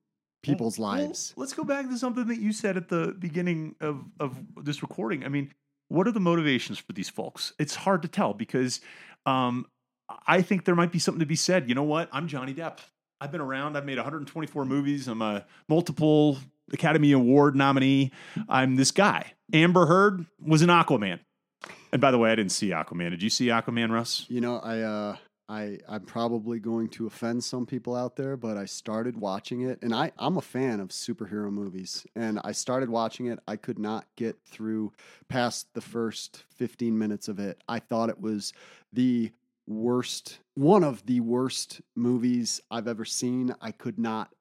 people's 0.43 0.77
Well, 0.77 0.89
well, 0.91 1.03
lives. 1.05 1.33
let's 1.37 1.53
go 1.53 1.63
back 1.63 1.87
to 1.87 1.97
something 1.97 2.27
that 2.27 2.41
you 2.41 2.51
said 2.51 2.75
at 2.75 2.89
the 2.89 3.15
beginning 3.17 3.75
of, 3.79 4.03
of 4.19 4.35
this 4.61 4.81
recording. 4.81 5.23
I 5.23 5.29
mean, 5.29 5.53
what 5.89 6.07
are 6.07 6.11
the 6.11 6.19
motivations 6.19 6.77
for 6.77 6.93
these 6.93 7.09
folks? 7.09 7.53
It's 7.59 7.75
hard 7.75 8.01
to 8.01 8.07
tell 8.07 8.33
because 8.33 8.81
um, 9.25 9.65
I 10.25 10.41
think 10.41 10.65
there 10.65 10.75
might 10.75 10.91
be 10.91 10.99
something 10.99 11.19
to 11.19 11.25
be 11.25 11.35
said. 11.35 11.69
You 11.69 11.75
know 11.75 11.83
what? 11.83 12.09
I'm 12.11 12.27
Johnny 12.27 12.53
Depp. 12.53 12.79
I've 13.19 13.31
been 13.31 13.41
around. 13.41 13.77
I've 13.77 13.85
made 13.85 13.97
124 13.97 14.65
movies. 14.65 15.07
I'm 15.07 15.21
a 15.21 15.45
multiple 15.67 16.37
Academy 16.71 17.11
Award 17.11 17.55
nominee. 17.55 18.11
I'm 18.47 18.75
this 18.75 18.91
guy. 18.91 19.33
Amber 19.53 19.85
Heard 19.85 20.25
was 20.39 20.61
an 20.61 20.69
Aquaman. 20.69 21.19
And 21.91 22.01
by 22.01 22.11
the 22.11 22.17
way, 22.17 22.31
I 22.31 22.35
didn't 22.35 22.51
see 22.51 22.69
Aquaman. 22.69 23.11
Did 23.11 23.23
you 23.23 23.29
see 23.29 23.47
Aquaman, 23.47 23.91
Russ? 23.91 24.25
You 24.27 24.41
know, 24.41 24.59
I 24.59 24.79
uh 24.79 25.15
I 25.49 25.79
I'm 25.87 26.01
probably 26.01 26.59
going 26.59 26.89
to 26.89 27.07
offend 27.07 27.43
some 27.43 27.65
people 27.65 27.95
out 27.95 28.15
there, 28.15 28.35
but 28.35 28.57
I 28.57 28.65
started 28.65 29.17
watching 29.17 29.61
it 29.61 29.79
and 29.81 29.93
I 29.93 30.11
I'm 30.17 30.37
a 30.37 30.41
fan 30.41 30.79
of 30.79 30.89
superhero 30.89 31.51
movies 31.51 32.05
and 32.15 32.39
I 32.43 32.51
started 32.51 32.89
watching 32.89 33.27
it. 33.27 33.39
I 33.47 33.55
could 33.55 33.79
not 33.79 34.05
get 34.15 34.37
through 34.45 34.91
past 35.29 35.73
the 35.73 35.81
first 35.81 36.43
15 36.55 36.97
minutes 36.97 37.27
of 37.27 37.39
it. 37.39 37.61
I 37.69 37.79
thought 37.79 38.09
it 38.09 38.19
was 38.19 38.53
the 38.91 39.31
worst 39.67 40.39
one 40.55 40.83
of 40.83 41.05
the 41.05 41.19
worst 41.19 41.81
movies 41.95 42.61
I've 42.71 42.87
ever 42.87 43.05
seen. 43.05 43.53
I 43.61 43.71
could 43.71 43.99
not 43.99 44.33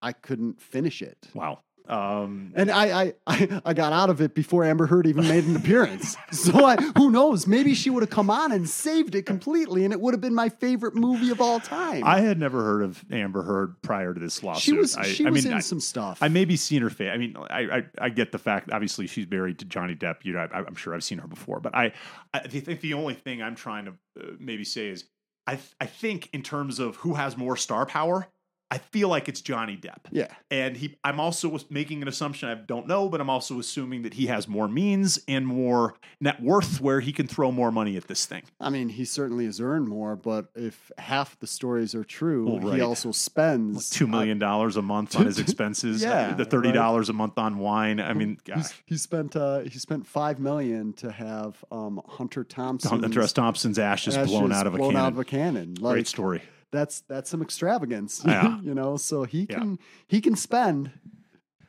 I 0.00 0.12
couldn't 0.12 0.60
finish 0.60 1.02
it. 1.02 1.28
Wow. 1.34 1.60
Um, 1.86 2.52
And 2.56 2.70
I, 2.70 3.02
I, 3.02 3.14
I, 3.26 3.60
I 3.66 3.74
got 3.74 3.92
out 3.92 4.08
of 4.08 4.20
it 4.22 4.34
before 4.34 4.64
Amber 4.64 4.86
Heard 4.86 5.06
even 5.06 5.28
made 5.28 5.44
an 5.44 5.54
appearance. 5.54 6.16
So 6.30 6.64
I, 6.64 6.76
who 6.96 7.10
knows? 7.10 7.46
Maybe 7.46 7.74
she 7.74 7.90
would 7.90 8.02
have 8.02 8.10
come 8.10 8.30
on 8.30 8.52
and 8.52 8.68
saved 8.68 9.14
it 9.14 9.26
completely, 9.26 9.84
and 9.84 9.92
it 9.92 10.00
would 10.00 10.14
have 10.14 10.20
been 10.20 10.34
my 10.34 10.48
favorite 10.48 10.94
movie 10.94 11.30
of 11.30 11.40
all 11.40 11.60
time. 11.60 12.02
I 12.04 12.20
had 12.20 12.38
never 12.38 12.62
heard 12.62 12.82
of 12.82 13.04
Amber 13.12 13.42
Heard 13.42 13.80
prior 13.82 14.14
to 14.14 14.20
this 14.20 14.42
lawsuit. 14.42 14.62
she 14.62 14.72
was 14.72 14.96
I, 14.96 15.02
she 15.04 15.26
I 15.26 15.30
was 15.30 15.44
mean, 15.44 15.54
in 15.54 15.62
some 15.62 15.80
stuff. 15.80 16.18
I 16.22 16.28
maybe 16.28 16.56
seen 16.56 16.80
her 16.82 16.90
face. 16.90 17.10
I 17.12 17.18
mean, 17.18 17.36
I, 17.50 17.60
I 17.60 17.82
I 18.00 18.08
get 18.08 18.32
the 18.32 18.38
fact. 18.38 18.70
Obviously, 18.72 19.06
she's 19.06 19.28
married 19.30 19.58
to 19.58 19.64
Johnny 19.66 19.94
Depp. 19.94 20.24
You 20.24 20.32
know, 20.32 20.48
I, 20.50 20.58
I'm 20.60 20.74
sure 20.76 20.94
I've 20.94 21.04
seen 21.04 21.18
her 21.18 21.28
before. 21.28 21.60
But 21.60 21.74
I, 21.74 21.92
I 22.32 22.40
think 22.48 22.80
the 22.80 22.94
only 22.94 23.14
thing 23.14 23.42
I'm 23.42 23.54
trying 23.56 23.84
to 23.84 23.90
uh, 24.18 24.32
maybe 24.38 24.64
say 24.64 24.88
is, 24.88 25.04
I 25.46 25.58
I 25.80 25.86
think 25.86 26.30
in 26.32 26.42
terms 26.42 26.78
of 26.78 26.96
who 26.96 27.14
has 27.14 27.36
more 27.36 27.56
star 27.56 27.84
power, 27.84 28.26
I 28.74 28.78
feel 28.78 29.08
like 29.08 29.28
it's 29.28 29.40
Johnny 29.40 29.76
Depp. 29.76 30.00
yeah, 30.10 30.26
And 30.50 30.76
he, 30.76 30.96
I'm 31.04 31.20
also 31.20 31.56
making 31.70 32.02
an 32.02 32.08
assumption. 32.08 32.48
I 32.48 32.54
don't 32.56 32.88
know, 32.88 33.08
but 33.08 33.20
I'm 33.20 33.30
also 33.30 33.60
assuming 33.60 34.02
that 34.02 34.14
he 34.14 34.26
has 34.26 34.48
more 34.48 34.66
means 34.66 35.20
and 35.28 35.46
more 35.46 35.94
net 36.20 36.42
worth, 36.42 36.80
where 36.80 36.98
he 36.98 37.12
can 37.12 37.28
throw 37.28 37.52
more 37.52 37.70
money 37.70 37.96
at 37.96 38.08
this 38.08 38.26
thing. 38.26 38.42
I 38.60 38.70
mean, 38.70 38.88
he 38.88 39.04
certainly 39.04 39.44
has 39.44 39.60
earned 39.60 39.86
more. 39.86 40.16
But 40.16 40.46
if 40.56 40.90
half 40.98 41.38
the 41.38 41.46
stories 41.46 41.94
are 41.94 42.02
true, 42.02 42.46
Well, 42.46 42.58
right. 42.60 42.74
he 42.76 42.80
also 42.80 43.12
spends 43.12 43.90
Two 43.90 44.08
million 44.08 44.40
dollars 44.40 44.76
a 44.76 44.82
month 44.82 45.14
on 45.16 45.26
his 45.26 45.38
expenses. 45.44 46.02
Yeah, 46.02 46.34
the 46.34 46.44
thirty 46.44 46.72
dollars 46.72 47.08
a 47.08 47.12
month 47.12 47.38
on 47.38 47.58
wine. 47.58 48.00
I 48.00 48.12
mean, 48.12 48.38
uh, 48.52 48.62
he 48.86 48.96
spent 48.96 49.36
uh, 49.36 49.60
he 49.60 49.78
spent 49.78 50.04
five 50.06 50.40
million 50.40 50.92
to 50.94 51.12
have 51.12 51.64
um, 51.70 52.00
Hunter 52.08 52.42
Thompson 52.42 53.00
Hunter 53.00 53.20
S. 53.20 53.32
Thompson's 53.32 53.78
ashes, 53.78 54.16
blown 54.16 54.52
out 54.52 54.66
of 54.66 54.74
a 54.74 54.78
blown 54.78 54.94
cannon. 54.94 55.06
out 55.06 55.12
of 55.12 55.18
a 55.18 55.24
cannon. 55.24 55.74
Like 55.80 55.92
Great 55.94 56.08
story. 56.08 56.42
That's 56.74 57.00
that's 57.08 57.30
some 57.30 57.40
extravagance. 57.42 58.22
Yeah. 58.26 58.60
you 58.60 58.74
know, 58.74 58.96
so 58.96 59.24
he 59.24 59.46
Yeah. 59.48 59.58
can 59.60 59.78
he 60.08 60.20
can 60.20 60.36
spend 60.36 60.90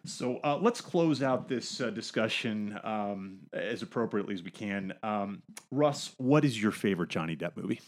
So 0.06 0.40
uh, 0.44 0.58
let's 0.62 0.82
close 0.82 1.24
out 1.24 1.48
this 1.48 1.82
uh, 1.82 1.90
discussion 1.90 2.80
um, 2.84 3.40
as 3.54 3.82
appropriately 3.82 4.34
as 4.36 4.44
we 4.44 4.52
can. 4.52 4.94
Um, 5.02 5.42
Russ, 5.72 6.14
what 6.18 6.46
is 6.46 6.62
your 6.62 6.72
favorite 6.72 7.10
Johnny 7.10 7.36
Depp 7.36 7.56
movie? 7.58 7.82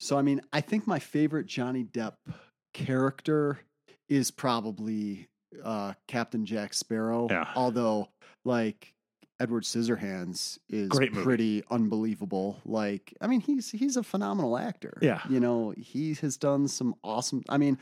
So, 0.00 0.18
I 0.18 0.22
mean, 0.22 0.40
I 0.52 0.60
think 0.60 0.86
my 0.86 0.98
favorite 0.98 1.46
Johnny 1.46 1.84
Depp 1.84 2.14
character 2.74 3.58
is 4.08 4.30
probably 4.30 5.26
uh, 5.64 5.94
Captain 6.06 6.44
Jack 6.44 6.74
Sparrow. 6.74 7.28
Yeah. 7.30 7.48
Although, 7.56 8.08
like, 8.44 8.92
Edward 9.40 9.62
Scissorhands 9.64 10.58
is 10.68 10.88
Great 10.88 11.12
movie. 11.12 11.24
pretty 11.24 11.62
unbelievable. 11.70 12.60
Like, 12.64 13.14
I 13.20 13.26
mean, 13.26 13.40
he's 13.40 13.70
he's 13.70 13.96
a 13.96 14.02
phenomenal 14.02 14.58
actor. 14.58 14.98
Yeah. 15.00 15.20
You 15.28 15.40
know, 15.40 15.72
he 15.76 16.14
has 16.14 16.36
done 16.36 16.68
some 16.68 16.94
awesome. 17.04 17.42
I 17.48 17.56
mean, 17.58 17.78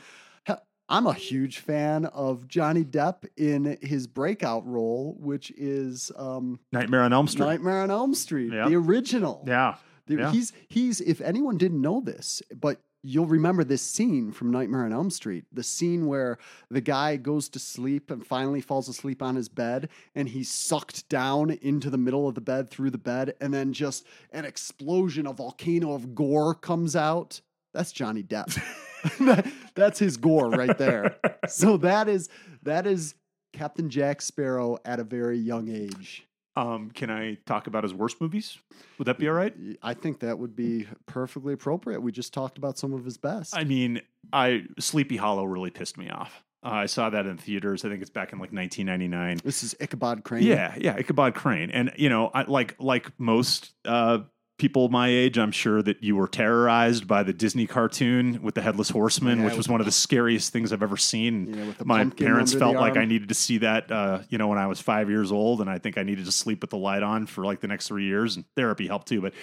I'm 0.89 1.05
a 1.05 1.13
huge 1.13 1.57
fan 1.57 2.05
of 2.05 2.47
Johnny 2.47 2.85
Depp 2.85 3.25
in 3.35 3.77
his 3.81 4.07
breakout 4.07 4.65
role, 4.65 5.17
which 5.19 5.51
is 5.57 6.13
um, 6.15 6.61
Nightmare 6.71 7.01
on 7.03 7.11
Elm 7.11 7.27
Street. 7.27 7.45
Nightmare 7.45 7.81
on 7.81 7.91
Elm 7.91 8.13
Street, 8.15 8.53
Yep. 8.53 8.69
the 8.69 8.75
original. 8.75 9.43
yeah. 9.45 9.75
Yeah. 10.07 10.31
He's 10.31 10.53
he's 10.69 11.01
if 11.01 11.19
anyone 11.19 11.57
didn't 11.57 11.81
know 11.81 11.99
this, 11.99 12.41
but 12.55 12.79
you'll 13.03 13.25
remember 13.25 13.63
this 13.63 13.81
scene 13.81 14.31
from 14.31 14.51
Nightmare 14.51 14.85
on 14.85 14.93
Elm 14.93 15.09
Street, 15.09 15.45
the 15.51 15.63
scene 15.63 16.07
where 16.07 16.37
the 16.69 16.81
guy 16.81 17.15
goes 17.15 17.49
to 17.49 17.59
sleep 17.59 18.11
and 18.11 18.25
finally 18.25 18.61
falls 18.61 18.89
asleep 18.89 19.21
on 19.21 19.35
his 19.35 19.49
bed 19.49 19.89
and 20.15 20.29
he's 20.29 20.51
sucked 20.51 21.07
down 21.09 21.51
into 21.61 21.89
the 21.89 21.97
middle 21.97 22.27
of 22.27 22.35
the 22.35 22.41
bed 22.41 22.69
through 22.69 22.89
the 22.91 22.97
bed 22.97 23.33
and 23.39 23.53
then 23.53 23.73
just 23.73 24.05
an 24.31 24.45
explosion, 24.45 25.27
a 25.27 25.33
volcano 25.33 25.93
of 25.93 26.15
gore 26.15 26.53
comes 26.53 26.95
out. 26.95 27.41
That's 27.73 27.91
Johnny 27.91 28.23
Depp. 28.23 28.59
That's 29.75 29.99
his 29.99 30.17
gore 30.17 30.49
right 30.49 30.77
there. 30.77 31.17
So 31.47 31.77
that 31.77 32.09
is 32.09 32.29
that 32.63 32.87
is 32.87 33.15
Captain 33.53 33.89
Jack 33.89 34.21
Sparrow 34.21 34.77
at 34.85 34.99
a 34.99 35.03
very 35.03 35.37
young 35.37 35.69
age. 35.69 36.26
Um, 36.57 36.89
can 36.89 37.11
I 37.11 37.35
talk 37.45 37.67
about 37.67 37.83
his 37.83 37.93
worst 37.93 38.19
movies? 38.19 38.57
Would 38.97 39.05
that 39.05 39.19
be 39.19 39.27
all 39.27 39.35
right? 39.35 39.53
I 39.83 39.93
think 39.93 40.21
that 40.21 40.39
would 40.39 40.55
be 40.55 40.87
perfectly 41.05 41.53
appropriate. 41.53 42.01
We 42.01 42.11
just 42.11 42.33
talked 42.33 42.57
about 42.57 42.79
some 42.79 42.93
of 42.93 43.05
his 43.05 43.15
best. 43.15 43.55
I 43.55 43.63
mean, 43.63 44.01
I 44.33 44.63
Sleepy 44.79 45.17
Hollow 45.17 45.45
really 45.45 45.69
pissed 45.69 45.99
me 45.99 46.09
off. 46.09 46.43
Uh, 46.65 46.69
I 46.69 46.85
saw 46.87 47.11
that 47.11 47.27
in 47.27 47.37
theaters. 47.37 47.85
I 47.85 47.89
think 47.89 48.01
it's 48.01 48.09
back 48.09 48.33
in 48.33 48.39
like 48.39 48.51
1999. 48.51 49.41
this 49.43 49.61
is 49.61 49.75
Ichabod 49.79 50.23
Crane. 50.23 50.41
Yeah, 50.41 50.73
yeah, 50.79 50.95
Ichabod 50.97 51.35
Crane, 51.35 51.69
and 51.69 51.91
you 51.95 52.09
know, 52.09 52.31
I, 52.33 52.41
like 52.43 52.75
like 52.79 53.11
most 53.19 53.73
uh, 53.85 54.21
people 54.57 54.89
my 54.89 55.07
age, 55.07 55.37
I'm 55.37 55.51
sure 55.51 55.81
that 55.83 56.01
you 56.03 56.15
were 56.15 56.27
terrorized 56.27 57.07
by 57.07 57.21
the 57.23 57.33
Disney 57.33 57.67
cartoon 57.67 58.41
with 58.41 58.55
the 58.55 58.61
headless 58.61 58.89
horseman, 58.89 59.39
Yeah, 59.39 59.45
which 59.45 59.55
was 59.55 59.69
one 59.69 59.79
of 59.79 59.85
the 59.85 59.91
scariest 59.91 60.51
things 60.51 60.73
I've 60.73 60.81
ever 60.81 60.97
seen. 60.97 61.53
Yeah, 61.53 61.73
my 61.85 62.05
parents 62.05 62.53
felt 62.53 62.75
like 62.75 62.97
I 62.97 63.05
needed 63.05 63.29
to 63.29 63.35
see 63.35 63.59
that, 63.59 63.91
uh, 63.91 64.21
you 64.29 64.37
know, 64.37 64.47
when 64.47 64.57
I 64.57 64.65
was 64.67 64.81
five 64.81 65.09
years 65.09 65.31
old, 65.31 65.61
and 65.61 65.69
I 65.69 65.77
think 65.77 65.97
I 65.97 66.03
needed 66.03 66.25
to 66.25 66.31
sleep 66.31 66.61
with 66.61 66.71
the 66.71 66.77
light 66.77 67.03
on 67.03 67.27
for 67.27 67.45
like 67.45 67.59
the 67.61 67.67
next 67.67 67.87
three 67.87 68.05
years, 68.05 68.35
and 68.35 68.45
therapy 68.55 68.87
helped 68.87 69.07
too. 69.07 69.21
But, 69.21 69.33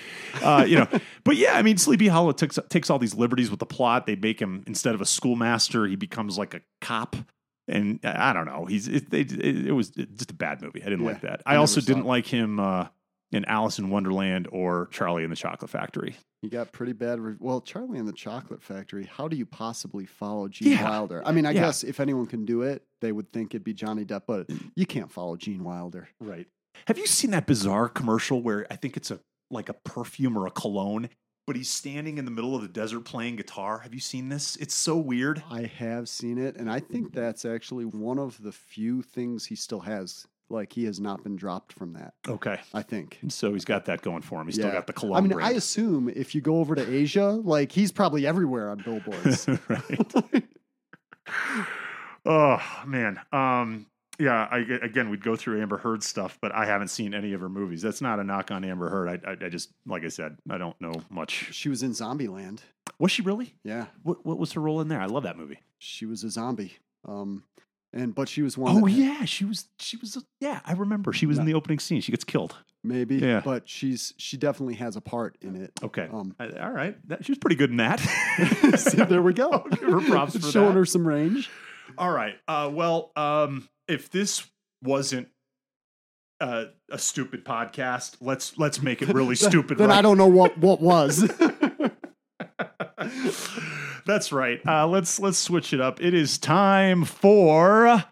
uh, 0.42 0.64
you 0.66 0.78
know, 0.78 0.88
but 1.24 1.36
yeah, 1.36 1.52
I 1.54 1.62
mean, 1.62 1.78
Sleepy 1.78 2.08
Hollow 2.08 2.32
takes 2.32 2.58
takes 2.68 2.90
all 2.90 2.98
these 2.98 3.14
liberties 3.14 3.50
with 3.50 3.60
the 3.60 3.66
plot. 3.66 4.06
They 4.06 4.16
make 4.16 4.40
him 4.40 4.64
instead 4.66 4.94
of 4.94 5.00
a 5.00 5.06
schoolmaster, 5.06 5.86
he 5.86 5.96
becomes 5.96 6.36
like 6.38 6.54
a 6.54 6.60
cop. 6.80 7.14
And 7.66 7.98
I 8.04 8.30
I 8.30 8.32
don't 8.32 8.46
know. 8.46 8.66
He's 8.66 8.88
it, 8.88 9.12
it, 9.14 9.32
it, 9.32 9.66
it 9.68 9.72
was 9.72 9.90
just 9.90 10.30
a 10.30 10.34
bad 10.34 10.60
movie. 10.60 10.82
I 10.82 10.86
didn't 10.86 11.04
Yeah, 11.04 11.12
like 11.12 11.20
that. 11.22 11.42
I 11.46 11.54
I, 11.54 11.56
also 11.56 11.80
didn't 11.80 12.02
it. 12.02 12.06
like 12.06 12.26
him 12.26 12.60
uh, 12.60 12.88
in 13.34 13.44
Alice 13.46 13.78
in 13.78 13.90
Wonderland 13.90 14.48
or 14.52 14.88
Charlie 14.92 15.24
and 15.24 15.32
the 15.32 15.36
Chocolate 15.36 15.70
Factory. 15.70 16.16
You 16.42 16.50
got 16.50 16.72
pretty 16.72 16.92
bad. 16.92 17.20
Re- 17.20 17.36
well, 17.40 17.60
Charlie 17.60 17.98
and 17.98 18.06
the 18.06 18.12
Chocolate 18.12 18.62
Factory. 18.62 19.04
How 19.04 19.28
do 19.28 19.36
you 19.36 19.46
possibly 19.46 20.06
follow 20.06 20.46
Gene 20.48 20.72
Yeah. 20.72 20.88
Wilder? 20.88 21.22
I 21.26 21.32
mean, 21.32 21.46
I 21.46 21.50
Yeah. 21.50 21.62
guess 21.62 21.82
if 21.82 22.00
anyone 22.00 22.26
can 22.26 22.44
do 22.44 22.62
it, 22.62 22.84
they 23.00 23.12
would 23.12 23.32
think 23.32 23.54
it'd 23.54 23.64
be 23.64 23.74
Johnny 23.74 24.04
Depp, 24.04 24.22
but 24.26 24.48
mm. 24.48 24.70
you 24.76 24.86
can't 24.86 25.10
follow 25.10 25.36
Gene 25.36 25.64
Wilder. 25.64 26.08
Right. 26.20 26.46
Have 26.86 26.98
you 26.98 27.06
seen 27.06 27.30
that 27.30 27.46
bizarre 27.46 27.88
commercial 27.88 28.42
where 28.42 28.66
I 28.70 28.76
think 28.76 28.96
it's 28.96 29.10
a 29.10 29.20
like 29.50 29.68
a 29.68 29.74
perfume 29.74 30.36
or 30.36 30.46
a 30.46 30.50
cologne, 30.50 31.08
but 31.46 31.54
he's 31.54 31.70
standing 31.70 32.18
in 32.18 32.24
the 32.24 32.30
middle 32.30 32.56
of 32.56 32.62
the 32.62 32.68
desert 32.68 33.00
playing 33.00 33.36
guitar? 33.36 33.80
Have 33.80 33.94
you 33.94 34.00
seen 34.00 34.28
this? 34.28 34.56
It's 34.56 34.74
so 34.74 34.96
weird. 34.96 35.42
I 35.50 35.62
have 35.64 36.08
seen 36.08 36.38
it, 36.38 36.56
and 36.56 36.70
I 36.70 36.80
think 36.80 37.12
that's 37.12 37.44
actually 37.44 37.84
one 37.84 38.18
of 38.18 38.42
the 38.42 38.52
few 38.52 39.02
things 39.02 39.46
he 39.46 39.54
still 39.56 39.80
has. 39.80 40.26
Like 40.50 40.72
he 40.72 40.84
has 40.84 41.00
not 41.00 41.24
been 41.24 41.36
dropped 41.36 41.72
from 41.72 41.94
that. 41.94 42.14
Okay. 42.28 42.60
I 42.72 42.82
think. 42.82 43.18
So 43.28 43.52
he's 43.52 43.64
got 43.64 43.86
that 43.86 44.02
going 44.02 44.22
for 44.22 44.40
him. 44.40 44.46
He's 44.46 44.56
still 44.56 44.70
got 44.70 44.86
the 44.86 44.92
cologne 44.92 45.16
I 45.16 45.20
mean, 45.20 45.40
I 45.40 45.52
assume 45.52 46.08
if 46.08 46.34
you 46.34 46.40
go 46.40 46.58
over 46.58 46.74
to 46.74 46.94
Asia, 46.94 47.30
like 47.30 47.72
he's 47.72 47.90
probably 47.90 48.26
everywhere 48.26 48.70
on 48.70 48.78
billboards. 48.78 49.48
right. 49.68 50.14
oh 52.26 52.62
man. 52.86 53.20
Um 53.32 53.86
yeah, 54.18 54.46
I, 54.48 54.58
again, 54.58 55.10
we'd 55.10 55.24
go 55.24 55.34
through 55.34 55.60
Amber 55.60 55.76
Heard 55.76 56.02
stuff, 56.04 56.38
but 56.40 56.54
I 56.54 56.66
haven't 56.66 56.88
seen 56.88 57.14
any 57.14 57.32
of 57.32 57.40
her 57.40 57.48
movies. 57.48 57.82
That's 57.82 58.00
not 58.00 58.20
a 58.20 58.24
knock 58.24 58.52
on 58.52 58.64
Amber 58.64 58.88
Heard. 58.88 59.08
I, 59.08 59.30
I, 59.30 59.46
I 59.46 59.48
just, 59.48 59.70
like 59.86 60.04
I 60.04 60.08
said, 60.08 60.36
I 60.48 60.56
don't 60.56 60.80
know 60.80 60.92
much. 61.10 61.48
she 61.52 61.68
was 61.68 61.82
in 61.82 61.90
Zombieland. 61.90 62.60
Was 63.00 63.10
she 63.10 63.22
really? 63.22 63.54
Yeah, 63.64 63.86
What, 64.04 64.24
what 64.24 64.38
was 64.38 64.52
her 64.52 64.60
role 64.60 64.80
in 64.80 64.86
there? 64.86 65.00
I 65.00 65.06
love 65.06 65.24
that 65.24 65.36
movie. 65.36 65.58
she 65.78 66.06
was 66.06 66.22
a 66.22 66.30
zombie. 66.30 66.76
Um, 67.06 67.42
and 67.94 68.14
but 68.14 68.28
she 68.28 68.42
was 68.42 68.58
one. 68.58 68.82
Oh 68.82 68.86
yeah, 68.86 69.24
she 69.24 69.44
was. 69.44 69.68
She 69.78 69.96
was. 69.96 70.22
Yeah, 70.40 70.60
I 70.66 70.72
remember. 70.72 71.12
She 71.12 71.24
was 71.26 71.38
in 71.38 71.46
the 71.46 71.54
opening 71.54 71.78
scene. 71.78 72.00
She 72.02 72.12
gets 72.12 72.24
killed. 72.24 72.56
maybe. 72.82 73.16
Yeah. 73.16 73.40
but 73.42 73.68
she's 73.68 74.12
she 74.18 74.36
definitely 74.36 74.74
has 74.74 74.96
a 74.96 75.00
part 75.00 75.38
in 75.40 75.56
it. 75.56 75.72
Okay. 75.82 76.08
Um, 76.12 76.34
all 76.60 76.72
right. 76.72 76.96
That, 77.08 77.24
she 77.24 77.32
was 77.32 77.38
pretty 77.38 77.56
good 77.56 77.70
in 77.70 77.76
that. 77.78 78.00
See, 78.76 79.02
there 79.04 79.22
we 79.22 79.32
go. 79.32 79.50
I'll 79.52 79.68
give 79.68 79.80
her 79.88 80.00
props 80.02 80.36
for 80.36 80.50
Showing 80.50 80.68
that. 80.68 80.74
her 80.80 80.84
some 80.84 81.06
range. 81.06 81.48
All 81.96 82.10
right. 82.10 82.34
Uh, 82.48 82.68
well, 82.72 83.12
um, 83.16 83.68
if 83.88 84.10
this 84.10 84.44
wasn't 84.82 85.28
uh, 86.40 86.64
a 86.90 86.98
stupid 86.98 87.44
podcast, 87.44 88.16
let's 88.20 88.58
let's 88.58 88.82
make 88.82 89.02
it 89.02 89.08
really 89.14 89.36
stupid. 89.48 89.78
then 89.78 89.88
right? 89.88 89.98
I 89.98 90.02
don't 90.02 90.18
know 90.18 90.26
what 90.26 90.58
what 90.58 90.80
was. 90.80 91.22
That's 94.06 94.32
right. 94.32 94.60
Uh, 94.66 94.86
let's 94.86 95.18
let's 95.18 95.38
switch 95.38 95.72
it 95.72 95.80
up. 95.80 96.00
It 96.00 96.14
is 96.14 96.38
time 96.38 97.04
for. 97.04 98.04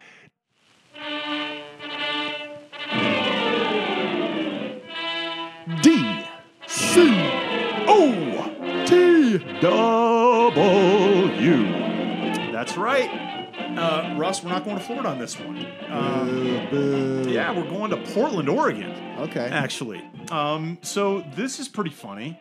D 5.82 6.24
C 6.66 7.10
O 7.88 8.84
T 8.86 9.38
W. 9.60 11.72
That's 12.52 12.76
right. 12.76 13.10
Uh, 13.78 14.14
Russ, 14.18 14.42
we're 14.42 14.50
not 14.50 14.64
going 14.64 14.76
to 14.76 14.82
Florida 14.82 15.08
on 15.08 15.18
this 15.18 15.38
one. 15.38 15.66
Um, 15.88 16.68
Boo, 16.70 17.24
boo. 17.24 17.30
yeah, 17.30 17.56
we're 17.56 17.68
going 17.68 17.90
to 17.90 17.96
Portland, 18.12 18.48
Oregon 18.48 18.92
Okay. 19.20 19.48
actually. 19.50 20.02
Um, 20.30 20.78
so 20.82 21.24
this 21.34 21.58
is 21.58 21.68
pretty 21.68 21.90
funny. 21.90 22.38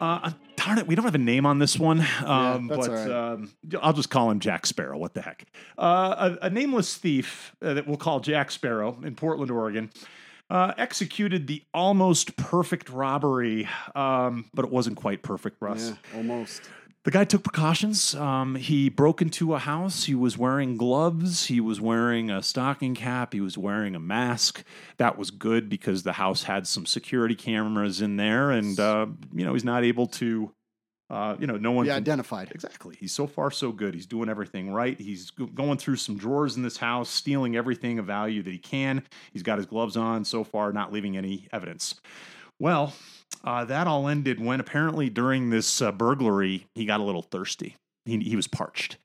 Uh, 0.00 0.32
darn 0.58 0.78
it, 0.78 0.86
we 0.86 0.94
don't 0.94 1.04
have 1.04 1.14
a 1.14 1.18
name 1.18 1.46
on 1.46 1.58
this 1.58 1.78
one. 1.78 2.04
Um, 2.24 2.66
that's 2.66 2.88
but 2.88 2.90
all 2.90 2.96
right. 2.96 3.32
um, 3.32 3.52
I'll 3.80 3.92
just 3.92 4.10
call 4.10 4.30
him 4.30 4.40
Jack 4.40 4.66
Sparrow. 4.66 4.98
What 4.98 5.14
the 5.14 5.22
heck? 5.22 5.46
Uh, 5.78 6.36
a, 6.42 6.46
a 6.46 6.50
nameless 6.50 6.96
thief 6.96 7.54
uh, 7.62 7.74
that 7.74 7.86
we'll 7.86 7.96
call 7.96 8.20
Jack 8.20 8.50
Sparrow 8.50 8.98
in 9.04 9.14
Portland, 9.14 9.50
Oregon. 9.50 9.90
Uh, 10.50 10.72
executed 10.78 11.46
the 11.46 11.62
almost 11.74 12.36
perfect 12.36 12.88
robbery, 12.88 13.68
um, 13.94 14.46
but 14.54 14.64
it 14.64 14.70
wasn't 14.70 14.96
quite 14.96 15.22
perfect, 15.22 15.60
Russ. 15.60 15.90
Yeah, 15.90 16.16
almost. 16.16 16.62
The 17.08 17.12
guy 17.12 17.24
took 17.24 17.42
precautions. 17.42 18.14
Um, 18.14 18.54
he 18.56 18.90
broke 18.90 19.22
into 19.22 19.54
a 19.54 19.58
house. 19.58 20.04
He 20.04 20.14
was 20.14 20.36
wearing 20.36 20.76
gloves. 20.76 21.46
He 21.46 21.58
was 21.58 21.80
wearing 21.80 22.30
a 22.30 22.42
stocking 22.42 22.94
cap. 22.94 23.32
He 23.32 23.40
was 23.40 23.56
wearing 23.56 23.94
a 23.94 23.98
mask. 23.98 24.62
That 24.98 25.16
was 25.16 25.30
good 25.30 25.70
because 25.70 26.02
the 26.02 26.12
house 26.12 26.42
had 26.42 26.66
some 26.66 26.84
security 26.84 27.34
cameras 27.34 28.02
in 28.02 28.18
there, 28.18 28.50
and 28.50 28.78
uh, 28.78 29.06
you 29.32 29.46
know 29.46 29.54
he's 29.54 29.64
not 29.64 29.84
able 29.84 30.06
to. 30.06 30.52
Uh, 31.08 31.34
you 31.40 31.46
know, 31.46 31.56
no 31.56 31.72
one 31.72 31.86
Yeah, 31.86 31.94
can 31.94 32.02
identified. 32.02 32.50
Exactly. 32.50 32.94
He's 33.00 33.12
so 33.12 33.26
far 33.26 33.50
so 33.50 33.72
good. 33.72 33.94
He's 33.94 34.04
doing 34.04 34.28
everything 34.28 34.70
right. 34.70 35.00
He's 35.00 35.30
go- 35.30 35.46
going 35.46 35.78
through 35.78 35.96
some 35.96 36.18
drawers 36.18 36.58
in 36.58 36.62
this 36.62 36.76
house, 36.76 37.08
stealing 37.08 37.56
everything 37.56 37.98
of 37.98 38.04
value 38.04 38.42
that 38.42 38.50
he 38.52 38.58
can. 38.58 39.02
He's 39.32 39.42
got 39.42 39.56
his 39.56 39.64
gloves 39.64 39.96
on 39.96 40.26
so 40.26 40.44
far, 40.44 40.74
not 40.74 40.92
leaving 40.92 41.16
any 41.16 41.48
evidence. 41.54 41.94
Well, 42.58 42.92
uh, 43.44 43.64
that 43.64 43.86
all 43.86 44.08
ended 44.08 44.44
when 44.44 44.60
apparently 44.60 45.08
during 45.08 45.50
this 45.50 45.80
uh, 45.80 45.92
burglary, 45.92 46.66
he 46.74 46.84
got 46.84 47.00
a 47.00 47.04
little 47.04 47.22
thirsty. 47.22 47.76
He, 48.04 48.18
he 48.18 48.36
was 48.36 48.46
parched. 48.46 48.98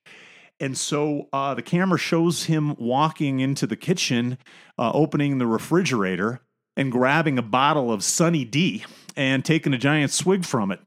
And 0.59 0.77
so 0.77 1.27
uh, 1.33 1.53
the 1.55 1.61
camera 1.61 1.97
shows 1.97 2.45
him 2.45 2.75
walking 2.77 3.39
into 3.39 3.67
the 3.67 3.75
kitchen, 3.75 4.37
uh, 4.77 4.91
opening 4.93 5.37
the 5.37 5.47
refrigerator, 5.47 6.41
and 6.75 6.91
grabbing 6.91 7.37
a 7.37 7.43
bottle 7.43 7.91
of 7.91 8.03
Sunny 8.03 8.45
D 8.45 8.85
and 9.15 9.43
taking 9.43 9.73
a 9.73 9.77
giant 9.77 10.11
swig 10.11 10.45
from 10.45 10.71
it. 10.71 10.79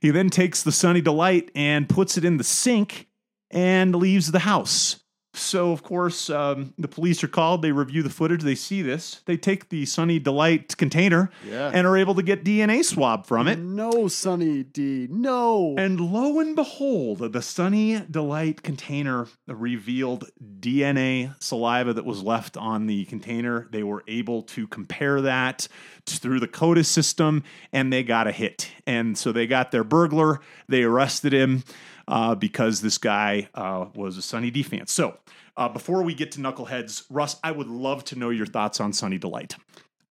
He 0.00 0.10
then 0.10 0.30
takes 0.30 0.62
the 0.62 0.72
Sunny 0.72 1.00
Delight 1.00 1.50
and 1.54 1.88
puts 1.88 2.16
it 2.16 2.24
in 2.24 2.36
the 2.36 2.44
sink 2.44 3.08
and 3.50 3.94
leaves 3.94 4.30
the 4.30 4.40
house. 4.40 5.02
So, 5.36 5.70
of 5.70 5.82
course, 5.82 6.30
um, 6.30 6.72
the 6.78 6.88
police 6.88 7.22
are 7.22 7.28
called. 7.28 7.60
They 7.62 7.72
review 7.72 8.02
the 8.02 8.10
footage. 8.10 8.42
They 8.42 8.54
see 8.54 8.80
this. 8.82 9.20
They 9.26 9.36
take 9.36 9.68
the 9.68 9.84
Sunny 9.84 10.18
Delight 10.18 10.76
container 10.76 11.30
Yeah. 11.48 11.70
and 11.72 11.86
are 11.86 11.96
able 11.96 12.14
to 12.14 12.22
get 12.22 12.42
DNA 12.44 12.82
swab 12.82 13.26
from 13.26 13.46
it. 13.46 13.58
No, 13.58 14.08
Sunny 14.08 14.62
D. 14.62 15.06
No. 15.10 15.74
And 15.76 16.00
lo 16.00 16.40
and 16.40 16.56
behold, 16.56 17.32
the 17.32 17.42
Sunny 17.42 18.00
Delight 18.10 18.62
container 18.62 19.26
revealed 19.46 20.30
DNA 20.60 21.34
saliva 21.38 21.92
that 21.92 22.04
was 22.06 22.22
left 22.22 22.56
on 22.56 22.86
the 22.86 23.04
container. 23.04 23.68
They 23.70 23.82
were 23.82 24.04
able 24.08 24.42
to 24.42 24.66
compare 24.66 25.20
that 25.20 25.68
through 26.06 26.40
the 26.40 26.48
CODIS 26.48 26.88
system 26.88 27.42
and 27.72 27.92
they 27.92 28.02
got 28.02 28.26
a 28.26 28.32
hit. 28.32 28.70
And 28.86 29.18
so 29.18 29.32
they 29.32 29.46
got 29.46 29.70
their 29.70 29.84
burglar, 29.84 30.40
they 30.68 30.82
arrested 30.84 31.32
him 31.34 31.64
uh, 32.08 32.34
because 32.34 32.80
this 32.80 32.98
guy 32.98 33.48
uh, 33.54 33.86
was 33.94 34.16
a 34.16 34.22
Sunny 34.22 34.50
D 34.50 34.62
fan. 34.62 34.86
So 34.86 35.18
uh, 35.56 35.68
before 35.68 36.02
we 36.02 36.14
get 36.14 36.32
to 36.32 36.40
Knuckleheads, 36.40 37.04
Russ, 37.10 37.38
I 37.42 37.52
would 37.52 37.68
love 37.68 38.04
to 38.04 38.16
know 38.16 38.30
your 38.30 38.46
thoughts 38.46 38.80
on 38.80 38.92
Sunny 38.92 39.18
Delight. 39.18 39.56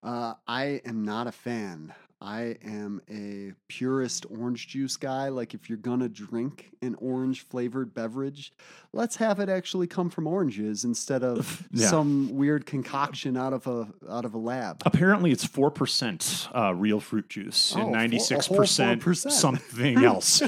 Uh, 0.02 0.34
I 0.46 0.80
am 0.84 1.04
not 1.04 1.26
a 1.26 1.32
fan. 1.32 1.92
I 2.20 2.56
am 2.64 3.02
a 3.10 3.52
purist 3.68 4.24
orange 4.30 4.68
juice 4.68 4.96
guy. 4.96 5.28
Like, 5.28 5.52
if 5.52 5.68
you're 5.68 5.76
gonna 5.78 6.08
drink 6.08 6.70
an 6.80 6.94
orange 6.98 7.42
flavored 7.46 7.92
beverage, 7.92 8.54
let's 8.94 9.16
have 9.16 9.38
it 9.38 9.48
actually 9.50 9.86
come 9.86 10.08
from 10.08 10.26
oranges 10.26 10.84
instead 10.84 11.22
of 11.22 11.66
Yeah. 11.72 11.88
some 11.88 12.30
weird 12.34 12.64
concoction 12.64 13.36
out 13.36 13.52
of 13.52 13.66
a 13.66 13.88
out 14.08 14.24
of 14.24 14.32
a 14.34 14.38
lab. 14.38 14.82
Apparently, 14.86 15.30
it's 15.30 15.44
four 15.44 15.70
percent 15.70 16.48
uh, 16.54 16.74
real 16.74 17.00
fruit 17.00 17.28
juice 17.28 17.74
Oh, 17.76 17.92
and 17.92 18.12
96% 18.12 19.00
4%. 19.02 19.30
something 19.30 19.98
else. 20.04 20.40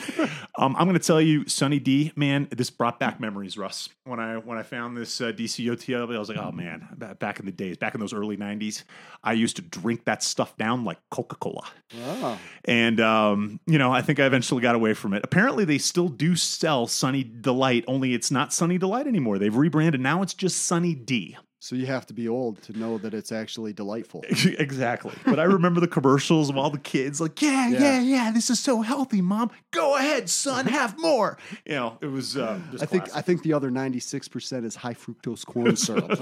um, 0.57 0.75
I'm 0.77 0.87
going 0.87 0.95
to 0.99 0.99
tell 1.07 1.21
you, 1.21 1.47
Sunny 1.49 1.79
D, 1.81 2.13
man, 2.17 2.49
this 2.51 2.71
brought 2.71 2.99
back 2.99 3.21
memories, 3.21 3.59
Russ. 3.59 3.91
When 4.05 4.21
I 4.21 4.39
when 4.39 4.57
I 4.57 4.63
found 4.63 4.97
this 4.97 5.21
uh, 5.21 5.33
DCOTL, 5.33 6.15
I 6.15 6.19
was 6.19 6.31
like, 6.31 6.39
oh 6.39 6.51
man, 6.53 6.89
back 7.19 7.41
in 7.41 7.47
the 7.47 7.53
days, 7.53 7.77
back 7.77 7.95
in 7.95 8.01
those 8.01 8.15
early 8.15 8.39
'90s, 8.39 8.85
I 9.23 9.35
used 9.35 9.57
to 9.57 9.63
drink 9.63 10.07
that 10.07 10.23
stuff 10.23 10.57
down 10.57 10.85
like 10.85 10.99
Coca 11.11 11.37
Cola. 11.37 11.58
Oh, 11.97 12.39
And 12.65 13.01
um, 13.01 13.61
you 13.67 13.79
know, 13.79 13.93
I 13.93 14.03
think 14.03 14.21
I 14.21 14.27
eventually 14.27 14.61
got 14.61 14.75
away 14.75 14.95
from 14.95 15.15
it. 15.15 15.23
Apparently, 15.25 15.65
they 15.65 15.79
still 15.79 16.09
do 16.09 16.37
sell 16.37 16.87
Sunny 16.87 17.25
Delight, 17.25 17.85
only 17.87 18.15
it's 18.15 18.31
not 18.31 18.53
Sunny 18.53 18.79
Delight 18.79 19.07
anymore. 19.07 19.39
They've 19.39 19.55
rebranded. 19.55 20.01
Now 20.01 20.23
it's 20.23 20.35
just 20.35 20.67
Sunny 20.67 20.95
D. 20.95 21.37
So 21.61 21.75
you 21.75 21.87
have 21.87 22.07
to 22.07 22.15
be 22.15 22.29
old 22.29 22.63
to 22.63 22.79
know 22.79 22.99
that 22.99 23.13
it's 23.15 23.33
actually 23.33 23.73
delightful. 23.73 24.23
exactly. 24.29 25.13
But 25.25 25.41
I 25.41 25.43
remember 25.43 25.81
the 25.81 25.89
commercials 25.89 26.49
of 26.51 26.57
all 26.57 26.71
the 26.71 26.79
kids 26.79 27.21
like, 27.21 27.43
yeah, 27.43 27.69
yeah, 27.69 27.79
Yeah. 27.81 28.01
yeah, 28.01 28.31
this 28.31 28.49
is 28.49 28.61
so 28.61 28.81
healthy, 28.83 29.21
mom. 29.21 29.51
Go 29.73 29.97
ahead, 29.97 30.31
son, 30.31 30.67
have 30.67 30.97
more. 31.01 31.37
You 31.67 31.75
know, 31.75 31.99
it 32.01 32.07
was. 32.07 32.37
Uh, 32.37 32.61
just 32.71 32.83
I 32.85 32.87
think 32.87 33.05
I 33.17 33.23
think 33.23 33.43
the 33.43 33.55
other 33.55 33.73
ninety 33.73 33.99
six 33.99 34.29
percent 34.29 34.67
is 34.67 34.77
high 34.77 34.95
fructose 34.95 35.45
corn 35.45 35.75
syrup. 35.77 36.17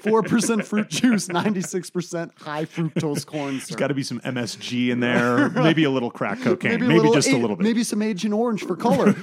Four 0.02 0.22
percent 0.22 0.66
fruit 0.66 0.88
juice, 0.90 1.28
ninety 1.28 1.62
six 1.62 1.88
percent 1.88 2.32
high 2.38 2.66
fructose 2.66 3.24
corn 3.24 3.52
There's 3.52 3.64
syrup. 3.64 3.78
got 3.80 3.86
to 3.88 3.94
be 3.94 4.02
some 4.02 4.20
MSG 4.20 4.90
in 4.90 5.00
there, 5.00 5.48
maybe 5.50 5.84
a 5.84 5.90
little 5.90 6.10
crack 6.10 6.40
cocaine, 6.42 6.80
maybe, 6.86 6.94
little 6.96 7.14
just 7.14 7.28
a 7.28 7.34
a- 7.34 7.38
little 7.38 7.56
bit. 7.56 7.64
Maybe 7.64 7.82
some 7.82 8.02
Agent 8.02 8.34
Orange 8.34 8.62
for 8.62 8.76
color. 8.76 9.14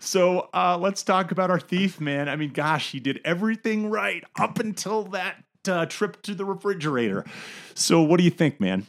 So 0.00 0.48
uh, 0.54 0.78
let's 0.80 1.02
talk 1.02 1.30
about 1.32 1.50
our 1.50 1.60
thief, 1.60 2.00
man. 2.00 2.28
I 2.28 2.36
mean, 2.36 2.50
gosh, 2.50 2.92
he 2.92 3.00
did 3.00 3.20
everything 3.24 3.90
right 3.90 4.22
up 4.38 4.58
until 4.58 5.04
that 5.04 5.44
uh, 5.68 5.86
trip 5.86 6.22
to 6.22 6.34
the 6.34 6.44
refrigerator. 6.44 7.24
So 7.74 8.02
what 8.02 8.18
do 8.18 8.24
you 8.24 8.30
think, 8.30 8.60
man? 8.60 8.86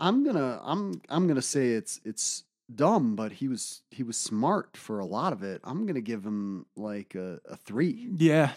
I'm 0.00 0.24
gonna 0.24 0.60
I'm 0.62 1.00
I'm 1.08 1.26
gonna 1.26 1.42
say 1.42 1.70
it's 1.70 2.00
it's 2.04 2.44
dumb, 2.72 3.16
but 3.16 3.32
he 3.32 3.48
was 3.48 3.82
he 3.90 4.02
was 4.02 4.16
smart 4.16 4.76
for 4.76 4.98
a 5.00 5.06
lot 5.06 5.32
of 5.32 5.42
it. 5.42 5.60
I'm 5.64 5.86
gonna 5.86 6.00
give 6.00 6.24
him 6.24 6.66
like 6.76 7.14
a, 7.14 7.40
a 7.48 7.56
three. 7.56 8.08
Yeah. 8.16 8.52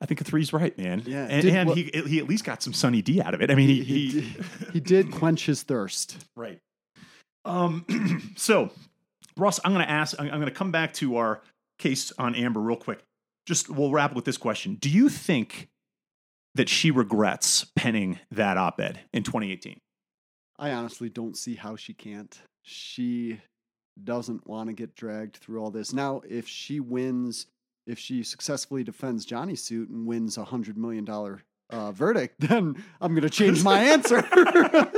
I 0.00 0.06
think 0.06 0.20
a 0.20 0.24
three's 0.24 0.52
right, 0.52 0.76
man. 0.78 1.02
Yeah, 1.06 1.26
and, 1.28 1.42
did 1.42 1.54
and 1.54 1.68
what- 1.68 1.76
he 1.76 1.90
he 2.06 2.18
at 2.20 2.28
least 2.28 2.44
got 2.44 2.62
some 2.62 2.72
Sunny 2.72 3.02
D 3.02 3.20
out 3.20 3.34
of 3.34 3.42
it. 3.42 3.50
I 3.50 3.54
mean, 3.56 3.68
he, 3.68 3.82
He, 3.82 4.06
he, 4.08 4.20
did, 4.20 4.44
he 4.74 4.80
did 4.80 5.10
quench 5.10 5.46
his 5.46 5.62
thirst. 5.64 6.24
Right. 6.36 6.60
Um, 7.44 7.84
so, 8.36 8.70
Russ, 9.38 9.60
I'm 9.64 9.72
going 9.72 9.84
to 9.84 9.90
ask, 9.90 10.18
I'm, 10.18 10.28
going 10.28 10.44
to 10.44 10.50
come 10.50 10.72
back 10.72 10.92
to 10.94 11.16
our 11.16 11.42
case 11.78 12.12
on 12.18 12.34
Amber 12.34 12.60
real 12.60 12.76
quick. 12.76 13.04
Just 13.46 13.70
we'll 13.70 13.92
wrap 13.92 14.14
with 14.14 14.24
this 14.24 14.36
question. 14.36 14.74
Do 14.74 14.90
you 14.90 15.08
think 15.08 15.68
that 16.54 16.68
she 16.68 16.90
regrets 16.90 17.64
penning 17.76 18.18
that 18.30 18.56
op 18.56 18.80
ed 18.80 19.00
in 19.12 19.22
2018? 19.22 19.80
I 20.58 20.72
honestly 20.72 21.08
don't 21.08 21.36
see 21.36 21.54
how 21.54 21.76
she 21.76 21.94
can't. 21.94 22.36
She 22.62 23.40
doesn't 24.02 24.46
want 24.46 24.68
to 24.68 24.74
get 24.74 24.94
dragged 24.94 25.36
through 25.36 25.60
all 25.62 25.70
this. 25.70 25.92
Now, 25.92 26.20
if 26.28 26.48
she 26.48 26.80
wins, 26.80 27.46
if 27.86 27.98
she 27.98 28.22
successfully 28.22 28.84
defends 28.84 29.24
Johnny's 29.24 29.62
suit 29.62 29.88
and 29.88 30.06
wins 30.06 30.36
a 30.36 30.44
hundred 30.44 30.76
million 30.76 31.04
dollar 31.04 31.42
uh, 31.70 31.92
verdict, 31.92 32.36
then 32.40 32.82
I'm 33.00 33.12
going 33.12 33.22
to 33.22 33.30
change 33.30 33.62
my 33.62 33.80
answer. 33.80 34.26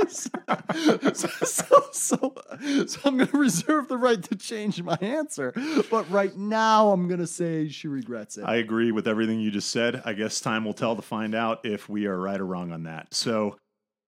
so, 0.07 1.13
so, 1.13 1.83
so, 1.91 2.35
so 2.85 2.99
I'm 3.05 3.17
going 3.17 3.29
to 3.29 3.37
reserve 3.37 3.87
the 3.87 3.97
right 3.97 4.21
to 4.23 4.35
change 4.35 4.81
my 4.81 4.97
answer. 5.01 5.53
But 5.89 6.09
right 6.09 6.35
now, 6.35 6.91
I'm 6.91 7.07
going 7.07 7.19
to 7.19 7.27
say 7.27 7.69
she 7.69 7.87
regrets 7.87 8.37
it. 8.37 8.43
I 8.43 8.55
agree 8.55 8.91
with 8.91 9.07
everything 9.07 9.39
you 9.39 9.51
just 9.51 9.71
said. 9.71 10.01
I 10.05 10.13
guess 10.13 10.39
time 10.39 10.65
will 10.65 10.73
tell 10.73 10.95
to 10.95 11.01
find 11.01 11.35
out 11.35 11.65
if 11.65 11.89
we 11.89 12.05
are 12.05 12.17
right 12.17 12.39
or 12.39 12.45
wrong 12.45 12.71
on 12.71 12.83
that. 12.83 13.13
So, 13.13 13.57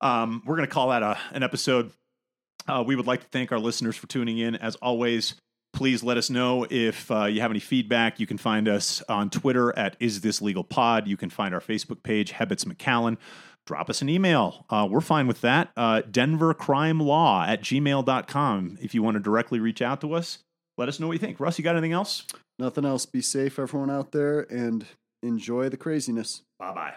um, 0.01 0.43
we're 0.45 0.57
going 0.57 0.68
to 0.68 0.74
call 0.74 0.89
that 0.89 1.01
a, 1.01 1.18
an 1.32 1.43
episode. 1.43 1.91
Uh, 2.68 2.84
we 2.86 2.95
would 2.95 3.07
like 3.07 3.22
to 3.22 3.28
thank 3.28 3.51
our 3.51 3.59
listeners 3.59 3.95
for 3.95 4.07
tuning 4.07 4.38
in. 4.38 4.55
As 4.55 4.76
always, 4.76 5.36
please 5.74 6.03
let 6.03 6.17
us 6.17 6.30
know 6.30 6.65
if 6.69 7.11
uh, 7.11 7.26
you 7.26 7.41
have 7.41 7.51
any 7.51 7.59
feedback. 7.59 8.19
You 8.19 8.28
can 8.28 8.38
find 8.38 8.67
us 8.67 9.01
on 9.09 9.30
Twitter 9.30 9.78
at 9.78 9.97
Is 9.99 10.21
This 10.21 10.41
Legal 10.41 10.63
Pod. 10.63 11.07
You 11.07 11.17
can 11.17 11.30
find 11.30 11.53
our 11.53 11.59
Facebook 11.59 12.03
page, 12.03 12.32
Hebbets 12.32 12.63
McCallan. 12.65 13.17
Drop 13.65 13.89
us 13.89 14.01
an 14.01 14.09
email. 14.09 14.65
Uh, 14.69 14.88
we're 14.89 15.01
fine 15.01 15.26
with 15.28 15.41
that. 15.41 15.69
Uh, 15.76 16.01
Denver 16.09 16.53
Crime 16.53 16.99
Law 16.99 17.45
at 17.45 17.61
gmail.com. 17.61 18.78
If 18.82 18.93
you 18.93 19.01
want 19.01 19.15
to 19.15 19.21
directly 19.21 19.59
reach 19.59 19.82
out 19.82 20.01
to 20.01 20.13
us, 20.13 20.39
let 20.78 20.89
us 20.89 20.99
know 20.99 21.07
what 21.07 21.13
you 21.13 21.19
think. 21.19 21.39
Russ, 21.39 21.57
you 21.57 21.63
got 21.63 21.76
anything 21.76 21.93
else? 21.93 22.26
Nothing 22.59 22.86
else. 22.86 23.05
Be 23.05 23.21
safe, 23.21 23.57
everyone 23.57 23.89
out 23.89 24.11
there, 24.11 24.41
and 24.51 24.86
enjoy 25.21 25.69
the 25.69 25.78
craziness. 25.78 26.41
Bye 26.59 26.74
bye. 26.74 26.93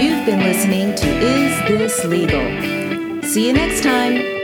You've 0.00 0.26
been 0.26 0.40
listening 0.40 0.94
to 0.94 1.08
Is 1.08 1.68
This 1.68 2.04
Legal? 2.04 2.77
See 3.28 3.46
you 3.46 3.52
next 3.52 3.82
time. 3.82 4.37